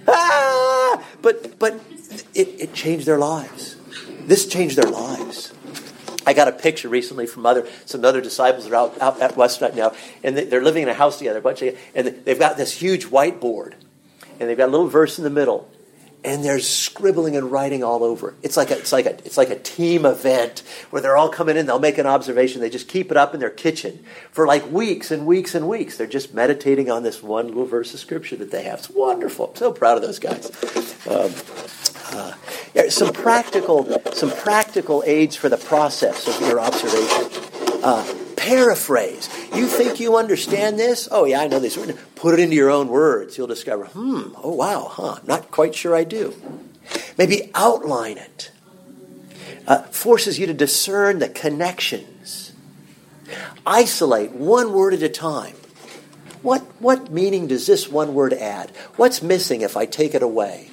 ah! 0.08 1.04
But 1.22 1.60
but 1.60 1.80
it, 2.34 2.48
it 2.60 2.74
changed 2.74 3.06
their 3.06 3.18
lives. 3.18 3.76
This 4.22 4.48
changed 4.48 4.78
their 4.78 4.90
lives. 4.90 5.54
I 6.26 6.34
got 6.34 6.48
a 6.48 6.52
picture 6.52 6.88
recently 6.88 7.26
from 7.26 7.46
other 7.46 7.68
some 7.86 8.06
other 8.06 8.22
disciples 8.22 8.66
that 8.66 8.74
are 8.74 8.76
out, 8.76 9.02
out 9.02 9.22
at 9.22 9.36
West 9.36 9.62
right 9.62 9.76
now, 9.76 9.94
and 10.24 10.38
they're 10.38 10.64
living 10.64 10.84
in 10.84 10.90
a 10.90 10.94
house 10.94 11.18
together, 11.18 11.40
a 11.40 11.42
bunch 11.42 11.62
of, 11.62 11.78
and 11.96 12.08
they've 12.08 12.40
got 12.40 12.58
this 12.58 12.72
huge 12.72 13.08
whiteboard, 13.08 13.74
and 14.40 14.50
they've 14.50 14.58
got 14.58 14.70
a 14.70 14.72
little 14.72 14.88
verse 14.88 15.18
in 15.18 15.24
the 15.24 15.30
middle, 15.30 15.70
and 16.24 16.44
there's 16.44 16.70
scribbling 16.70 17.36
and 17.36 17.52
writing 17.52 17.84
all 17.84 18.04
over. 18.04 18.36
It's 18.44 18.56
like 18.56 18.70
a, 18.72 18.78
it's 18.78 18.92
like 18.92 19.06
a, 19.06 19.18
it's 19.26 19.38
like 19.38 19.50
a 19.50 19.58
team 19.58 20.06
event 20.06 20.64
where 20.92 21.02
they're 21.02 21.18
all 21.18 21.30
coming 21.30 21.58
in. 21.58 21.66
They'll 21.66 21.80
make 21.80 21.98
an 21.98 22.06
observation. 22.06 22.62
They 22.62 22.70
just 22.70 22.88
keep 22.88 23.10
it 23.12 23.18
up 23.18 23.34
in 23.34 23.40
their 23.40 23.50
kitchen 23.50 24.04
for 24.32 24.46
like 24.46 24.72
weeks 24.72 25.10
and 25.12 25.26
weeks 25.26 25.56
and 25.56 25.68
weeks. 25.68 25.98
They're 25.98 26.08
just 26.08 26.34
meditating 26.34 26.92
on 26.92 27.04
this 27.04 27.24
one 27.24 27.48
little 27.48 27.66
verse 27.66 27.94
of 27.94 28.00
scripture 28.00 28.36
that 28.38 28.52
they 28.52 28.64
have. 28.64 28.80
It's 28.80 28.90
wonderful. 28.90 29.50
I'm 29.50 29.56
so 29.56 29.72
proud 29.72 29.98
of 29.98 30.04
those 30.04 30.20
guys. 30.20 30.46
Um, 31.08 31.34
uh, 32.14 32.34
some 32.90 33.14
practical, 33.14 34.02
some 34.14 34.32
practical 34.32 35.04
aids 35.06 35.36
for 35.36 35.50
the 35.50 35.58
process 35.58 36.28
of 36.28 36.48
your 36.48 36.60
observation. 36.60 37.82
Uh, 37.84 38.21
paraphrase. 38.42 39.30
You 39.54 39.68
think 39.68 40.00
you 40.00 40.18
understand 40.18 40.80
this? 40.80 41.08
Oh, 41.12 41.26
yeah, 41.26 41.42
I 41.42 41.48
know 41.48 41.60
this. 41.60 41.78
Put 42.16 42.34
it 42.34 42.40
into 42.40 42.56
your 42.56 42.72
own 42.72 42.88
words. 42.88 43.38
You'll 43.38 43.46
discover, 43.46 43.86
hmm, 43.86 44.34
oh, 44.44 44.56
wow, 44.56 44.88
huh, 44.90 45.20
not 45.28 45.52
quite 45.52 45.76
sure 45.76 45.96
I 45.96 46.04
do. 46.04 46.34
Maybe 47.20 47.52
outline 47.54 48.18
it. 48.18 48.52
Uh, 49.68 49.84
forces 49.84 50.40
you 50.40 50.48
to 50.48 50.56
discern 50.56 51.20
the 51.20 51.30
connections. 51.30 52.54
Isolate 53.66 54.32
one 54.32 54.74
word 54.74 54.96
at 54.96 55.04
a 55.04 55.10
time. 55.10 55.56
What, 56.42 56.62
what 56.80 57.12
meaning 57.12 57.46
does 57.46 57.68
this 57.68 57.88
one 57.88 58.16
word 58.16 58.34
add? 58.34 58.72
What's 58.96 59.22
missing 59.22 59.62
if 59.62 59.78
I 59.78 59.86
take 59.86 60.16
it 60.16 60.24
away? 60.24 60.72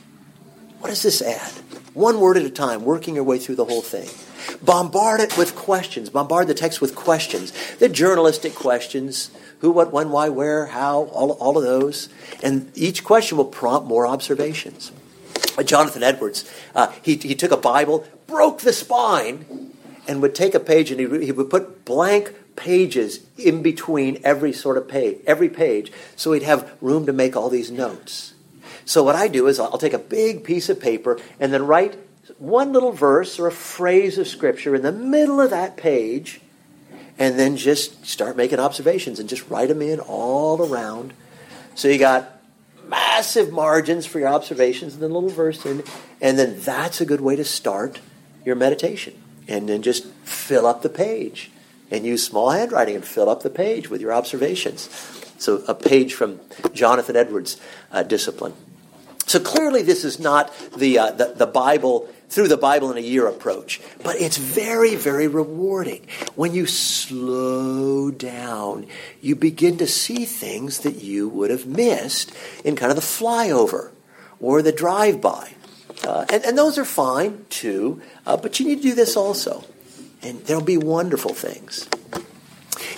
What 0.81 0.89
does 0.89 1.03
this 1.03 1.21
add? 1.21 1.53
One 1.93 2.19
word 2.19 2.39
at 2.39 2.45
a 2.45 2.51
time, 2.51 2.85
working 2.85 3.15
your 3.15 3.25
way 3.25 3.39
through 3.39 3.57
the 3.57 3.67
whole 3.67 3.83
thing. 3.83 4.09
Bombard 4.63 5.21
it 5.21 5.37
with 5.37 5.55
questions. 5.55 6.11
Bombard 6.11 6.47
the 6.47 6.55
text 6.55 6.81
with 6.81 6.95
questions. 6.95 7.53
The 7.77 7.89
journalistic 7.89 8.55
questions 8.55 9.31
who, 9.61 9.71
what, 9.71 9.93
when, 9.93 10.11
why, 10.11 10.29
where, 10.29 10.67
how, 10.67 11.05
all, 11.05 11.33
all 11.33 11.59
of 11.59 11.65
those. 11.65 12.09
And 12.43 12.71
each 12.75 13.05
question 13.05 13.39
will 13.39 13.45
prompt 13.45 13.87
more 13.87 14.07
observations. 14.07 14.93
Jonathan 15.65 16.03
Edwards, 16.03 16.51
uh, 16.75 16.93
he, 17.03 17.17
he 17.17 17.35
took 17.35 17.51
a 17.51 17.57
Bible, 17.57 18.07
broke 18.27 18.61
the 18.61 18.73
spine, 18.73 19.73
and 20.07 20.23
would 20.23 20.35
take 20.35 20.55
a 20.55 20.61
page 20.61 20.91
and 20.91 21.01
he, 21.01 21.27
he 21.27 21.33
would 21.33 21.51
put 21.51 21.85
blank 21.85 22.35
pages 22.57 23.21
in 23.37 23.63
between 23.63 24.21
every 24.25 24.53
sort 24.53 24.77
of 24.77 24.89
page, 24.89 25.19
every 25.27 25.49
page, 25.49 25.93
so 26.17 26.33
he'd 26.33 26.43
have 26.43 26.73
room 26.81 27.07
to 27.07 27.13
make 27.13 27.37
all 27.37 27.49
these 27.49 27.71
notes. 27.71 28.35
So 28.85 29.03
what 29.03 29.15
I 29.15 29.29
do 29.29 29.47
is 29.47 29.61
I'll 29.61 29.79
take 29.79 29.93
a 29.93 29.99
big 29.99 30.45
piece 30.45 30.69
of 30.69 30.81
paper 30.81 31.21
and 31.39 31.53
then 31.53 31.67
write 31.67 31.97
one 32.39 32.73
little 32.73 32.93
verse 32.93 33.39
or 33.39 33.47
a 33.47 33.53
phrase 33.53 34.19
of 34.19 34.29
Scripture 34.29 34.75
in 34.75 34.83
the 34.83 34.93
middle 34.93 35.41
of 35.41 35.51
that 35.51 35.77
page, 35.77 36.41
and 37.19 37.39
then 37.39 37.57
just 37.57 38.07
start 38.07 38.37
making 38.37 38.61
observations 38.61 39.19
and 39.19 39.29
just 39.29 39.49
write 39.51 39.69
them 39.69 39.83
in 39.83 40.01
all 40.01 40.63
around. 40.63 41.13
So 41.75 41.89
you 41.89 41.99
got 41.99 42.41
massive 42.87 43.53
margins 43.53 44.07
for 44.07 44.19
your 44.19 44.29
observations 44.29 44.95
and 44.95 45.03
then 45.03 45.11
a 45.11 45.15
little 45.15 45.29
verse 45.29 45.65
in, 45.67 45.83
and 46.21 46.39
then 46.39 46.61
that's 46.61 47.01
a 47.01 47.07
good 47.07 47.21
way 47.21 47.37
to 47.37 47.45
start 47.45 48.01
your 48.45 48.57
meditation. 48.57 49.15
And 49.49 49.69
then 49.69 49.83
just 49.83 50.07
fill 50.25 50.67
up 50.67 50.83
the 50.83 50.89
page 50.89 51.51
and 51.91 52.05
use 52.05 52.25
small 52.25 52.51
handwriting 52.51 52.97
and 52.97 53.05
fill 53.05 53.29
up 53.31 53.43
the 53.43 53.51
page 53.51 53.89
with 53.89 54.01
your 54.01 54.13
observations. 54.13 54.89
So 55.39 55.63
a 55.67 55.75
page 55.75 56.15
from 56.15 56.41
Jonathan 56.75 57.17
Edwards' 57.17 57.59
uh, 57.91 58.03
discipline. 58.03 58.53
So 59.27 59.41
clearly, 59.41 59.83
this 59.83 60.05
is 60.05 60.19
not 60.19 60.53
the, 60.77 60.99
uh, 60.99 61.11
the, 61.13 61.35
the 61.37 61.47
Bible 61.47 62.09
through 62.29 62.49
the 62.49 62.57
Bible 62.57 62.91
in 62.91 62.99
a 62.99 63.01
year 63.01 63.27
approach. 63.27 63.81
But 64.03 64.21
it's 64.21 64.37
very, 64.37 64.95
very 64.95 65.27
rewarding. 65.29 66.07
When 66.35 66.55
you 66.55 66.67
slow 66.67 68.11
down, 68.11 68.87
you 69.21 69.35
begin 69.35 69.79
to 69.79 69.87
see 69.87 70.25
things 70.25 70.81
that 70.81 71.03
you 71.03 71.29
would 71.29 71.51
have 71.51 71.67
missed 71.67 72.33
in 72.65 72.77
kind 72.77 72.91
of 72.91 72.97
the 72.97 73.03
flyover 73.03 73.93
or 74.41 74.63
the 74.63 74.73
drive 74.73 75.21
by. 75.21 75.53
Uh, 76.05 76.25
and, 76.31 76.45
and, 76.45 76.57
those 76.57 76.79
are 76.79 76.85
fine 76.85 77.45
too, 77.49 78.01
uh, 78.25 78.37
but 78.37 78.61
you 78.61 78.67
need 78.67 78.77
to 78.77 78.83
do 78.83 78.95
this 78.95 79.17
also. 79.17 79.65
And 80.23 80.45
there'll 80.45 80.63
be 80.63 80.77
wonderful 80.77 81.35
things. 81.35 81.89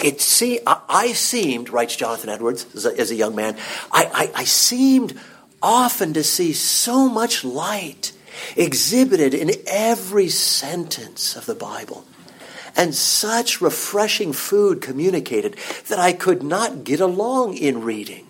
It 0.04 0.20
see, 0.20 0.60
I, 0.66 0.80
I 0.88 1.12
seemed, 1.12 1.70
writes 1.70 1.96
Jonathan 1.96 2.28
Edwards 2.28 2.66
as 2.74 2.84
a, 2.84 2.98
as 2.98 3.10
a 3.10 3.14
young 3.14 3.34
man, 3.34 3.56
I, 3.90 4.30
I, 4.34 4.40
I 4.40 4.44
seemed 4.44 5.18
often 5.62 6.12
to 6.14 6.22
see 6.22 6.52
so 6.52 7.08
much 7.08 7.42
light 7.42 8.12
exhibited 8.56 9.34
in 9.34 9.52
every 9.66 10.28
sentence 10.28 11.36
of 11.36 11.46
the 11.46 11.54
Bible. 11.54 12.04
And 12.76 12.94
such 12.94 13.60
refreshing 13.60 14.32
food 14.32 14.80
communicated 14.80 15.56
that 15.88 15.98
I 15.98 16.12
could 16.12 16.42
not 16.42 16.84
get 16.84 17.00
along 17.00 17.56
in 17.56 17.82
reading, 17.82 18.26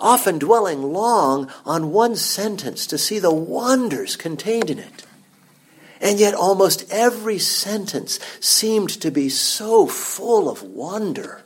often 0.00 0.38
dwelling 0.38 0.82
long 0.92 1.50
on 1.64 1.92
one 1.92 2.16
sentence 2.16 2.86
to 2.88 2.98
see 2.98 3.18
the 3.18 3.32
wonders 3.32 4.16
contained 4.16 4.70
in 4.70 4.78
it. 4.78 5.04
And 6.00 6.18
yet, 6.18 6.34
almost 6.34 6.90
every 6.90 7.38
sentence 7.38 8.18
seemed 8.40 8.90
to 9.00 9.10
be 9.10 9.28
so 9.28 9.86
full 9.86 10.50
of 10.50 10.62
wonder. 10.62 11.42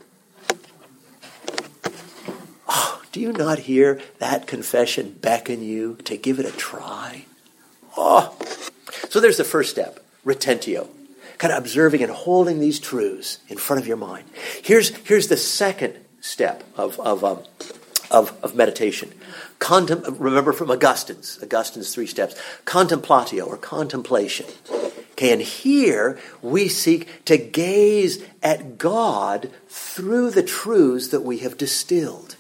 Oh, 2.67 3.03
do 3.13 3.21
you 3.21 3.33
not 3.33 3.61
hear 3.61 4.01
that 4.19 4.47
confession 4.47 5.19
beckon 5.21 5.63
you 5.63 5.97
to 6.05 6.17
give 6.17 6.41
it 6.41 6.47
a 6.47 6.53
try? 6.53 7.27
Oh. 7.97 8.37
So 9.09 9.21
there's 9.21 9.37
the 9.37 9.45
first 9.45 9.71
step, 9.71 10.01
retentio. 10.25 10.89
Kind 11.39 11.53
of 11.53 11.59
observing 11.59 12.03
and 12.03 12.11
holding 12.11 12.61
these 12.61 12.81
truths 12.81 13.39
in 13.49 13.59
front 13.59 13.81
of 13.81 13.87
your 13.87 13.97
mind. 13.97 14.25
Here's, 14.63 14.95
here's 15.07 15.29
the 15.29 15.37
second 15.37 15.95
step 16.21 16.65
of, 16.77 16.99
of, 17.01 17.25
um, 17.25 17.41
of, 18.11 18.37
of 18.43 18.55
meditation. 18.55 19.13
Contem- 19.59 20.17
remember 20.19 20.53
from 20.53 20.71
Augustine's, 20.71 21.39
Augustine's 21.43 21.95
three 21.95 22.07
steps. 22.07 22.35
Contemplatio 22.65 23.47
or 23.47 23.57
contemplation. 23.57 24.47
Okay, 25.13 25.33
and 25.33 25.41
here 25.41 26.19
we 26.43 26.69
seek 26.69 27.25
to 27.25 27.39
gaze 27.39 28.23
at 28.43 28.77
God 28.77 29.51
through 29.69 30.31
the 30.31 30.43
truths 30.43 31.09
that 31.09 31.23
we 31.23 31.39
have 31.39 31.57
distilled. 31.57 32.36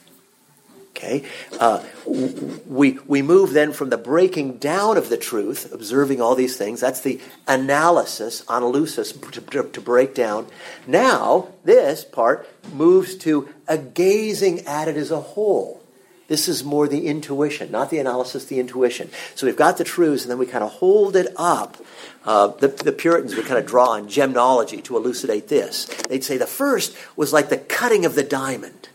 Okay? 0.96 1.24
Uh, 1.61 1.85
we, 2.06 2.98
we 3.06 3.20
move 3.20 3.52
then 3.52 3.72
from 3.72 3.90
the 3.90 3.98
breaking 3.98 4.56
down 4.56 4.96
of 4.96 5.11
the 5.11 5.18
truth, 5.18 5.70
observing 5.72 6.22
all 6.22 6.35
these 6.35 6.56
things. 6.56 6.80
That's 6.80 7.02
the 7.02 7.20
analysis, 7.46 8.42
analusis, 8.48 9.12
to, 9.12 9.40
to, 9.40 9.62
to 9.64 9.80
break 9.80 10.14
down. 10.14 10.46
Now, 10.87 11.48
this 11.64 12.02
part 12.04 12.48
moves 12.72 13.14
to 13.16 13.48
a 13.68 13.76
gazing 13.76 14.61
at 14.66 14.88
it 14.88 14.96
as 14.96 15.11
a 15.11 15.20
whole. 15.20 15.82
This 16.28 16.48
is 16.48 16.64
more 16.64 16.88
the 16.88 17.06
intuition, 17.06 17.70
not 17.70 17.90
the 17.90 17.98
analysis, 17.98 18.46
the 18.46 18.59
intuition. 18.59 19.11
So 19.35 19.46
we've 19.46 19.56
got 19.56 19.76
the 19.76 19.85
truths, 19.85 20.22
and 20.22 20.30
then 20.30 20.38
we 20.38 20.46
kind 20.46 20.64
of 20.64 20.72
hold 20.72 21.14
it 21.14 21.28
up. 21.37 21.76
Uh, 22.24 22.48
the, 22.48 22.68
the 22.68 22.90
Puritans 22.90 23.37
would 23.37 23.46
kind 23.46 23.59
of 23.59 23.66
draw 23.66 23.90
on 23.90 24.09
gemology 24.09 24.82
to 24.85 24.96
elucidate 24.96 25.48
this. 25.48 25.85
They'd 26.09 26.24
say 26.24 26.37
the 26.37 26.46
first 26.46 26.96
was 27.14 27.32
like 27.32 27.48
the 27.48 27.59
cutting 27.59 28.04
of 28.04 28.16
the 28.16 28.24
diamond. 28.24 28.88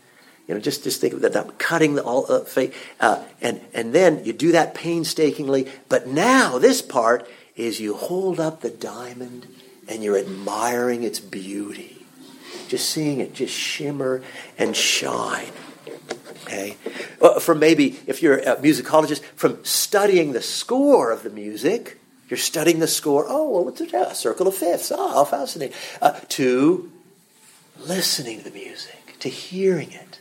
You 0.48 0.54
know, 0.54 0.60
just, 0.60 0.82
just 0.82 1.00
think 1.00 1.14
of 1.14 1.20
that, 1.20 1.32
that 1.34 1.58
cutting 1.58 1.94
the 1.94 2.02
all 2.02 2.26
uh, 2.28 2.44
uh, 3.00 3.24
and 3.40 3.60
and 3.72 3.92
then 3.92 4.24
you 4.24 4.32
do 4.32 4.52
that 4.52 4.74
painstakingly. 4.74 5.68
But 5.88 6.08
now 6.08 6.58
this 6.58 6.82
part 6.82 7.28
is 7.54 7.80
you 7.80 7.94
hold 7.94 8.40
up 8.40 8.60
the 8.60 8.70
diamond 8.70 9.46
and 9.88 10.02
you're 10.02 10.18
admiring 10.18 11.04
its 11.04 11.20
beauty, 11.20 12.04
just 12.68 12.90
seeing 12.90 13.20
it 13.20 13.34
just 13.34 13.54
shimmer 13.54 14.22
and 14.58 14.76
shine. 14.76 15.52
Okay, 16.44 16.76
uh, 17.20 17.38
from 17.38 17.60
maybe 17.60 18.00
if 18.06 18.20
you're 18.20 18.38
a 18.38 18.56
musicologist, 18.56 19.22
from 19.36 19.64
studying 19.64 20.32
the 20.32 20.42
score 20.42 21.12
of 21.12 21.22
the 21.22 21.30
music, 21.30 21.98
you're 22.28 22.36
studying 22.36 22.80
the 22.80 22.88
score. 22.88 23.26
Oh, 23.28 23.48
well, 23.48 23.64
what's 23.64 23.80
it? 23.80 23.94
A 23.94 24.14
circle 24.14 24.48
of 24.48 24.56
fifths. 24.56 24.90
Oh, 24.90 25.12
how 25.12 25.24
fascinating. 25.24 25.76
Uh, 26.00 26.18
to 26.30 26.90
listening 27.78 28.38
to 28.38 28.44
the 28.44 28.50
music, 28.50 29.18
to 29.20 29.28
hearing 29.28 29.92
it 29.92 30.18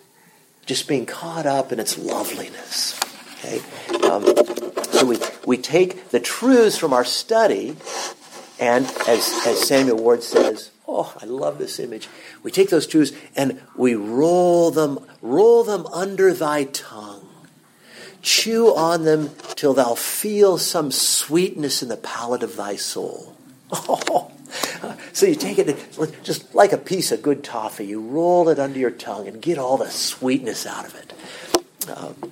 just 0.65 0.87
being 0.87 1.05
caught 1.05 1.45
up 1.45 1.71
in 1.71 1.79
its 1.79 1.97
loveliness. 1.97 2.99
Okay? 3.35 3.61
Um, 4.03 4.25
so 4.91 5.05
we, 5.05 5.17
we 5.45 5.57
take 5.57 6.09
the 6.09 6.19
truths 6.19 6.77
from 6.77 6.93
our 6.93 7.05
study, 7.05 7.75
and 8.59 8.85
as, 9.07 9.41
as 9.45 9.67
Samuel 9.67 9.97
Ward 9.97 10.23
says, 10.23 10.71
oh, 10.87 11.15
I 11.21 11.25
love 11.25 11.57
this 11.57 11.79
image. 11.79 12.07
We 12.43 12.51
take 12.51 12.69
those 12.69 12.85
truths 12.85 13.11
and 13.35 13.61
we 13.75 13.95
roll 13.95 14.71
them, 14.71 14.99
roll 15.21 15.63
them 15.63 15.87
under 15.87 16.33
thy 16.33 16.65
tongue. 16.65 17.27
Chew 18.21 18.75
on 18.75 19.03
them 19.03 19.31
till 19.55 19.73
thou 19.73 19.95
feel 19.95 20.59
some 20.59 20.91
sweetness 20.91 21.81
in 21.81 21.89
the 21.89 21.97
palate 21.97 22.43
of 22.43 22.55
thy 22.55 22.75
soul. 22.75 23.35
Oh, 23.73 24.30
so 25.13 25.25
you 25.25 25.35
take 25.35 25.59
it 25.59 25.77
just 26.23 26.53
like 26.53 26.73
a 26.73 26.77
piece 26.77 27.11
of 27.11 27.21
good 27.21 27.43
toffee, 27.43 27.85
you 27.85 28.01
roll 28.01 28.49
it 28.49 28.59
under 28.59 28.79
your 28.79 28.91
tongue 28.91 29.27
and 29.27 29.41
get 29.41 29.57
all 29.57 29.77
the 29.77 29.89
sweetness 29.89 30.65
out 30.65 30.85
of 30.85 30.95
it. 30.95 31.13
Um, 31.89 32.31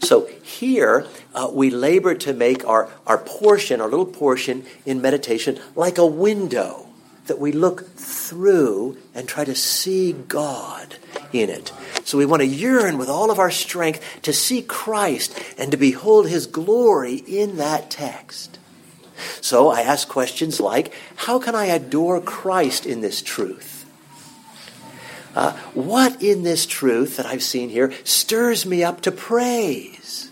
so 0.00 0.26
here 0.42 1.06
uh, 1.34 1.50
we 1.52 1.70
labor 1.70 2.14
to 2.14 2.32
make 2.32 2.66
our, 2.66 2.90
our 3.06 3.18
portion, 3.18 3.80
our 3.80 3.88
little 3.88 4.06
portion 4.06 4.64
in 4.84 5.00
meditation, 5.00 5.58
like 5.74 5.98
a 5.98 6.06
window 6.06 6.86
that 7.26 7.38
we 7.38 7.52
look 7.52 7.88
through 7.96 8.98
and 9.14 9.26
try 9.26 9.44
to 9.44 9.54
see 9.54 10.12
God 10.12 10.96
in 11.32 11.48
it. 11.48 11.72
So 12.04 12.18
we 12.18 12.26
want 12.26 12.42
to 12.42 12.46
yearn 12.46 12.98
with 12.98 13.08
all 13.08 13.30
of 13.30 13.38
our 13.38 13.50
strength 13.50 14.02
to 14.22 14.32
see 14.32 14.60
Christ 14.62 15.38
and 15.56 15.70
to 15.70 15.76
behold 15.76 16.28
his 16.28 16.46
glory 16.46 17.14
in 17.14 17.56
that 17.56 17.90
text. 17.90 18.58
So 19.40 19.68
I 19.68 19.82
ask 19.82 20.08
questions 20.08 20.60
like 20.60 20.92
How 21.16 21.38
can 21.38 21.54
I 21.54 21.66
adore 21.66 22.20
Christ 22.20 22.86
in 22.86 23.00
this 23.00 23.22
truth? 23.22 23.84
Uh, 25.34 25.52
what 25.74 26.22
in 26.22 26.44
this 26.44 26.64
truth 26.64 27.16
that 27.16 27.26
I've 27.26 27.42
seen 27.42 27.68
here 27.68 27.92
stirs 28.04 28.64
me 28.64 28.84
up 28.84 29.00
to 29.02 29.10
praise? 29.10 30.30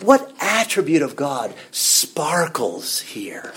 What 0.00 0.32
attribute 0.40 1.02
of 1.02 1.16
God 1.16 1.52
sparkles 1.72 3.00
here? 3.00 3.52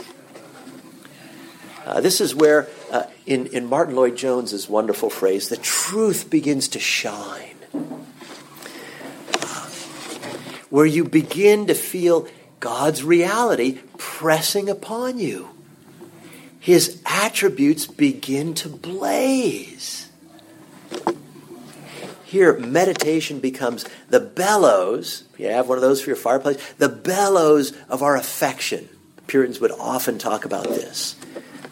Uh, 1.85 2.01
this 2.01 2.21
is 2.21 2.33
where, 2.33 2.67
uh, 2.91 3.03
in, 3.25 3.47
in 3.47 3.67
Martyn 3.67 3.95
Lloyd 3.95 4.15
Jones's 4.15 4.69
wonderful 4.69 5.09
phrase, 5.09 5.49
the 5.49 5.57
truth 5.57 6.29
begins 6.29 6.67
to 6.69 6.79
shine. 6.79 7.55
Uh, 9.33 9.69
where 10.69 10.85
you 10.85 11.03
begin 11.03 11.67
to 11.67 11.75
feel 11.75 12.27
God's 12.62 13.04
reality 13.04 13.80
pressing 13.97 14.69
upon 14.69 15.17
you. 15.17 15.50
His 16.60 17.02
attributes 17.06 17.88
begin 17.88 18.54
to 18.54 18.69
blaze. 18.69 20.10
Here, 22.24 22.58
meditation 22.58 23.39
becomes 23.39 23.84
the 24.10 24.19
bellows. 24.19 25.24
You 25.38 25.47
have 25.47 25.67
one 25.67 25.80
of 25.80 25.82
those 25.82 26.02
for 26.02 26.12
your 26.12 26.15
fireplace. 26.15 26.74
The 26.78 26.88
bellows 26.88 27.74
of 27.89 28.04
our 28.04 28.15
affection. 28.15 28.88
Puritans 29.26 29.60
would 29.60 29.71
often 29.71 30.19
talk 30.19 30.45
about 30.45 30.65
this. 30.65 31.15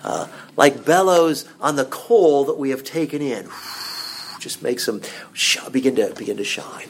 Uh, 0.03 0.27
like 0.57 0.85
bellows 0.85 1.45
on 1.61 1.75
the 1.75 1.85
coal 1.85 2.45
that 2.45 2.57
we 2.57 2.71
have 2.71 2.83
taken 2.83 3.21
in. 3.21 3.47
Just 4.39 4.63
makes 4.63 4.85
them 4.87 5.01
begin 5.71 5.95
to 5.97 6.13
begin 6.17 6.37
to 6.37 6.43
shine. 6.43 6.87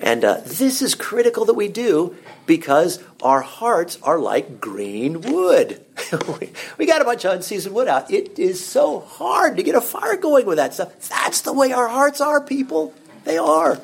And 0.00 0.24
uh, 0.24 0.40
this 0.44 0.80
is 0.80 0.94
critical 0.94 1.44
that 1.44 1.54
we 1.54 1.68
do 1.68 2.16
because 2.46 3.02
our 3.22 3.42
hearts 3.42 3.98
are 4.02 4.18
like 4.18 4.60
green 4.60 5.20
wood. 5.20 5.84
we 6.78 6.86
got 6.86 7.02
a 7.02 7.04
bunch 7.04 7.24
of 7.24 7.34
unseasoned 7.34 7.74
wood 7.74 7.86
out. 7.86 8.10
It 8.10 8.38
is 8.38 8.64
so 8.64 9.00
hard 9.00 9.58
to 9.58 9.62
get 9.62 9.74
a 9.74 9.80
fire 9.80 10.16
going 10.16 10.46
with 10.46 10.56
that 10.56 10.72
stuff. 10.72 11.08
That's 11.08 11.42
the 11.42 11.52
way 11.52 11.72
our 11.72 11.88
hearts 11.88 12.20
are, 12.20 12.40
people. 12.40 12.94
They 13.24 13.36
are. 13.36 13.78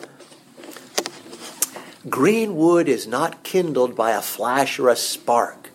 Green 2.08 2.56
wood 2.56 2.88
is 2.88 3.06
not 3.06 3.42
kindled 3.42 3.94
by 3.94 4.12
a 4.12 4.22
flash 4.22 4.78
or 4.78 4.88
a 4.88 4.96
spark, 4.96 5.70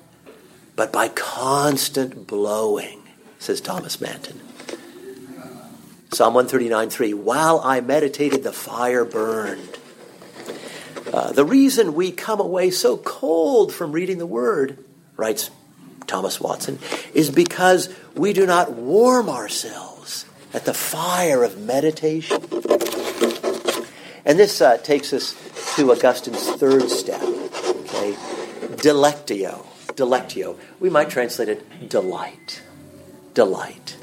but 0.76 0.92
by 0.92 1.10
constant 1.10 2.26
blowing, 2.26 3.04
says 3.38 3.62
Thomas 3.62 4.02
Manton. 4.02 4.40
Psalm 6.14 6.34
139 6.34 6.90
3 6.90 7.14
While 7.14 7.62
I 7.64 7.80
meditated, 7.82 8.44
the 8.44 8.52
fire 8.52 9.06
burned. 9.06 9.78
Uh, 11.12 11.32
the 11.32 11.46
reason 11.46 11.94
we 11.94 12.12
come 12.12 12.40
away 12.40 12.72
so 12.72 12.98
cold 12.98 13.74
from 13.74 13.92
reading 13.92 14.18
the 14.18 14.26
Word, 14.26 14.84
writes 15.18 15.50
Thomas 16.08 16.40
Watson, 16.40 16.80
is 17.14 17.30
because 17.30 17.94
we 18.16 18.34
do 18.34 18.46
not 18.46 18.74
warm 18.74 19.30
ourselves 19.30 20.26
at 20.54 20.66
the 20.66 20.74
fire 20.74 21.44
of 21.44 21.58
meditation. 21.60 22.42
And 24.26 24.38
this 24.38 24.62
uh, 24.62 24.78
takes 24.78 25.14
us 25.14 25.36
to 25.76 25.92
Augustine's 25.92 26.48
third 26.52 26.90
step, 26.90 27.22
okay? 27.22 28.14
Delectio. 28.78 29.66
Delectio. 29.96 30.58
We 30.80 30.90
might 30.90 31.10
translate 31.10 31.50
it 31.50 31.90
delight. 31.90 32.62
Delight. 33.34 33.98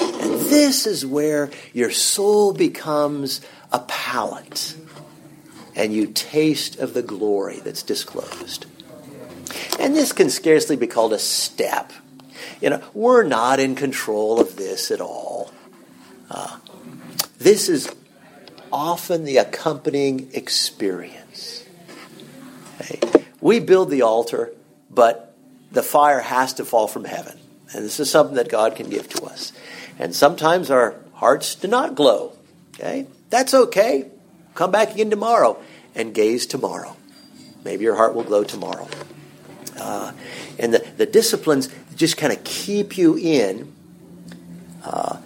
And 0.00 0.32
this 0.40 0.86
is 0.86 1.04
where 1.06 1.50
your 1.72 1.90
soul 1.90 2.52
becomes 2.52 3.40
a 3.72 3.80
palate 3.80 4.76
and 5.74 5.92
you 5.92 6.06
taste 6.06 6.78
of 6.78 6.94
the 6.94 7.02
glory 7.02 7.60
that's 7.60 7.82
disclosed. 7.82 8.66
And 9.78 9.94
this 9.96 10.12
can 10.12 10.30
scarcely 10.30 10.76
be 10.76 10.86
called 10.86 11.12
a 11.12 11.18
step. 11.18 11.92
You 12.60 12.70
know, 12.70 12.82
we're 12.94 13.22
not 13.24 13.60
in 13.60 13.74
control 13.74 14.40
of 14.40 14.56
this 14.56 14.90
at 14.90 15.00
all. 15.00 15.52
Uh, 16.30 16.58
this 17.38 17.68
is 17.68 17.92
often 18.72 19.24
the 19.24 19.36
accompanying 19.38 20.30
experience. 20.32 21.64
Okay? 22.80 23.00
We 23.40 23.60
build 23.60 23.90
the 23.90 24.02
altar, 24.02 24.52
but 24.90 25.34
the 25.70 25.82
fire 25.82 26.20
has 26.20 26.54
to 26.54 26.64
fall 26.64 26.88
from 26.88 27.04
heaven. 27.04 27.38
And 27.74 27.84
this 27.84 27.98
is 28.00 28.10
something 28.10 28.36
that 28.36 28.48
God 28.48 28.76
can 28.76 28.88
give 28.88 29.08
to 29.10 29.24
us. 29.24 29.52
And 29.98 30.14
sometimes 30.14 30.70
our 30.70 30.96
hearts 31.14 31.54
do 31.54 31.68
not 31.68 31.94
glow. 31.94 32.32
Okay? 32.74 33.06
That's 33.30 33.54
okay. 33.54 34.06
Come 34.54 34.70
back 34.70 34.92
again 34.92 35.10
tomorrow 35.10 35.58
and 35.94 36.14
gaze 36.14 36.46
tomorrow. 36.46 36.96
Maybe 37.64 37.84
your 37.84 37.96
heart 37.96 38.14
will 38.14 38.24
glow 38.24 38.44
tomorrow. 38.44 38.88
Uh, 39.78 40.12
and 40.58 40.74
the, 40.74 40.86
the 40.96 41.06
disciplines 41.06 41.68
just 41.96 42.16
kind 42.16 42.32
of 42.32 42.42
keep 42.44 42.98
you 42.98 43.16
in. 43.16 43.72
Uh, 44.84 45.18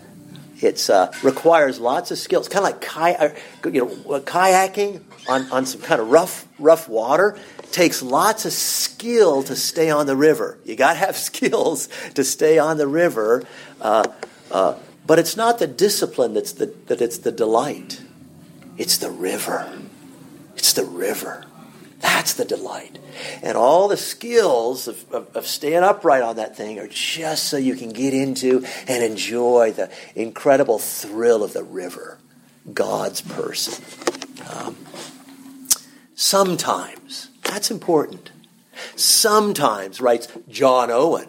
it 0.60 0.88
uh, 0.88 1.10
requires 1.22 1.78
lots 1.78 2.10
of 2.10 2.18
skills, 2.18 2.48
kind 2.48 2.64
of 2.64 2.72
like 2.72 2.80
ki- 2.80 3.24
uh, 3.24 3.70
you 3.70 3.84
know, 3.84 4.20
kayaking 4.20 5.02
on, 5.28 5.50
on 5.50 5.66
some 5.66 5.82
kind 5.82 6.00
of 6.00 6.10
rough, 6.10 6.46
rough 6.58 6.88
water. 6.88 7.38
Takes 7.72 8.02
lots 8.02 8.46
of 8.46 8.52
skill 8.52 9.42
to 9.42 9.56
stay 9.56 9.90
on 9.90 10.06
the 10.06 10.16
river. 10.16 10.58
You 10.64 10.76
got 10.76 10.94
to 10.94 10.98
have 10.98 11.16
skills 11.30 11.88
to 12.14 12.24
stay 12.24 12.58
on 12.58 12.78
the 12.78 12.86
river, 12.86 13.44
uh, 13.80 14.08
uh, 14.50 14.78
but 15.06 15.18
it's 15.18 15.36
not 15.36 15.58
the 15.58 15.66
discipline 15.66 16.34
that's 16.34 16.52
the, 16.52 16.66
that 16.86 17.00
it's 17.02 17.18
the 17.18 17.32
delight. 17.32 18.00
It's 18.78 18.98
the 18.98 19.10
river. 19.10 19.72
It's 20.56 20.72
the 20.72 20.84
river. 20.84 21.44
That's 22.00 22.34
the 22.34 22.44
delight. 22.44 22.98
And 23.42 23.56
all 23.56 23.88
the 23.88 23.96
skills 23.96 24.86
of, 24.86 25.12
of, 25.12 25.34
of, 25.34 25.46
staying 25.46 25.82
upright 25.82 26.22
on 26.22 26.36
that 26.36 26.56
thing 26.56 26.78
are 26.78 26.88
just 26.88 27.44
so 27.44 27.56
you 27.56 27.74
can 27.74 27.90
get 27.90 28.12
into 28.12 28.66
and 28.86 29.02
enjoy 29.02 29.72
the 29.72 29.90
incredible 30.14 30.78
thrill 30.78 31.42
of 31.42 31.54
the 31.54 31.62
river, 31.62 32.18
God's 32.72 33.22
person. 33.22 33.82
Um, 34.50 34.76
sometimes, 36.14 37.30
that's 37.42 37.70
important. 37.70 38.30
Sometimes, 38.94 40.00
writes 40.00 40.28
John 40.50 40.90
Owen. 40.90 41.28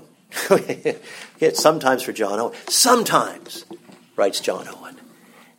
sometimes 1.53 2.03
for 2.03 2.11
John 2.11 2.39
Owen. 2.39 2.53
Sometimes, 2.67 3.65
writes 4.17 4.41
John 4.41 4.67
Owen. 4.67 4.86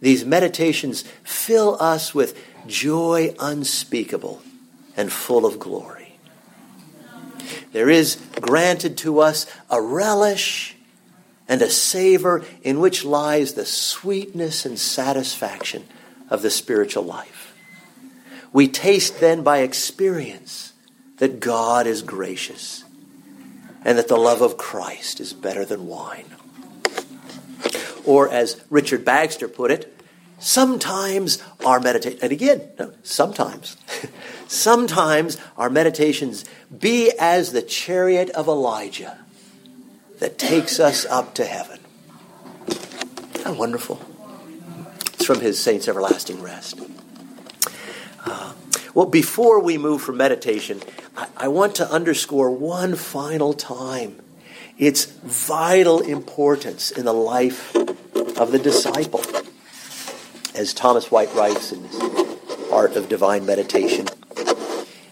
These 0.00 0.24
meditations 0.24 1.02
fill 1.24 1.76
us 1.80 2.14
with 2.14 2.38
joy 2.66 3.34
unspeakable 3.38 4.42
and 4.96 5.12
full 5.12 5.44
of 5.44 5.58
glory. 5.58 6.18
There 7.72 7.90
is 7.90 8.16
granted 8.40 8.96
to 8.98 9.20
us 9.20 9.46
a 9.70 9.80
relish 9.80 10.76
and 11.48 11.62
a 11.62 11.70
savor 11.70 12.44
in 12.62 12.78
which 12.80 13.04
lies 13.04 13.54
the 13.54 13.64
sweetness 13.64 14.66
and 14.66 14.78
satisfaction 14.78 15.84
of 16.30 16.42
the 16.42 16.50
spiritual 16.50 17.04
life. 17.04 17.54
We 18.52 18.68
taste 18.68 19.20
then 19.20 19.42
by 19.42 19.58
experience 19.58 20.72
that 21.18 21.40
God 21.40 21.86
is 21.86 22.02
gracious 22.02 22.84
and 23.84 23.98
that 23.98 24.08
the 24.08 24.16
love 24.16 24.42
of 24.42 24.56
Christ 24.56 25.20
is 25.20 25.32
better 25.32 25.64
than 25.64 25.86
wine. 25.86 26.26
Or, 28.04 28.30
as 28.30 28.62
Richard 28.70 29.04
Baxter 29.04 29.48
put 29.48 29.70
it, 29.70 29.94
sometimes 30.38 31.42
our 31.64 31.80
meditation, 31.80 32.18
and 32.22 32.32
again, 32.32 32.62
no, 32.78 32.92
sometimes, 33.02 33.76
sometimes 34.48 35.36
our 35.56 35.70
meditations 35.70 36.44
be 36.76 37.12
as 37.18 37.52
the 37.52 37.62
chariot 37.62 38.30
of 38.30 38.48
Elijah 38.48 39.18
that 40.18 40.38
takes 40.38 40.80
us 40.80 41.04
up 41.06 41.34
to 41.34 41.44
heaven. 41.44 41.78
How 43.44 43.54
wonderful. 43.54 44.00
It's 45.14 45.24
from 45.24 45.40
his 45.40 45.58
Saints' 45.60 45.88
Everlasting 45.88 46.42
Rest. 46.42 46.80
Uh, 48.24 48.52
well, 48.94 49.06
before 49.06 49.60
we 49.60 49.78
move 49.78 50.02
from 50.02 50.16
meditation, 50.16 50.80
I, 51.16 51.28
I 51.36 51.48
want 51.48 51.76
to 51.76 51.90
underscore 51.90 52.50
one 52.50 52.94
final 52.96 53.54
time 53.54 54.20
its 54.78 55.06
vital 55.06 56.00
importance 56.00 56.90
in 56.90 57.04
the 57.04 57.12
life 57.12 57.74
of 58.38 58.52
the 58.52 58.58
disciple. 58.58 59.22
As 60.54 60.72
Thomas 60.72 61.10
White 61.10 61.34
writes 61.34 61.72
in 61.72 61.84
his 61.84 62.00
Art 62.72 62.96
of 62.96 63.08
Divine 63.08 63.44
Meditation, 63.44 64.06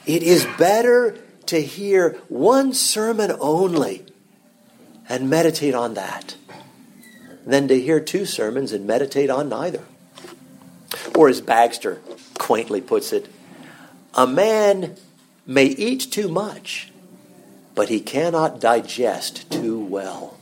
it 0.06 0.22
is 0.22 0.46
better 0.58 1.18
to 1.46 1.60
hear 1.60 2.18
one 2.28 2.72
sermon 2.72 3.32
only 3.40 4.04
and 5.08 5.30
meditate 5.30 5.74
on 5.74 5.94
that 5.94 6.36
than 7.44 7.68
to 7.68 7.80
hear 7.80 8.00
two 8.00 8.24
sermons 8.24 8.72
and 8.72 8.86
meditate 8.86 9.30
on 9.30 9.48
neither. 9.48 9.82
Or 11.14 11.28
as 11.28 11.40
Baxter 11.40 12.00
quaintly 12.38 12.80
puts 12.80 13.12
it, 13.12 13.28
a 14.14 14.26
man 14.26 14.96
may 15.46 15.66
eat 15.66 16.10
too 16.10 16.28
much, 16.28 16.90
but 17.76 17.90
he 17.90 18.00
cannot 18.00 18.58
digest 18.58 19.48
too 19.52 19.78
well. 19.78 20.36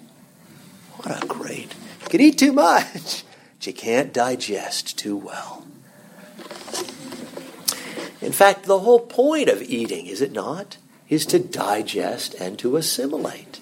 What 0.98 1.22
a 1.22 1.26
great. 1.26 1.74
You 2.02 2.08
can 2.08 2.20
eat 2.22 2.38
too 2.38 2.52
much, 2.52 3.24
but 3.58 3.66
you 3.66 3.74
can't 3.74 4.14
digest 4.14 4.96
too 4.96 5.16
well. 5.18 5.66
In 8.22 8.32
fact, 8.32 8.64
the 8.64 8.78
whole 8.78 9.00
point 9.00 9.50
of 9.50 9.60
eating, 9.60 10.06
is 10.06 10.22
it 10.22 10.32
not, 10.32 10.78
is 11.10 11.26
to 11.26 11.38
digest 11.38 12.34
and 12.34 12.58
to 12.60 12.76
assimilate. 12.76 13.60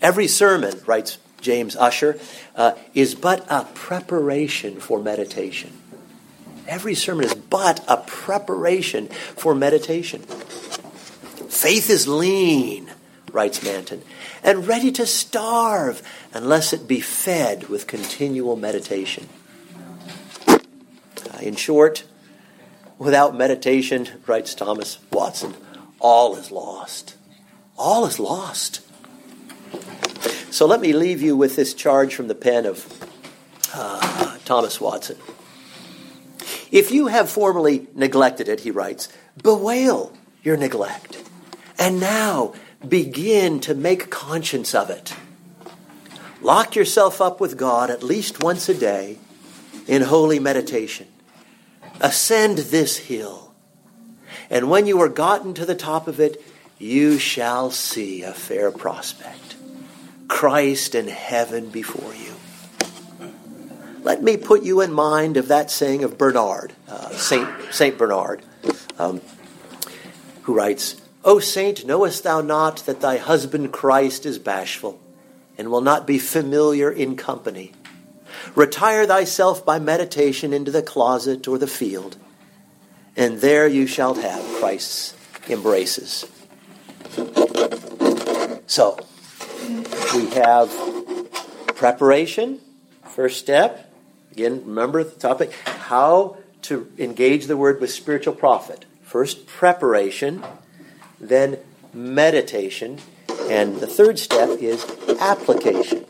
Every 0.00 0.26
sermon, 0.26 0.80
writes 0.86 1.18
James 1.40 1.76
Usher, 1.76 2.18
uh, 2.56 2.72
is 2.94 3.14
but 3.14 3.46
a 3.48 3.64
preparation 3.74 4.80
for 4.80 5.00
meditation. 5.00 5.72
Every 6.66 6.94
sermon 6.94 7.26
is 7.26 7.34
but 7.34 7.84
a 7.86 7.98
preparation 7.98 9.08
for 9.08 9.54
meditation. 9.54 10.24
Faith 11.66 11.90
is 11.90 12.06
lean, 12.06 12.88
writes 13.32 13.60
Manton, 13.64 14.00
and 14.44 14.68
ready 14.68 14.92
to 14.92 15.04
starve 15.04 16.00
unless 16.32 16.72
it 16.72 16.86
be 16.86 17.00
fed 17.00 17.68
with 17.68 17.88
continual 17.88 18.54
meditation. 18.54 19.28
Uh, 20.46 20.58
in 21.40 21.56
short, 21.56 22.04
without 22.98 23.36
meditation, 23.36 24.08
writes 24.28 24.54
Thomas 24.54 25.00
Watson, 25.10 25.56
all 25.98 26.36
is 26.36 26.52
lost. 26.52 27.16
All 27.76 28.06
is 28.06 28.20
lost. 28.20 28.80
So 30.52 30.66
let 30.66 30.80
me 30.80 30.92
leave 30.92 31.20
you 31.20 31.36
with 31.36 31.56
this 31.56 31.74
charge 31.74 32.14
from 32.14 32.28
the 32.28 32.36
pen 32.36 32.64
of 32.64 32.86
uh, 33.74 34.38
Thomas 34.44 34.80
Watson. 34.80 35.16
If 36.70 36.92
you 36.92 37.08
have 37.08 37.28
formerly 37.28 37.88
neglected 37.92 38.48
it, 38.48 38.60
he 38.60 38.70
writes, 38.70 39.08
bewail 39.42 40.12
your 40.44 40.56
neglect, 40.56 41.15
and 41.78 42.00
now 42.00 42.54
begin 42.86 43.60
to 43.60 43.74
make 43.74 44.10
conscience 44.10 44.74
of 44.74 44.90
it. 44.90 45.14
Lock 46.42 46.76
yourself 46.76 47.20
up 47.20 47.40
with 47.40 47.56
God 47.56 47.90
at 47.90 48.02
least 48.02 48.42
once 48.42 48.68
a 48.68 48.74
day 48.74 49.18
in 49.86 50.02
holy 50.02 50.38
meditation. 50.38 51.08
Ascend 52.00 52.58
this 52.58 52.98
hill, 52.98 53.54
and 54.50 54.70
when 54.70 54.86
you 54.86 55.00
are 55.00 55.08
gotten 55.08 55.54
to 55.54 55.64
the 55.64 55.74
top 55.74 56.08
of 56.08 56.20
it, 56.20 56.42
you 56.78 57.18
shall 57.18 57.70
see 57.70 58.22
a 58.22 58.32
fair 58.32 58.70
prospect. 58.70 59.56
Christ 60.28 60.94
and 60.94 61.08
heaven 61.08 61.70
before 61.70 62.14
you. 62.14 62.32
Let 64.02 64.22
me 64.22 64.36
put 64.36 64.62
you 64.62 64.82
in 64.82 64.92
mind 64.92 65.36
of 65.36 65.48
that 65.48 65.70
saying 65.70 66.04
of 66.04 66.18
Bernard, 66.18 66.72
uh, 66.88 67.10
Saint, 67.10 67.48
Saint 67.72 67.98
Bernard, 67.98 68.42
um, 68.98 69.20
who 70.42 70.54
writes, 70.54 71.00
O 71.26 71.40
saint, 71.40 71.84
knowest 71.84 72.22
thou 72.22 72.40
not 72.40 72.86
that 72.86 73.00
thy 73.00 73.16
husband 73.16 73.72
Christ 73.72 74.24
is 74.24 74.38
bashful, 74.38 75.00
and 75.58 75.72
will 75.72 75.80
not 75.80 76.06
be 76.06 76.20
familiar 76.20 76.88
in 76.88 77.16
company? 77.16 77.72
Retire 78.54 79.04
thyself 79.06 79.66
by 79.66 79.80
meditation 79.80 80.52
into 80.52 80.70
the 80.70 80.82
closet 80.82 81.48
or 81.48 81.58
the 81.58 81.66
field, 81.66 82.16
and 83.16 83.40
there 83.40 83.66
you 83.66 83.88
shall 83.88 84.14
have 84.14 84.40
Christ's 84.60 85.16
embraces. 85.50 86.26
So, 88.68 88.96
we 90.14 90.28
have 90.30 90.72
preparation, 91.74 92.60
first 93.02 93.40
step. 93.40 93.92
Again, 94.30 94.62
remember 94.64 95.02
the 95.02 95.18
topic 95.18 95.50
how 95.64 96.36
to 96.62 96.88
engage 96.98 97.46
the 97.46 97.56
word 97.56 97.80
with 97.80 97.90
spiritual 97.90 98.34
profit. 98.34 98.84
First, 99.02 99.46
preparation, 99.46 100.44
then, 101.20 101.58
meditation, 101.92 102.98
and 103.48 103.76
the 103.76 103.86
third 103.86 104.18
step 104.18 104.50
is 104.60 104.84
application. 105.20 106.04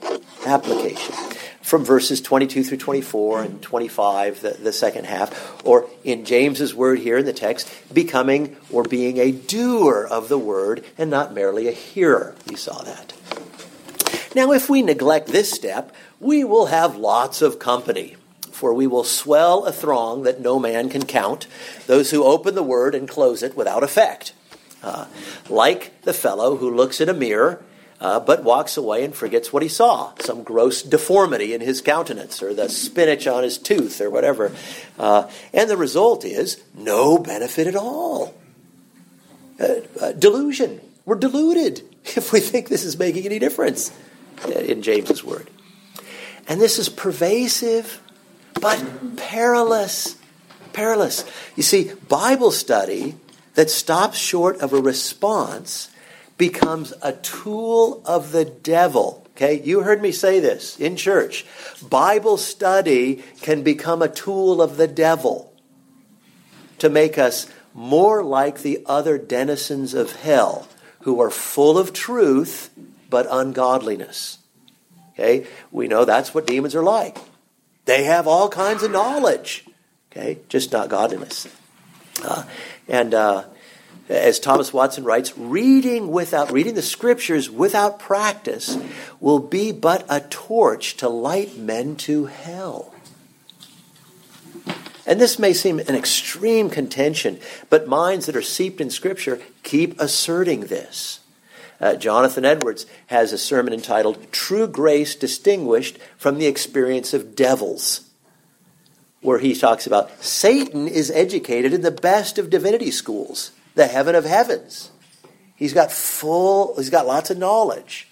Application. 0.45 1.15
From 1.63 1.85
verses 1.85 2.21
22 2.21 2.63
through 2.63 2.79
24 2.79 3.43
and 3.43 3.63
25, 3.63 4.41
the, 4.41 4.51
the 4.51 4.73
second 4.73 5.07
half, 5.07 5.67
or 5.67 5.89
in 6.05 6.25
James's 6.25 6.75
word 6.75 7.01
here 7.01 7.19
in 7.19 7.27
the 7.27 7.33
text, 7.33 7.69
becoming 7.93 8.57
or 8.71 8.85
being 8.85 9.19
a 9.19 9.33
doer 9.33 10.07
of 10.09 10.29
the 10.29 10.39
word 10.39 10.85
and 10.97 11.11
not 11.11 11.35
merely 11.35 11.67
a 11.67 11.73
hearer. 11.73 12.37
You 12.49 12.57
saw 12.57 12.83
that. 12.83 13.13
Now, 14.37 14.53
if 14.53 14.69
we 14.69 14.83
neglect 14.83 15.29
this 15.29 15.51
step, 15.51 15.95
we 16.21 16.45
will 16.45 16.67
have 16.67 16.97
lots 16.97 17.43
of 17.43 17.59
company, 17.59 18.17
for 18.53 18.73
we 18.73 18.87
will 18.87 19.03
swell 19.03 19.65
a 19.65 19.73
throng 19.73 20.23
that 20.23 20.41
no 20.41 20.59
man 20.59 20.89
can 20.89 21.05
count, 21.05 21.47
those 21.87 22.11
who 22.11 22.23
open 22.23 22.55
the 22.55 22.63
word 22.63 22.95
and 22.95 23.09
close 23.09 23.43
it 23.43 23.57
without 23.57 23.83
effect. 23.83 24.33
Uh, 24.87 25.05
like 25.49 26.01
the 26.03 26.15
fellow 26.15 26.55
who 26.55 26.73
looks 26.73 27.01
in 27.01 27.09
a 27.09 27.13
mirror 27.13 27.61
uh, 28.01 28.21
but 28.21 28.45
walks 28.45 28.77
away 28.77 29.05
and 29.05 29.17
forgets 29.17 29.53
what 29.53 29.63
he 29.63 29.69
saw 29.69 30.13
some 30.21 30.45
gross 30.45 30.81
deformity 30.81 31.55
in 31.55 31.61
his 31.61 31.81
countenance, 31.81 32.41
or 32.41 32.55
the 32.55 32.69
spinach 32.69 33.27
on 33.27 33.43
his 33.43 33.59
tooth, 33.59 34.01
or 34.01 34.11
whatever. 34.11 34.53
Uh, 34.97 35.29
and 35.53 35.69
the 35.69 35.77
result 35.77 36.25
is 36.25 36.63
no 36.73 37.19
benefit 37.19 37.67
at 37.67 37.75
all. 37.75 38.33
Uh, 39.59 39.75
uh, 40.01 40.13
delusion. 40.13 40.81
We're 41.05 41.17
deluded 41.17 41.83
if 42.05 42.33
we 42.33 42.39
think 42.39 42.69
this 42.69 42.85
is 42.85 42.97
making 42.97 43.27
any 43.27 43.41
difference 43.41 43.91
in 44.49 44.83
James's 44.83 45.25
word. 45.25 45.51
And 46.47 46.61
this 46.61 46.79
is 46.79 46.89
pervasive, 46.89 48.01
but 48.61 49.17
perilous. 49.17 50.17
Perilous. 50.73 51.25
You 51.57 51.65
see, 51.65 51.91
Bible 52.09 52.53
study 52.53 53.17
that 53.57 53.71
stops 53.71 54.17
short 54.17 54.59
of 54.61 54.73
a 54.73 54.81
response 54.81 55.91
becomes 56.39 56.93
a 57.03 57.13
tool 57.13 58.03
of 58.05 58.31
the 58.31 58.45
devil. 58.45 59.27
Okay, 59.31 59.61
you 59.63 59.81
heard 59.81 60.01
me 60.01 60.13
say 60.13 60.41
this 60.41 60.79
in 60.79 60.97
church. 60.97 61.45
Bible 61.89 62.37
study 62.37 63.23
can 63.41 63.63
become 63.63 64.01
a 64.01 64.09
tool 64.09 64.63
of 64.63 64.77
the 64.77 64.87
devil 64.87 65.53
to 66.79 66.89
make 66.89 67.19
us 67.19 67.49
more 67.75 68.23
like 68.23 68.63
the 68.63 68.83
other 68.87 69.19
denizens 69.19 69.95
of 69.95 70.13
hell 70.17 70.69
who 71.01 71.21
are 71.21 71.31
full 71.31 71.77
of 71.77 71.93
truth 71.93 72.71
but 73.11 73.27
ungodliness. 73.31 74.39
Okay? 75.13 75.47
We 75.71 75.89
know 75.89 76.05
that's 76.05 76.35
what 76.35 76.47
demons 76.47 76.75
are 76.75 76.83
like. 76.83 77.17
They 77.87 78.05
have 78.05 78.27
all 78.27 78.49
kinds 78.49 78.83
of 78.83 78.91
knowledge. 78.91 79.65
Okay, 80.11 80.39
just 80.49 80.73
not 80.73 80.89
godliness. 80.89 81.47
Uh, 82.25 82.45
and 82.89 83.15
uh, 83.15 83.45
as 84.09 84.39
Thomas 84.39 84.73
Watson 84.73 85.05
writes, 85.05 85.37
reading 85.37 86.11
without 86.11 86.53
reading 86.53 86.75
the 86.75 86.83
scriptures 86.83 87.51
without 87.51 87.99
practice 87.99 88.79
will 89.21 89.41
be 89.41 89.73
but 89.73 90.05
a 90.09 90.21
torch 90.21 90.97
to 90.99 91.09
light 91.09 91.57
men 91.57 91.97
to 91.97 92.27
hell. 92.27 92.93
And 95.07 95.21
this 95.21 95.39
may 95.39 95.53
seem 95.53 95.79
an 95.79 95.95
extreme 95.95 96.69
contention, 96.69 97.39
but 97.71 97.87
minds 97.87 98.27
that 98.27 98.35
are 98.35 98.43
seeped 98.43 98.81
in 98.81 98.91
Scripture 98.91 99.41
keep 99.63 100.01
asserting 100.01 100.63
this. 100.63 101.21
Uh, 101.81 101.95
Jonathan 101.95 102.45
Edwards 102.45 102.87
has 103.07 103.33
a 103.33 103.39
sermon 103.39 103.73
entitled 103.73 104.33
True 104.33 104.67
Grace 104.67 105.15
Distinguished 105.15 105.99
from 106.17 106.39
the 106.39 106.47
Experience 106.47 107.15
of 107.15 107.37
Devils, 107.37 108.06
where 109.27 109.41
he 109.41 109.57
talks 109.57 109.89
about 109.89 110.23
Satan 110.23 110.87
is 110.87 111.11
educated 111.11 111.75
in 111.75 111.81
the 111.81 111.91
best 111.91 112.39
of 112.39 112.49
divinity 112.49 112.93
schools, 112.93 113.51
the 113.75 113.89
heaven 113.89 114.15
of 114.15 114.25
heavens. 114.25 114.93
He's 115.57 115.73
got 115.73 115.91
full, 115.91 116.77
he's 116.77 116.91
got 116.91 117.09
lots 117.09 117.29
of 117.31 117.37
knowledge. 117.37 118.07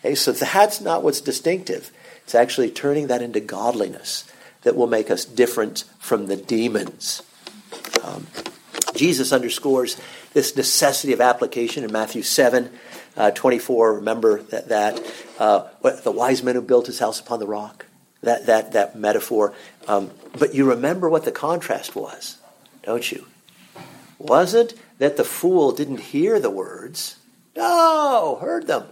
Okay, 0.00 0.14
so 0.14 0.32
that's 0.32 0.80
not 0.80 1.02
what's 1.02 1.20
distinctive. 1.20 1.90
It's 2.24 2.34
actually 2.34 2.70
turning 2.70 3.08
that 3.08 3.20
into 3.20 3.38
godliness 3.38 4.24
that 4.62 4.76
will 4.76 4.86
make 4.86 5.10
us 5.10 5.26
different 5.26 5.84
from 5.98 6.26
the 6.26 6.36
demons. 6.36 7.22
Um, 8.02 8.26
Jesus 8.94 9.34
underscores 9.34 10.00
this 10.32 10.56
necessity 10.56 11.12
of 11.12 11.20
application 11.20 11.84
in 11.84 11.92
Matthew 11.92 12.22
7 12.22 12.70
uh, 13.18 13.30
24. 13.32 13.96
Remember 13.96 14.40
that, 14.44 14.70
that 14.70 15.14
uh, 15.38 15.68
the 16.02 16.10
wise 16.10 16.42
men 16.42 16.54
who 16.54 16.62
built 16.62 16.86
his 16.86 16.98
house 16.98 17.20
upon 17.20 17.40
the 17.40 17.46
rock, 17.46 17.84
that, 18.22 18.46
that, 18.46 18.72
that 18.72 18.96
metaphor. 18.96 19.54
Um, 19.86 20.10
but 20.38 20.54
you 20.54 20.68
remember 20.68 21.08
what 21.08 21.24
the 21.24 21.32
contrast 21.32 21.94
was, 21.94 22.38
don't 22.82 23.10
you? 23.10 23.26
Wasn't 24.18 24.74
that 24.98 25.16
the 25.16 25.24
fool 25.24 25.72
didn't 25.72 26.00
hear 26.00 26.40
the 26.40 26.50
words? 26.50 27.16
No, 27.56 28.38
heard 28.40 28.66
them. 28.66 28.84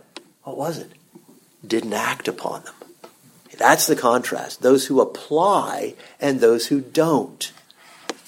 What 0.43 0.57
was 0.57 0.79
it? 0.79 0.93
Didn't 1.67 1.95
act 1.95 2.29
upon 2.29 2.65
them. 2.65 2.75
That's 3.57 3.87
the 3.87 3.97
contrast. 3.97 4.63
Those 4.63 4.87
who 4.87 5.01
apply 5.01 5.95
and 6.21 6.41
those 6.41 6.67
who 6.67 6.81
don't. 6.81 7.53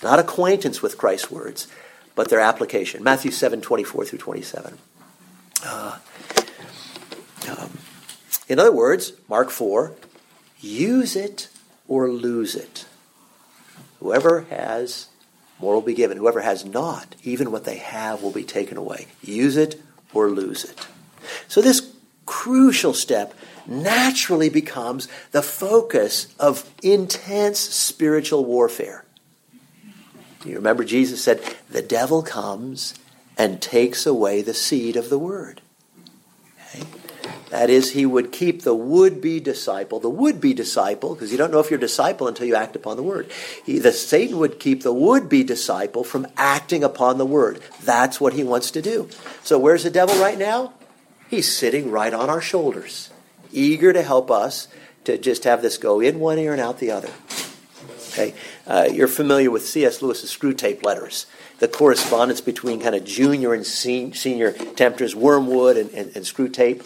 Not 0.03 0.19
acquaintance 0.19 0.83
with 0.83 0.99
Christ's 0.99 1.31
words, 1.31 1.67
but 2.15 2.29
their 2.29 2.41
application. 2.41 3.03
Matthew 3.03 3.31
7 3.31 3.61
24 3.61 4.05
through 4.05 4.19
27. 4.19 4.79
Uh, 5.65 5.99
um, 7.49 7.79
in 8.49 8.59
other 8.59 8.73
words, 8.73 9.13
Mark 9.29 9.51
4 9.51 9.93
use 10.61 11.17
it 11.17 11.49
or 11.89 12.11
lose 12.11 12.55
it. 12.55 12.87
Whoever 14.01 14.43
has, 14.51 15.09
more 15.59 15.75
will 15.75 15.83
be 15.83 15.95
given. 15.95 16.19
Whoever 16.19 16.41
has 16.41 16.65
not, 16.65 17.15
even 17.23 17.51
what 17.51 17.65
they 17.65 17.77
have 17.77 18.23
will 18.23 18.33
be 18.33 18.45
taken 18.45 18.77
away. 18.77 19.07
Use 19.23 19.57
it 19.57 19.81
or 20.13 20.29
lose 20.29 20.65
it. 20.65 20.87
So, 21.49 21.61
this 21.61 21.93
crucial 22.27 22.93
step 22.93 23.35
naturally 23.67 24.49
becomes 24.49 25.09
the 25.33 25.43
focus 25.43 26.29
of 26.39 26.71
intense 26.83 27.59
spiritual 27.59 28.45
warfare. 28.45 29.05
You 30.45 30.55
remember 30.55 30.85
Jesus 30.85 31.23
said, 31.23 31.43
The 31.71 31.83
devil 31.83 32.23
comes 32.23 32.95
and 33.37 33.61
takes 33.61 34.07
away 34.07 34.43
the 34.43 34.55
seed 34.55 34.97
of 34.97 35.11
the 35.11 35.19
word. 35.19 35.61
Okay? 36.75 36.85
That 37.51 37.71
is, 37.71 37.93
he 37.93 38.07
would 38.07 38.33
keep 38.33 38.63
the 38.63 38.75
would 38.75 39.21
be 39.21 39.39
disciple, 39.39 40.01
the 40.01 40.11
would 40.11 40.41
be 40.41 40.53
disciple, 40.53 41.15
because 41.15 41.31
you 41.31 41.39
don't 41.39 41.53
know 41.53 41.61
if 41.61 41.71
you're 41.71 41.79
a 41.79 41.81
disciple 41.81 42.27
until 42.27 42.47
you 42.47 42.57
act 42.57 42.75
upon 42.75 42.97
the 42.97 43.03
word. 43.05 43.31
He, 43.65 43.79
the 43.79 43.93
Satan 43.93 44.39
would 44.39 44.59
keep 44.59 44.83
the 44.83 44.93
would 44.93 45.29
be 45.29 45.45
disciple 45.45 46.03
from 46.03 46.27
acting 46.37 46.83
upon 46.83 47.19
the 47.19 47.27
word. 47.27 47.61
That's 47.83 48.21
what 48.21 48.33
he 48.33 48.43
wants 48.43 48.73
to 48.73 48.83
do. 48.83 49.09
So, 49.45 49.59
where's 49.59 49.85
the 49.85 49.91
devil 49.91 50.21
right 50.21 50.39
now? 50.39 50.73
He's 51.29 51.53
sitting 51.55 51.91
right 51.91 52.13
on 52.13 52.31
our 52.31 52.41
shoulders 52.41 53.11
eager 53.53 53.93
to 53.93 54.03
help 54.03 54.31
us 54.31 54.69
to 55.05 55.19
just 55.19 55.45
have 55.45 55.63
this 55.63 55.79
go 55.79 56.01
in 56.01 56.21
one 56.21 56.39
ear 56.39 56.53
and 56.53 56.61
out 56.61 56.79
the 56.79 56.91
other. 56.91 57.11
Okay, 58.17 58.33
uh, 58.67 58.89
you're 58.91 59.09
familiar 59.09 59.51
with 59.51 59.67
C.S. 59.67 60.01
Lewis's 60.01 60.35
Screwtape 60.35 60.83
Letters, 60.83 61.27
the 61.59 61.69
correspondence 61.69 62.41
between 62.41 62.81
kind 62.81 62.95
of 62.95 63.05
junior 63.05 63.53
and 63.53 63.67
sen- 63.67 64.15
senior 64.15 64.53
tempters, 64.53 65.15
Wormwood 65.15 65.77
and, 65.77 65.91
and, 65.91 66.17
and 66.17 66.25
Screwtape. 66.25 66.81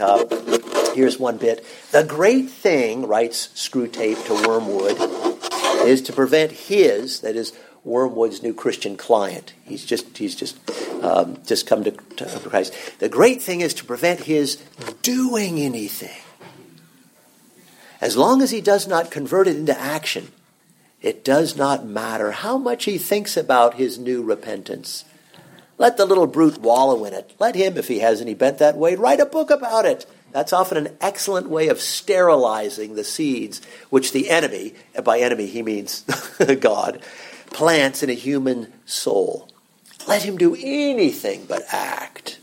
Uh, 0.00 0.94
here's 0.94 1.18
one 1.18 1.36
bit. 1.36 1.66
The 1.92 2.02
great 2.02 2.48
thing, 2.48 3.06
writes 3.06 3.50
screw 3.52 3.88
tape 3.88 4.16
to 4.24 4.32
Wormwood, 4.48 4.96
is 5.86 6.00
to 6.00 6.14
prevent 6.14 6.50
his, 6.52 7.20
that 7.20 7.36
is, 7.36 7.52
Wormwood's 7.84 8.42
new 8.42 8.54
Christian 8.54 8.96
client. 8.96 9.52
He's 9.66 9.84
just 9.84 10.16
he's 10.16 10.34
just 10.34 10.56
um, 11.04 11.42
just 11.44 11.66
come 11.66 11.84
to, 11.84 11.90
to 11.90 12.40
Christ. 12.48 12.74
The 13.00 13.10
great 13.10 13.42
thing 13.42 13.60
is 13.60 13.74
to 13.74 13.84
prevent 13.84 14.20
his 14.20 14.56
doing 15.02 15.58
anything. 15.58 16.22
As 18.00 18.16
long 18.16 18.40
as 18.40 18.50
he 18.50 18.62
does 18.62 18.88
not 18.88 19.10
convert 19.10 19.46
it 19.46 19.56
into 19.56 19.78
action, 19.78 20.32
it 21.02 21.24
does 21.24 21.56
not 21.56 21.86
matter 21.86 22.32
how 22.32 22.58
much 22.58 22.84
he 22.84 22.98
thinks 22.98 23.36
about 23.36 23.74
his 23.74 23.98
new 23.98 24.22
repentance. 24.22 25.04
Let 25.78 25.96
the 25.96 26.04
little 26.04 26.26
brute 26.26 26.58
wallow 26.58 27.04
in 27.06 27.14
it. 27.14 27.32
Let 27.38 27.54
him, 27.54 27.78
if 27.78 27.88
he 27.88 28.00
has 28.00 28.20
any 28.20 28.34
bent 28.34 28.58
that 28.58 28.76
way, 28.76 28.96
write 28.96 29.20
a 29.20 29.26
book 29.26 29.50
about 29.50 29.86
it. 29.86 30.04
That's 30.32 30.52
often 30.52 30.76
an 30.76 30.96
excellent 31.00 31.48
way 31.48 31.68
of 31.68 31.80
sterilizing 31.80 32.94
the 32.94 33.04
seeds 33.04 33.62
which 33.88 34.12
the 34.12 34.30
enemy, 34.30 34.74
by 35.02 35.20
enemy 35.20 35.46
he 35.46 35.62
means 35.62 36.02
God, 36.60 37.02
plants 37.46 38.02
in 38.02 38.10
a 38.10 38.14
human 38.14 38.72
soul. 38.84 39.48
Let 40.06 40.22
him 40.22 40.36
do 40.36 40.54
anything 40.54 41.46
but 41.48 41.62
act. 41.70 42.38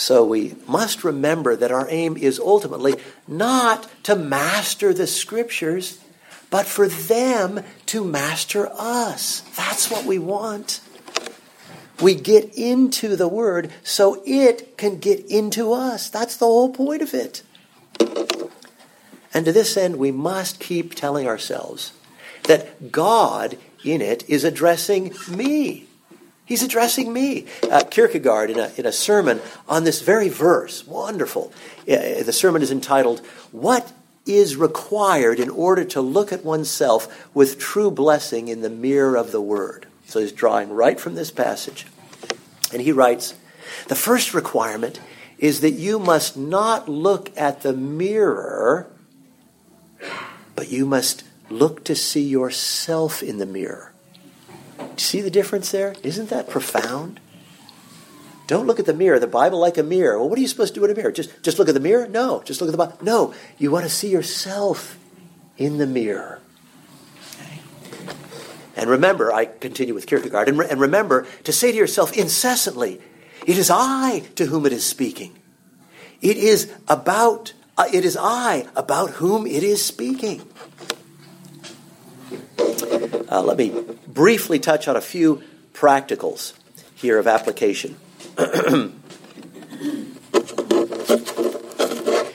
So 0.00 0.24
we 0.24 0.54
must 0.66 1.04
remember 1.04 1.54
that 1.54 1.70
our 1.70 1.86
aim 1.90 2.16
is 2.16 2.40
ultimately 2.40 2.94
not 3.28 3.86
to 4.04 4.16
master 4.16 4.94
the 4.94 5.06
scriptures, 5.06 6.00
but 6.48 6.64
for 6.64 6.88
them 6.88 7.62
to 7.84 8.02
master 8.02 8.70
us. 8.72 9.42
That's 9.56 9.90
what 9.90 10.06
we 10.06 10.18
want. 10.18 10.80
We 12.00 12.14
get 12.14 12.54
into 12.54 13.14
the 13.14 13.28
word 13.28 13.70
so 13.82 14.22
it 14.24 14.78
can 14.78 15.00
get 15.00 15.26
into 15.26 15.74
us. 15.74 16.08
That's 16.08 16.38
the 16.38 16.46
whole 16.46 16.70
point 16.70 17.02
of 17.02 17.12
it. 17.12 17.42
And 19.34 19.44
to 19.44 19.52
this 19.52 19.76
end, 19.76 19.96
we 19.96 20.10
must 20.10 20.60
keep 20.60 20.94
telling 20.94 21.28
ourselves 21.28 21.92
that 22.44 22.90
God 22.90 23.58
in 23.84 24.00
it 24.00 24.26
is 24.30 24.44
addressing 24.44 25.14
me. 25.28 25.89
He's 26.50 26.64
addressing 26.64 27.12
me. 27.12 27.46
Uh, 27.70 27.84
Kierkegaard, 27.88 28.50
in 28.50 28.58
a, 28.58 28.72
in 28.76 28.84
a 28.84 28.90
sermon 28.90 29.40
on 29.68 29.84
this 29.84 30.02
very 30.02 30.28
verse, 30.28 30.84
wonderful. 30.84 31.52
Uh, 31.82 32.24
the 32.24 32.32
sermon 32.32 32.60
is 32.60 32.72
entitled, 32.72 33.20
What 33.52 33.92
is 34.26 34.56
Required 34.56 35.38
in 35.38 35.48
Order 35.48 35.84
to 35.84 36.00
Look 36.00 36.32
at 36.32 36.44
Oneself 36.44 37.32
with 37.36 37.60
True 37.60 37.92
Blessing 37.92 38.48
in 38.48 38.62
the 38.62 38.68
Mirror 38.68 39.16
of 39.16 39.30
the 39.30 39.40
Word? 39.40 39.86
So 40.06 40.18
he's 40.18 40.32
drawing 40.32 40.70
right 40.70 40.98
from 40.98 41.14
this 41.14 41.30
passage. 41.30 41.86
And 42.72 42.82
he 42.82 42.90
writes, 42.90 43.36
The 43.86 43.94
first 43.94 44.34
requirement 44.34 44.98
is 45.38 45.60
that 45.60 45.74
you 45.74 46.00
must 46.00 46.36
not 46.36 46.88
look 46.88 47.30
at 47.38 47.62
the 47.62 47.74
mirror, 47.74 48.90
but 50.56 50.68
you 50.68 50.84
must 50.84 51.22
look 51.48 51.84
to 51.84 51.94
see 51.94 52.24
yourself 52.24 53.22
in 53.22 53.38
the 53.38 53.46
mirror. 53.46 53.89
See 54.96 55.20
the 55.20 55.30
difference 55.30 55.70
there? 55.70 55.94
Isn't 56.02 56.30
that 56.30 56.48
profound? 56.48 57.20
Don't 58.46 58.66
look 58.66 58.80
at 58.80 58.86
the 58.86 58.94
mirror. 58.94 59.18
The 59.18 59.26
Bible 59.26 59.58
like 59.58 59.78
a 59.78 59.82
mirror. 59.82 60.18
Well, 60.18 60.28
what 60.28 60.38
are 60.38 60.42
you 60.42 60.48
supposed 60.48 60.74
to 60.74 60.80
do 60.80 60.84
in 60.84 60.90
a 60.90 60.94
mirror? 60.94 61.12
Just, 61.12 61.42
just 61.42 61.58
look 61.58 61.68
at 61.68 61.74
the 61.74 61.80
mirror? 61.80 62.08
No. 62.08 62.42
Just 62.42 62.60
look 62.60 62.68
at 62.68 62.72
the 62.72 62.78
Bible. 62.78 62.98
No. 63.00 63.34
You 63.58 63.70
want 63.70 63.84
to 63.84 63.90
see 63.90 64.08
yourself 64.08 64.98
in 65.56 65.78
the 65.78 65.86
mirror. 65.86 66.40
And 68.76 68.88
remember, 68.88 69.32
I 69.32 69.44
continue 69.44 69.94
with 69.94 70.06
Kierkegaard, 70.06 70.48
and, 70.48 70.58
re- 70.58 70.66
and 70.68 70.80
remember 70.80 71.26
to 71.44 71.52
say 71.52 71.70
to 71.70 71.76
yourself 71.76 72.16
incessantly, 72.16 73.00
it 73.46 73.58
is 73.58 73.70
I 73.70 74.20
to 74.36 74.46
whom 74.46 74.64
it 74.66 74.72
is 74.72 74.86
speaking. 74.86 75.38
It 76.22 76.36
is 76.36 76.72
about, 76.88 77.52
uh, 77.76 77.86
it 77.92 78.04
is 78.04 78.16
I 78.18 78.66
about 78.74 79.10
whom 79.10 79.46
it 79.46 79.62
is 79.62 79.84
speaking. 79.84 80.42
Uh, 83.30 83.40
let 83.40 83.56
me 83.56 83.72
briefly 84.08 84.58
touch 84.58 84.88
on 84.88 84.96
a 84.96 85.00
few 85.00 85.40
practicals 85.72 86.52
here 86.96 87.16
of 87.16 87.28
application. 87.28 87.96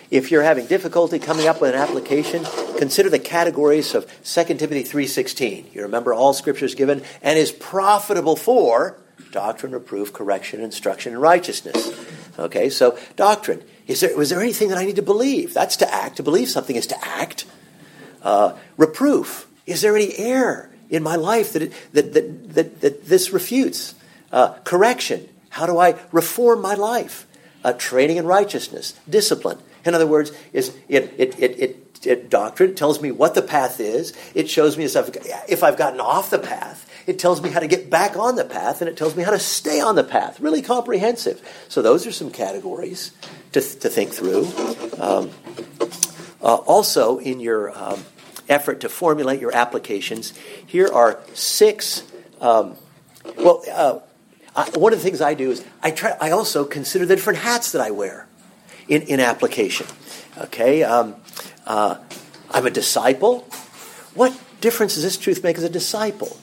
if 0.09 0.31
you're 0.31 0.43
having 0.43 0.65
difficulty 0.67 1.19
coming 1.19 1.47
up 1.47 1.59
with 1.59 1.75
an 1.75 1.81
application, 1.81 2.45
consider 2.77 3.09
the 3.09 3.19
categories 3.19 3.93
of 3.93 4.05
2 4.23 4.43
Timothy 4.55 4.85
3:16. 4.85 5.75
You 5.75 5.81
remember 5.81 6.13
all 6.13 6.31
scripture 6.31 6.63
is 6.63 6.75
given 6.75 7.03
and 7.21 7.37
is 7.37 7.51
profitable 7.51 8.37
for 8.37 8.97
doctrine, 9.31 9.73
reproof, 9.73 10.13
correction, 10.13 10.61
instruction 10.61 11.11
in 11.11 11.19
righteousness. 11.19 11.91
Okay, 12.39 12.69
so 12.69 12.97
doctrine. 13.17 13.61
Is 13.85 13.99
there 13.99 14.15
was 14.15 14.29
there 14.29 14.39
anything 14.39 14.69
that 14.69 14.77
I 14.77 14.85
need 14.85 14.95
to 14.95 15.01
believe? 15.01 15.53
That's 15.53 15.75
to 15.77 15.93
act. 15.93 16.15
To 16.17 16.23
believe 16.23 16.47
something 16.47 16.77
is 16.77 16.87
to 16.87 17.05
act. 17.05 17.45
Uh, 18.21 18.53
reproof. 18.77 19.47
Is 19.65 19.81
there 19.81 19.95
any 19.95 20.15
error 20.17 20.69
in 20.89 21.03
my 21.03 21.15
life 21.15 21.53
that, 21.53 21.61
it, 21.63 21.73
that, 21.93 22.13
that, 22.13 22.53
that, 22.53 22.81
that, 22.81 23.05
this 23.05 23.31
refutes? 23.31 23.95
Uh, 24.31 24.53
correction. 24.63 25.27
How 25.49 25.65
do 25.65 25.77
I 25.77 25.95
reform 26.11 26.61
my 26.61 26.73
life? 26.73 27.27
Uh, 27.63 27.73
training 27.73 28.17
in 28.17 28.25
righteousness. 28.25 28.99
Discipline. 29.09 29.59
In 29.85 29.93
other 29.93 30.07
words, 30.07 30.31
is 30.51 30.75
it, 30.87 31.13
it, 31.17 31.39
it, 31.39 31.59
it 31.59 31.85
it, 32.05 32.29
doctrine 32.29 32.75
tells 32.75 33.01
me 33.01 33.11
what 33.11 33.35
the 33.35 33.41
path 33.41 33.79
is. 33.79 34.13
It 34.33 34.49
shows 34.49 34.77
me 34.77 34.83
if 34.83 35.63
I've 35.63 35.77
gotten 35.77 35.99
off 35.99 36.29
the 36.29 36.39
path. 36.39 36.89
It 37.07 37.19
tells 37.19 37.41
me 37.41 37.49
how 37.49 37.59
to 37.59 37.67
get 37.67 37.89
back 37.89 38.17
on 38.17 38.35
the 38.35 38.45
path, 38.45 38.81
and 38.81 38.89
it 38.89 38.97
tells 38.97 39.15
me 39.15 39.23
how 39.23 39.31
to 39.31 39.39
stay 39.39 39.79
on 39.79 39.95
the 39.95 40.03
path. 40.03 40.39
Really 40.39 40.61
comprehensive. 40.61 41.41
So 41.69 41.81
those 41.81 42.07
are 42.07 42.11
some 42.11 42.31
categories 42.31 43.11
to, 43.51 43.61
to 43.61 43.89
think 43.89 44.11
through. 44.11 44.45
Um, 44.99 45.29
uh, 46.41 46.55
also, 46.55 47.19
in 47.19 47.39
your 47.39 47.77
um, 47.77 48.03
effort 48.49 48.81
to 48.81 48.89
formulate 48.89 49.39
your 49.39 49.55
applications, 49.55 50.33
here 50.65 50.87
are 50.91 51.19
six. 51.33 52.03
Um, 52.41 52.75
well, 53.37 53.63
uh, 53.71 53.99
I, 54.55 54.69
one 54.77 54.93
of 54.93 54.99
the 54.99 55.03
things 55.03 55.21
I 55.21 55.33
do 55.33 55.51
is 55.51 55.65
I 55.81 55.91
try. 55.91 56.15
I 56.19 56.31
also 56.31 56.65
consider 56.65 57.05
the 57.05 57.15
different 57.15 57.39
hats 57.39 57.71
that 57.73 57.81
I 57.81 57.91
wear 57.91 58.27
in, 58.87 59.01
in 59.03 59.19
application. 59.19 59.87
Okay, 60.37 60.83
um, 60.83 61.15
uh, 61.65 61.97
I'm 62.51 62.65
a 62.65 62.71
disciple. 62.71 63.47
What 64.13 64.37
difference 64.61 64.95
does 64.95 65.03
this 65.03 65.17
truth 65.17 65.43
make 65.43 65.57
as 65.57 65.63
a 65.63 65.69
disciple? 65.69 66.37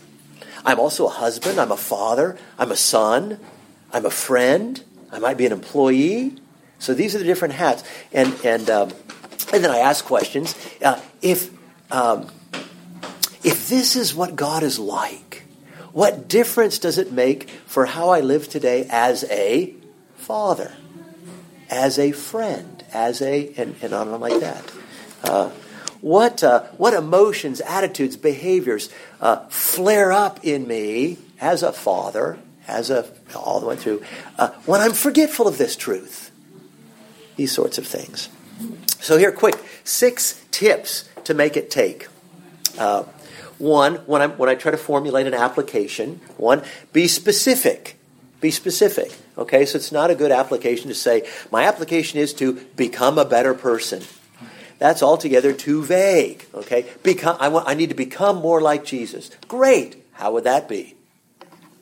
I'm 0.65 0.79
also 0.79 1.07
a 1.07 1.11
husband, 1.11 1.59
I'm 1.59 1.73
a 1.73 1.77
father, 1.77 2.39
I'm 2.59 2.71
a 2.71 2.77
son, 2.77 3.41
I'm 3.93 4.07
a 4.07 4.11
friend, 4.11 4.83
I 5.11 5.19
might 5.19 5.37
be 5.37 5.47
an 5.47 5.53
employee. 5.53 6.37
So 6.79 6.95
these 6.95 7.15
are 7.15 7.19
the 7.19 7.25
different 7.25 7.55
hats. 7.55 7.85
And, 8.13 8.35
and, 8.45 8.69
um, 8.71 8.93
and 9.53 9.65
then 9.65 9.71
I 9.71 9.79
ask 9.79 10.05
questions. 10.05 10.55
Uh, 10.83 11.01
if, 11.21 11.51
um, 11.93 12.27
if 13.45 13.69
this 13.69 13.97
is 13.97 14.15
what 14.15 14.35
God 14.35 14.63
is 14.63 14.79
like, 14.79 15.45
what 15.93 16.27
difference 16.27 16.79
does 16.79 16.97
it 16.97 17.13
make 17.13 17.51
for 17.67 17.85
how 17.85 18.09
I 18.09 18.21
live 18.21 18.49
today 18.49 18.87
as 18.91 19.25
a 19.25 19.75
father, 20.17 20.73
as 21.69 21.99
a 21.99 22.13
friend, 22.13 22.83
as 22.93 23.21
a, 23.21 23.53
and, 23.59 23.77
and 23.83 23.93
on 23.93 24.09
and 24.09 24.15
on 24.15 24.21
like 24.21 24.41
that? 24.41 24.73
Uh, 25.23 25.51
what, 26.01 26.43
uh, 26.43 26.63
what 26.79 26.95
emotions, 26.95 27.61
attitudes, 27.61 28.17
behaviors 28.17 28.89
uh, 29.21 29.47
flare 29.49 30.13
up 30.13 30.41
in 30.43 30.67
me 30.67 31.19
as 31.41 31.63
a 31.63 31.73
father, 31.73 32.39
as 32.67 32.89
a, 32.91 33.07
all 33.37 33.61
the 33.61 33.67
way 33.67 33.77
through, 33.77 34.03
uh, 34.39 34.49
when 34.65 34.81
I'm 34.81 34.95
forgetful 34.95 35.47
of 35.47 35.59
this 35.59 35.77
truth? 35.77 36.31
These 37.37 37.53
sorts 37.53 37.77
of 37.77 37.87
things. 37.87 38.31
So, 39.01 39.19
here, 39.19 39.33
quick 39.33 39.57
six 39.85 40.45
tips 40.51 41.09
to 41.25 41.35
make 41.35 41.57
it 41.57 41.71
take. 41.71 42.09
Uh, 42.79 43.05
one, 43.59 43.97
when, 44.07 44.23
i 44.23 44.27
when 44.27 44.49
I 44.49 44.55
try 44.55 44.71
to 44.73 44.77
formulate 44.77 45.27
an 45.27 45.35
application, 45.35 46.21
one, 46.37 46.63
be 46.93 47.07
specific. 47.07 47.97
Be 48.41 48.51
specific. 48.51 49.13
Okay, 49.39 49.65
so 49.67 49.77
it's 49.77 49.93
not 49.93 50.11
a 50.11 50.15
good 50.15 50.33
application 50.33 50.89
to 50.89 50.95
say, 50.95 51.29
my 51.51 51.65
application 51.65 52.19
is 52.19 52.35
to 52.35 52.55
become 52.77 53.19
a 53.19 53.25
better 53.25 53.55
person. 53.55 54.03
That's 54.79 55.03
altogether 55.03 55.53
too 55.53 55.85
vague. 55.85 56.45
Okay, 56.53 56.87
become, 57.05 57.37
I, 57.39 57.49
want, 57.49 57.69
I 57.69 57.75
need 57.75 57.91
to 57.91 57.95
become 57.95 58.37
more 58.37 58.61
like 58.61 58.85
Jesus. 58.85 59.31
Great. 59.47 60.05
How 60.13 60.33
would 60.33 60.45
that 60.45 60.69
be? 60.69 60.97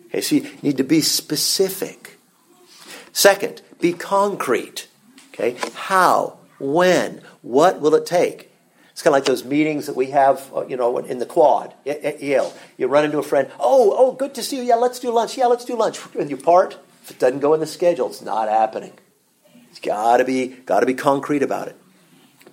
Okay, 0.09 0.21
so 0.21 0.37
you 0.37 0.51
need 0.63 0.77
to 0.77 0.85
be 0.85 1.01
specific. 1.01 2.19
Second, 3.13 3.63
be 3.81 3.95
concrete. 3.95 4.87
Okay, 5.33 5.57
how, 5.75 6.40
when, 6.61 7.23
what 7.43 7.81
will 7.81 7.95
it 7.95 8.07
take? 8.07 8.51
It's 8.93 9.03
kind 9.03 9.15
of 9.15 9.19
like 9.19 9.25
those 9.25 9.45
meetings 9.45 9.87
that 9.87 9.97
we 9.97 10.11
have, 10.11 10.51
uh, 10.55 10.67
you 10.67 10.77
know, 10.77 10.99
in 10.99 11.19
the 11.19 11.27
quad 11.27 11.73
at 11.87 12.23
Yale. 12.23 12.53
You 12.77 12.87
run 12.87 13.05
into 13.05 13.19
a 13.19 13.23
friend. 13.23 13.51
Oh, 13.59 13.95
oh, 13.97 14.13
good 14.13 14.35
to 14.35 14.43
see 14.43 14.57
you. 14.57 14.63
Yeah, 14.63 14.75
let's 14.75 14.99
do 14.99 15.11
lunch. 15.11 15.39
Yeah, 15.39 15.47
let's 15.47 15.65
do 15.65 15.77
lunch. 15.77 15.99
And 16.19 16.29
you 16.29 16.37
part. 16.37 16.79
If 17.05 17.13
it 17.13 17.19
doesn't 17.19 17.41
go 17.41 17.55
in 17.55 17.61
the 17.61 17.67
schedule, 17.67 18.09
it's 18.09 18.21
not 18.21 18.49
happening. 18.49 18.93
It's 19.71 19.81
got 19.81 20.19
to 20.19 20.25
be 20.25 20.49
got 20.49 20.81
to 20.81 20.87
be 20.87 20.95
concrete 20.95 21.43
about 21.43 21.69
it. 21.69 21.77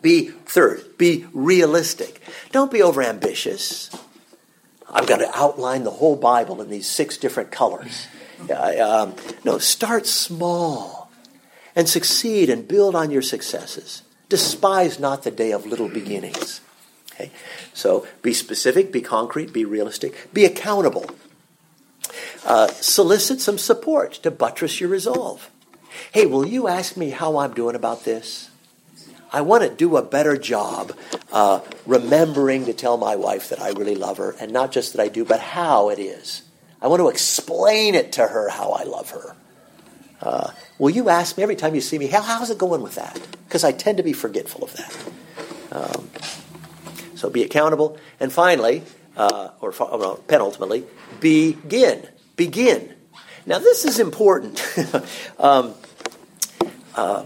Be, 0.01 0.29
third, 0.29 0.97
be 0.97 1.25
realistic. 1.33 2.21
Don't 2.51 2.71
be 2.71 2.79
overambitious. 2.79 3.93
I'm 4.89 5.05
going 5.05 5.19
to 5.19 5.31
outline 5.37 5.83
the 5.83 5.91
whole 5.91 6.15
Bible 6.15 6.61
in 6.61 6.69
these 6.69 6.89
six 6.89 7.17
different 7.17 7.51
colors. 7.51 8.07
Um, 8.49 9.15
no, 9.43 9.57
start 9.57 10.05
small 10.05 11.06
and 11.77 11.87
succeed 11.87 12.49
and 12.49 12.67
build 12.67 12.95
on 12.95 13.11
your 13.11 13.21
successes. 13.21 14.01
Despise 14.29 14.99
not 14.99 15.21
the 15.21 15.29
day 15.29 15.51
of 15.51 15.67
little 15.67 15.87
beginnings. 15.87 16.59
Okay? 17.13 17.31
So 17.71 18.07
be 18.23 18.33
specific, 18.33 18.91
be 18.91 18.99
concrete, 18.99 19.53
be 19.53 19.63
realistic, 19.63 20.33
be 20.33 20.43
accountable. 20.43 21.05
Uh, 22.43 22.67
solicit 22.69 23.39
some 23.39 23.59
support 23.59 24.13
to 24.13 24.31
buttress 24.31 24.81
your 24.81 24.89
resolve. 24.89 25.51
Hey, 26.11 26.25
will 26.25 26.47
you 26.47 26.67
ask 26.67 26.97
me 26.97 27.11
how 27.11 27.37
I'm 27.37 27.53
doing 27.53 27.75
about 27.75 28.05
this? 28.05 28.49
I 29.31 29.41
want 29.41 29.63
to 29.63 29.69
do 29.69 29.97
a 29.97 30.01
better 30.01 30.35
job 30.35 30.97
uh, 31.31 31.59
remembering 31.85 32.65
to 32.65 32.73
tell 32.73 32.97
my 32.97 33.15
wife 33.15 33.49
that 33.49 33.61
I 33.61 33.69
really 33.69 33.95
love 33.95 34.17
her, 34.17 34.35
and 34.39 34.51
not 34.51 34.71
just 34.71 34.93
that 34.93 35.01
I 35.01 35.09
do, 35.09 35.23
but 35.23 35.41
how 35.41 35.89
it 35.89 35.99
is. 35.99 36.41
I 36.81 36.87
want 36.87 37.01
to 37.01 37.09
explain 37.09 37.93
it 37.93 38.13
to 38.13 38.25
her 38.25 38.49
how 38.49 38.71
I 38.71 38.83
love 38.83 39.11
her. 39.11 39.35
Uh, 40.21 40.51
will 40.79 40.89
you 40.89 41.09
ask 41.09 41.37
me 41.37 41.43
every 41.43 41.55
time 41.55 41.75
you 41.75 41.81
see 41.81 41.97
me, 41.97 42.07
how, 42.07 42.21
how's 42.21 42.49
it 42.49 42.57
going 42.57 42.81
with 42.81 42.95
that? 42.95 43.19
Because 43.47 43.63
I 43.63 43.71
tend 43.71 43.97
to 43.97 44.03
be 44.03 44.13
forgetful 44.13 44.63
of 44.63 44.73
that. 44.73 44.97
Um, 45.71 46.09
so 47.15 47.29
be 47.29 47.43
accountable. 47.43 47.97
And 48.19 48.31
finally, 48.31 48.83
uh, 49.15 49.49
or 49.61 49.73
well, 49.79 50.23
penultimately, 50.27 50.85
begin. 51.19 52.07
Begin. 52.35 52.93
Now, 53.45 53.59
this 53.59 53.85
is 53.85 53.99
important. 53.99 54.61
um, 55.39 55.73
uh, 56.95 57.25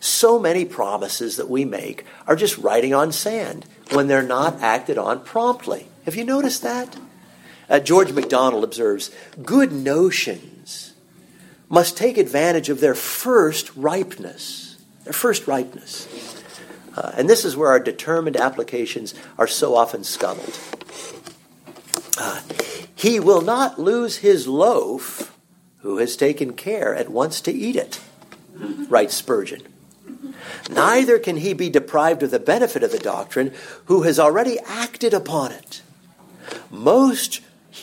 so 0.00 0.38
many 0.38 0.64
promises 0.64 1.36
that 1.36 1.48
we 1.48 1.64
make 1.64 2.04
are 2.26 2.36
just 2.36 2.58
writing 2.58 2.94
on 2.94 3.12
sand 3.12 3.66
when 3.90 4.06
they're 4.06 4.22
not 4.22 4.60
acted 4.60 4.98
on 4.98 5.22
promptly. 5.22 5.86
Have 6.04 6.16
you 6.16 6.24
noticed 6.24 6.62
that? 6.62 6.96
Uh, 7.68 7.78
George 7.78 8.12
MacDonald 8.12 8.64
observes 8.64 9.10
good 9.42 9.72
notions 9.72 10.51
must 11.72 11.96
take 11.96 12.18
advantage 12.18 12.68
of 12.68 12.80
their 12.80 12.94
first 12.94 13.74
ripeness. 13.74 14.76
Their 15.04 15.14
first 15.14 15.48
ripeness. 15.48 16.06
Uh, 16.94 17.12
and 17.16 17.30
this 17.30 17.46
is 17.46 17.56
where 17.56 17.70
our 17.70 17.80
determined 17.80 18.36
applications 18.36 19.14
are 19.38 19.46
so 19.46 19.74
often 19.74 20.04
scuttled. 20.04 20.58
Uh, 22.18 22.42
he 22.94 23.18
will 23.18 23.40
not 23.40 23.80
lose 23.80 24.18
his 24.18 24.46
loaf 24.46 25.34
who 25.78 25.96
has 25.96 26.14
taken 26.14 26.52
care 26.52 26.94
at 26.94 27.08
once 27.08 27.40
to 27.40 27.50
eat 27.50 27.74
it, 27.74 28.00
writes 28.90 29.14
Spurgeon. 29.14 29.62
Neither 30.70 31.18
can 31.18 31.38
he 31.38 31.54
be 31.54 31.70
deprived 31.70 32.22
of 32.22 32.30
the 32.30 32.38
benefit 32.38 32.82
of 32.82 32.92
the 32.92 32.98
doctrine 32.98 33.52
who 33.86 34.02
has 34.02 34.18
already 34.18 34.58
acted 34.60 35.14
upon 35.14 35.52
it. 35.52 35.80
Most 36.70 37.40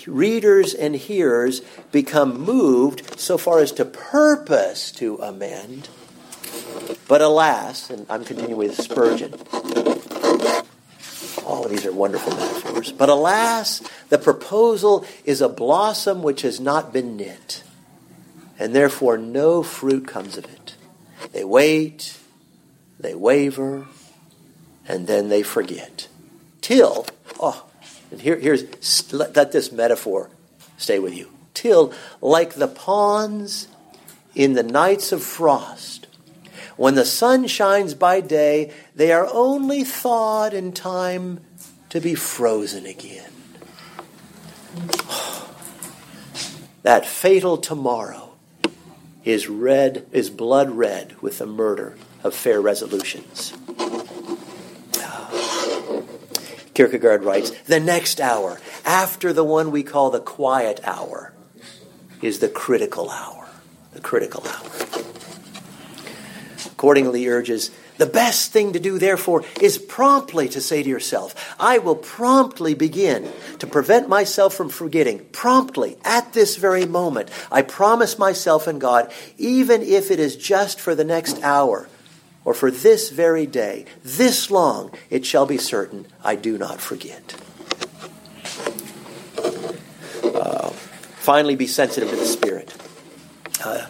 readers 0.07 0.73
and 0.73 0.95
hearers 0.95 1.61
become 1.91 2.41
moved 2.41 3.19
so 3.19 3.37
far 3.37 3.59
as 3.59 3.71
to 3.73 3.85
purpose 3.85 4.91
to 4.93 5.17
amend. 5.17 5.89
But 7.07 7.21
alas, 7.21 7.89
and 7.89 8.05
I'm 8.09 8.23
continuing 8.23 8.57
with 8.57 8.79
Spurgeon. 8.79 9.33
All 11.45 11.65
of 11.65 11.71
these 11.71 11.85
are 11.85 11.91
wonderful 11.91 12.35
metaphors. 12.35 12.91
But 12.91 13.09
alas, 13.09 13.81
the 14.09 14.17
proposal 14.17 15.05
is 15.25 15.41
a 15.41 15.49
blossom 15.49 16.21
which 16.21 16.43
has 16.43 16.59
not 16.59 16.93
been 16.93 17.17
knit, 17.17 17.63
and 18.59 18.75
therefore 18.75 19.17
no 19.17 19.63
fruit 19.63 20.07
comes 20.07 20.37
of 20.37 20.45
it. 20.45 20.75
They 21.31 21.43
wait, 21.43 22.17
they 22.99 23.15
waver, 23.15 23.87
and 24.87 25.07
then 25.07 25.29
they 25.29 25.43
forget. 25.43 26.07
Till, 26.61 27.05
oh, 27.39 27.68
and 28.11 28.21
here, 28.21 28.37
here's, 28.37 29.11
let 29.11 29.51
this 29.51 29.71
metaphor 29.71 30.29
stay 30.77 30.99
with 30.99 31.15
you. 31.15 31.29
Till, 31.53 31.93
like 32.21 32.53
the 32.53 32.67
pawns 32.67 33.67
in 34.33 34.53
the 34.53 34.63
nights 34.63 35.11
of 35.11 35.21
frost, 35.21 36.07
when 36.77 36.95
the 36.95 37.05
sun 37.05 37.47
shines 37.47 37.93
by 37.93 38.21
day, 38.21 38.71
they 38.95 39.11
are 39.11 39.27
only 39.31 39.83
thawed 39.83 40.53
in 40.53 40.71
time 40.71 41.41
to 41.89 41.99
be 41.99 42.15
frozen 42.15 42.85
again. 42.85 43.31
That 46.81 47.05
fatal 47.05 47.57
tomorrow 47.57 48.31
is 49.25 49.49
red, 49.49 50.07
is 50.13 50.29
blood 50.29 50.71
red 50.71 51.21
with 51.21 51.39
the 51.39 51.45
murder 51.45 51.97
of 52.23 52.33
fair 52.33 52.61
resolutions. 52.61 53.53
Kierkegaard 56.73 57.23
writes 57.23 57.51
The 57.67 57.79
next 57.79 58.21
hour, 58.21 58.59
after 58.85 59.33
the 59.33 59.43
one 59.43 59.71
we 59.71 59.83
call 59.83 60.09
the 60.09 60.19
quiet 60.19 60.79
hour, 60.83 61.33
is 62.21 62.39
the 62.39 62.49
critical 62.49 63.09
hour. 63.09 63.47
The 63.93 64.01
critical 64.01 64.45
hour. 64.47 64.69
Accordingly, 66.65 67.27
urges 67.27 67.71
The 67.97 68.05
best 68.05 68.51
thing 68.51 68.73
to 68.73 68.79
do, 68.79 68.97
therefore, 68.97 69.43
is 69.59 69.77
promptly 69.77 70.47
to 70.49 70.61
say 70.61 70.83
to 70.83 70.89
yourself, 70.89 71.55
I 71.59 71.79
will 71.79 71.95
promptly 71.95 72.73
begin 72.73 73.29
to 73.59 73.67
prevent 73.67 74.07
myself 74.07 74.53
from 74.53 74.69
forgetting, 74.69 75.25
promptly, 75.31 75.97
at 76.05 76.31
this 76.33 76.55
very 76.55 76.85
moment. 76.85 77.29
I 77.51 77.63
promise 77.63 78.17
myself 78.17 78.67
and 78.67 78.79
God, 78.79 79.11
even 79.37 79.81
if 79.81 80.11
it 80.11 80.19
is 80.19 80.37
just 80.37 80.79
for 80.79 80.95
the 80.95 81.03
next 81.03 81.41
hour 81.43 81.89
or 82.45 82.53
for 82.53 82.71
this 82.71 83.09
very 83.09 83.45
day, 83.45 83.85
this 84.03 84.49
long, 84.49 84.91
it 85.09 85.25
shall 85.25 85.45
be 85.45 85.57
certain 85.57 86.07
I 86.23 86.35
do 86.35 86.57
not 86.57 86.79
forget. 86.79 87.35
Uh, 90.23 90.69
finally, 90.69 91.55
be 91.55 91.67
sensitive 91.67 92.09
to 92.09 92.15
the 92.15 92.25
Spirit. 92.25 92.75
Uh, 93.63 93.87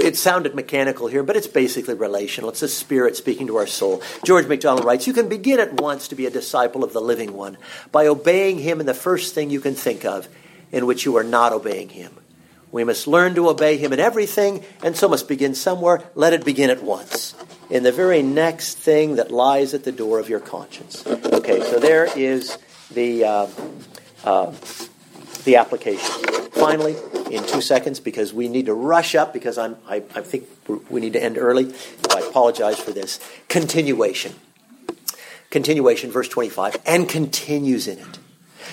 it 0.00 0.16
sounded 0.16 0.54
mechanical 0.54 1.06
here, 1.06 1.22
but 1.22 1.36
it's 1.36 1.46
basically 1.46 1.94
relational. 1.94 2.50
It's 2.50 2.60
the 2.60 2.68
Spirit 2.68 3.16
speaking 3.16 3.46
to 3.48 3.56
our 3.56 3.66
soul. 3.66 4.02
George 4.24 4.46
MacDonald 4.46 4.84
writes 4.84 5.06
You 5.06 5.12
can 5.12 5.28
begin 5.28 5.60
at 5.60 5.74
once 5.74 6.08
to 6.08 6.14
be 6.14 6.26
a 6.26 6.30
disciple 6.30 6.84
of 6.84 6.92
the 6.92 7.00
living 7.00 7.34
one 7.34 7.58
by 7.90 8.06
obeying 8.06 8.58
him 8.58 8.80
in 8.80 8.86
the 8.86 8.94
first 8.94 9.34
thing 9.34 9.50
you 9.50 9.60
can 9.60 9.74
think 9.74 10.04
of 10.04 10.28
in 10.70 10.86
which 10.86 11.04
you 11.04 11.16
are 11.16 11.24
not 11.24 11.52
obeying 11.52 11.90
him. 11.90 12.12
We 12.72 12.84
must 12.84 13.06
learn 13.06 13.34
to 13.34 13.50
obey 13.50 13.76
him 13.76 13.92
in 13.92 14.00
everything, 14.00 14.64
and 14.82 14.96
so 14.96 15.06
must 15.06 15.28
begin 15.28 15.54
somewhere. 15.54 16.02
Let 16.14 16.32
it 16.32 16.44
begin 16.44 16.70
at 16.70 16.82
once, 16.82 17.34
in 17.68 17.82
the 17.82 17.92
very 17.92 18.22
next 18.22 18.78
thing 18.78 19.16
that 19.16 19.30
lies 19.30 19.74
at 19.74 19.84
the 19.84 19.92
door 19.92 20.18
of 20.18 20.30
your 20.30 20.40
conscience. 20.40 21.06
Okay, 21.06 21.60
so 21.60 21.78
there 21.78 22.08
is 22.18 22.56
the, 22.90 23.24
uh, 23.24 23.46
uh, 24.24 24.52
the 25.44 25.56
application. 25.56 26.24
Finally, 26.52 26.96
in 27.30 27.44
two 27.46 27.60
seconds 27.60 28.00
because 28.00 28.32
we 28.32 28.48
need 28.48 28.66
to 28.66 28.74
rush 28.74 29.14
up 29.14 29.32
because 29.32 29.58
I'm, 29.58 29.76
I, 29.86 29.96
I 30.14 30.22
think 30.22 30.48
we 30.90 31.00
need 31.00 31.12
to 31.12 31.22
end 31.22 31.36
early. 31.38 31.74
I 32.10 32.20
apologize 32.20 32.78
for 32.78 32.92
this. 32.92 33.20
Continuation. 33.48 34.34
Continuation, 35.50 36.10
verse 36.10 36.28
25, 36.28 36.78
and 36.86 37.06
continues 37.06 37.86
in 37.86 37.98
it. 37.98 38.18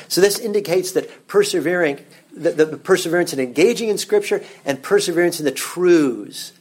So 0.07 0.21
this 0.21 0.39
indicates 0.39 0.93
that 0.93 1.27
persevering, 1.27 2.05
the, 2.39 2.65
the 2.65 2.77
perseverance 2.77 3.33
in 3.33 3.39
engaging 3.39 3.89
in 3.89 3.97
Scripture 3.97 4.43
and 4.65 4.81
perseverance 4.81 5.39
in 5.39 5.45
the 5.45 5.51
truths 5.51 6.53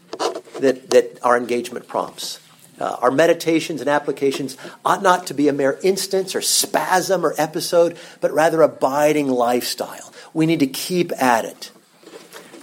that, 0.61 0.91
that 0.91 1.19
our 1.23 1.37
engagement 1.37 1.87
prompts. 1.87 2.41
Uh, 2.81 2.97
our 3.01 3.11
meditations 3.11 3.81
and 3.81 3.91
applications 3.91 4.57
ought 4.85 5.03
not 5.03 5.27
to 5.27 5.35
be 5.35 5.49
a 5.49 5.53
mere 5.53 5.79
instance 5.83 6.35
or 6.35 6.41
spasm 6.41 7.25
or 7.25 7.35
episode, 7.37 7.97
but 8.21 8.33
rather 8.33 8.63
abiding 8.63 9.29
lifestyle. 9.29 10.13
We 10.33 10.47
need 10.47 10.61
to 10.61 10.67
keep 10.67 11.11
at 11.21 11.45
it 11.45 11.73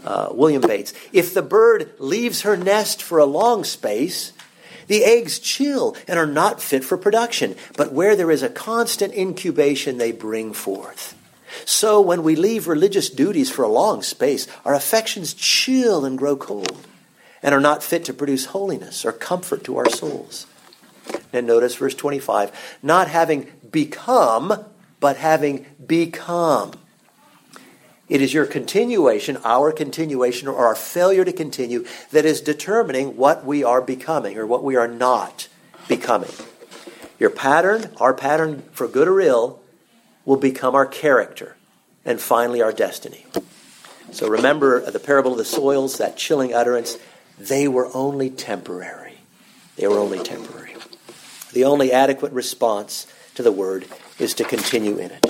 uh, 0.06 0.30
William 0.32 0.62
Bates. 0.62 0.94
If 1.12 1.34
the 1.34 1.42
bird 1.42 1.92
leaves 2.00 2.42
her 2.42 2.56
nest 2.56 3.02
for 3.02 3.18
a 3.18 3.26
long 3.26 3.64
space, 3.64 4.32
the 4.88 5.04
eggs 5.04 5.40
chill 5.40 5.98
and 6.08 6.20
are 6.20 6.28
not 6.28 6.62
fit 6.62 6.84
for 6.84 6.98
production, 6.98 7.56
but 7.76 7.92
where 7.92 8.16
there 8.16 8.32
is 8.32 8.44
a 8.44 8.50
constant 8.50 9.14
incubation, 9.14 9.98
they 9.98 10.12
bring 10.12 10.54
forth. 10.54 11.15
So 11.64 12.02
when 12.02 12.24
we 12.24 12.36
leave 12.36 12.68
religious 12.68 13.10
duties 13.10 13.50
for 13.50 13.64
a 13.64 13.70
long 13.70 14.02
space, 14.02 14.48
our 14.66 14.74
affections 14.74 15.34
chill 15.34 16.04
and 16.04 16.18
grow 16.18 16.36
cold, 16.36 16.86
and 17.42 17.56
are 17.56 17.62
not 17.62 17.84
fit 17.84 18.04
to 18.06 18.14
produce 18.14 18.48
holiness 18.48 19.06
or 19.06 19.12
comfort 19.12 19.64
to 19.66 19.78
our 19.78 19.90
souls. 19.90 20.48
And 21.32 21.48
notice 21.48 21.76
verse 21.76 21.96
25 21.96 22.52
not 22.82 23.08
having 23.08 23.52
become, 23.72 24.66
but 25.00 25.18
having 25.18 25.66
become 25.86 26.74
it 28.08 28.22
is 28.22 28.34
your 28.34 28.46
continuation, 28.46 29.38
our 29.44 29.72
continuation, 29.72 30.48
or 30.48 30.68
our 30.68 30.76
failure 30.76 31.26
to 31.26 31.34
continue, 31.34 31.86
that 32.12 32.26
is 32.26 32.40
determining 32.40 33.18
what 33.18 33.44
we 33.44 33.64
are 33.64 33.82
becoming 33.82 34.38
or 34.38 34.46
what 34.46 34.64
we 34.64 34.76
are 34.76 34.88
not 34.88 35.48
becoming. 35.88 36.30
Your 37.18 37.32
pattern, 37.32 37.92
our 37.98 38.14
pattern 38.14 38.64
for 38.72 38.88
good 38.88 39.08
or 39.08 39.20
ill, 39.22 39.60
will 40.26 40.38
become 40.38 40.76
our 40.76 40.86
character 40.86 41.56
and 42.04 42.20
finally 42.20 42.62
our 42.62 42.72
destiny. 42.72 43.26
So 44.12 44.28
remember 44.28 44.84
uh, 44.84 44.92
the 44.92 45.00
parable 45.00 45.32
of 45.32 45.38
the 45.38 45.46
soils, 45.46 45.98
that 45.98 46.18
chilling 46.18 46.54
utterance, 46.54 46.98
they 47.38 47.68
were 47.68 47.90
only 47.94 48.30
temporary. 48.30 49.18
They 49.76 49.88
were 49.88 50.00
only 50.00 50.20
temporary. 50.20 50.76
The 51.54 51.66
only 51.66 51.92
adequate 51.92 52.32
response 52.32 53.08
to 53.36 53.44
the 53.44 53.52
word 53.52 53.86
is 54.20 54.34
to 54.36 54.44
continue 54.44 54.98
in 54.98 55.12
it. 55.12 55.26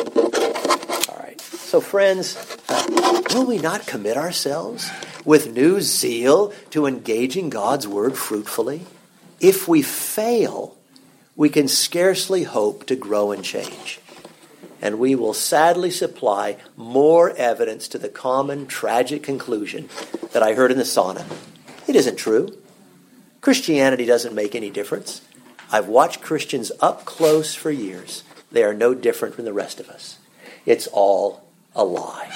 All 1.10 1.18
right. 1.18 1.40
So, 1.42 1.82
friends, 1.82 2.38
uh, 2.70 3.22
will 3.34 3.46
we 3.46 3.58
not 3.58 3.88
commit 3.88 4.18
ourselves 4.18 4.90
with 5.24 5.52
new 5.52 5.82
zeal 5.82 6.54
to 6.72 6.86
engaging 6.86 7.50
God's 7.50 7.88
word 7.88 8.16
fruitfully? 8.18 8.86
If 9.40 9.68
we 9.68 9.82
fail, 9.82 10.78
we 11.36 11.50
can 11.50 11.68
scarcely 11.68 12.44
hope 12.44 12.86
to 12.86 12.96
grow 12.96 13.32
and 13.32 13.44
change. 13.44 14.00
And 14.82 15.00
we 15.00 15.16
will 15.16 15.34
sadly 15.34 15.90
supply 15.90 16.58
more 16.76 17.32
evidence 17.32 17.88
to 17.90 17.98
the 17.98 18.10
common 18.10 18.68
tragic 18.68 19.24
conclusion 19.24 19.90
that 20.34 20.44
I 20.44 20.54
heard 20.54 20.72
in 20.72 20.78
the 20.78 20.84
sauna. 20.84 21.26
It 21.88 21.96
isn't 21.96 22.18
true. 22.18 22.58
Christianity 23.42 24.06
doesn't 24.06 24.36
make 24.36 24.56
any 24.56 24.70
difference. 24.70 25.22
I've 25.72 25.88
watched 25.88 26.22
Christians 26.22 26.72
up 26.82 27.06
close 27.06 27.56
for 27.56 27.72
years. 27.72 28.24
They 28.52 28.64
are 28.64 28.74
no 28.74 28.94
different 28.94 29.36
from 29.36 29.46
the 29.46 29.54
rest 29.54 29.80
of 29.80 29.90
us. 29.90 30.18
It's 30.66 30.88
all 30.88 31.44
a 31.76 31.84
lie. 31.84 32.32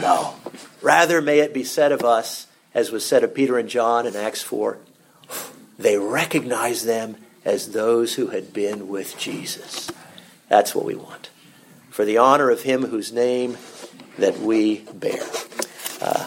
No. 0.00 0.34
Rather, 0.80 1.20
may 1.20 1.40
it 1.40 1.54
be 1.54 1.64
said 1.64 1.92
of 1.92 2.02
us, 2.02 2.46
as 2.74 2.90
was 2.90 3.04
said 3.04 3.22
of 3.22 3.34
Peter 3.34 3.58
and 3.58 3.68
John 3.68 4.06
in 4.06 4.16
Acts 4.16 4.42
4, 4.42 4.78
they 5.78 5.98
recognized 5.98 6.86
them 6.86 7.16
as 7.44 7.72
those 7.72 8.14
who 8.14 8.28
had 8.28 8.52
been 8.52 8.88
with 8.88 9.18
Jesus. 9.18 9.90
That's 10.52 10.74
what 10.74 10.84
we 10.84 10.94
want. 10.94 11.30
For 11.88 12.04
the 12.04 12.18
honor 12.18 12.50
of 12.50 12.60
him 12.60 12.82
whose 12.82 13.10
name 13.10 13.56
that 14.18 14.38
we 14.38 14.80
bear. 14.92 15.22
Uh, 15.98 16.26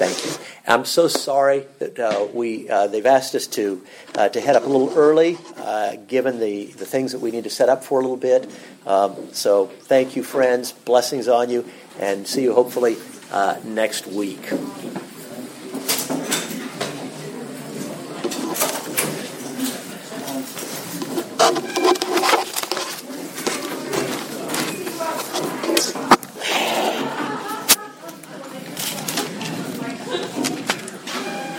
thank 0.00 0.24
you. 0.24 0.32
I'm 0.66 0.86
so 0.86 1.06
sorry 1.06 1.66
that 1.78 1.98
uh, 1.98 2.28
we 2.32 2.70
uh, 2.70 2.86
they've 2.86 3.04
asked 3.04 3.34
us 3.34 3.46
to 3.48 3.84
uh, 4.14 4.30
to 4.30 4.40
head 4.40 4.56
up 4.56 4.64
a 4.64 4.68
little 4.68 4.94
early, 4.96 5.36
uh, 5.58 5.96
given 5.96 6.40
the, 6.40 6.64
the 6.64 6.86
things 6.86 7.12
that 7.12 7.18
we 7.18 7.30
need 7.30 7.44
to 7.44 7.50
set 7.50 7.68
up 7.68 7.84
for 7.84 8.00
a 8.00 8.02
little 8.02 8.16
bit. 8.16 8.50
Um, 8.86 9.34
so 9.34 9.66
thank 9.66 10.16
you, 10.16 10.22
friends. 10.22 10.72
Blessings 10.72 11.28
on 11.28 11.50
you, 11.50 11.66
and 12.00 12.26
see 12.26 12.44
you 12.44 12.54
hopefully 12.54 12.96
uh, 13.30 13.60
next 13.64 14.06
week. 14.06 14.50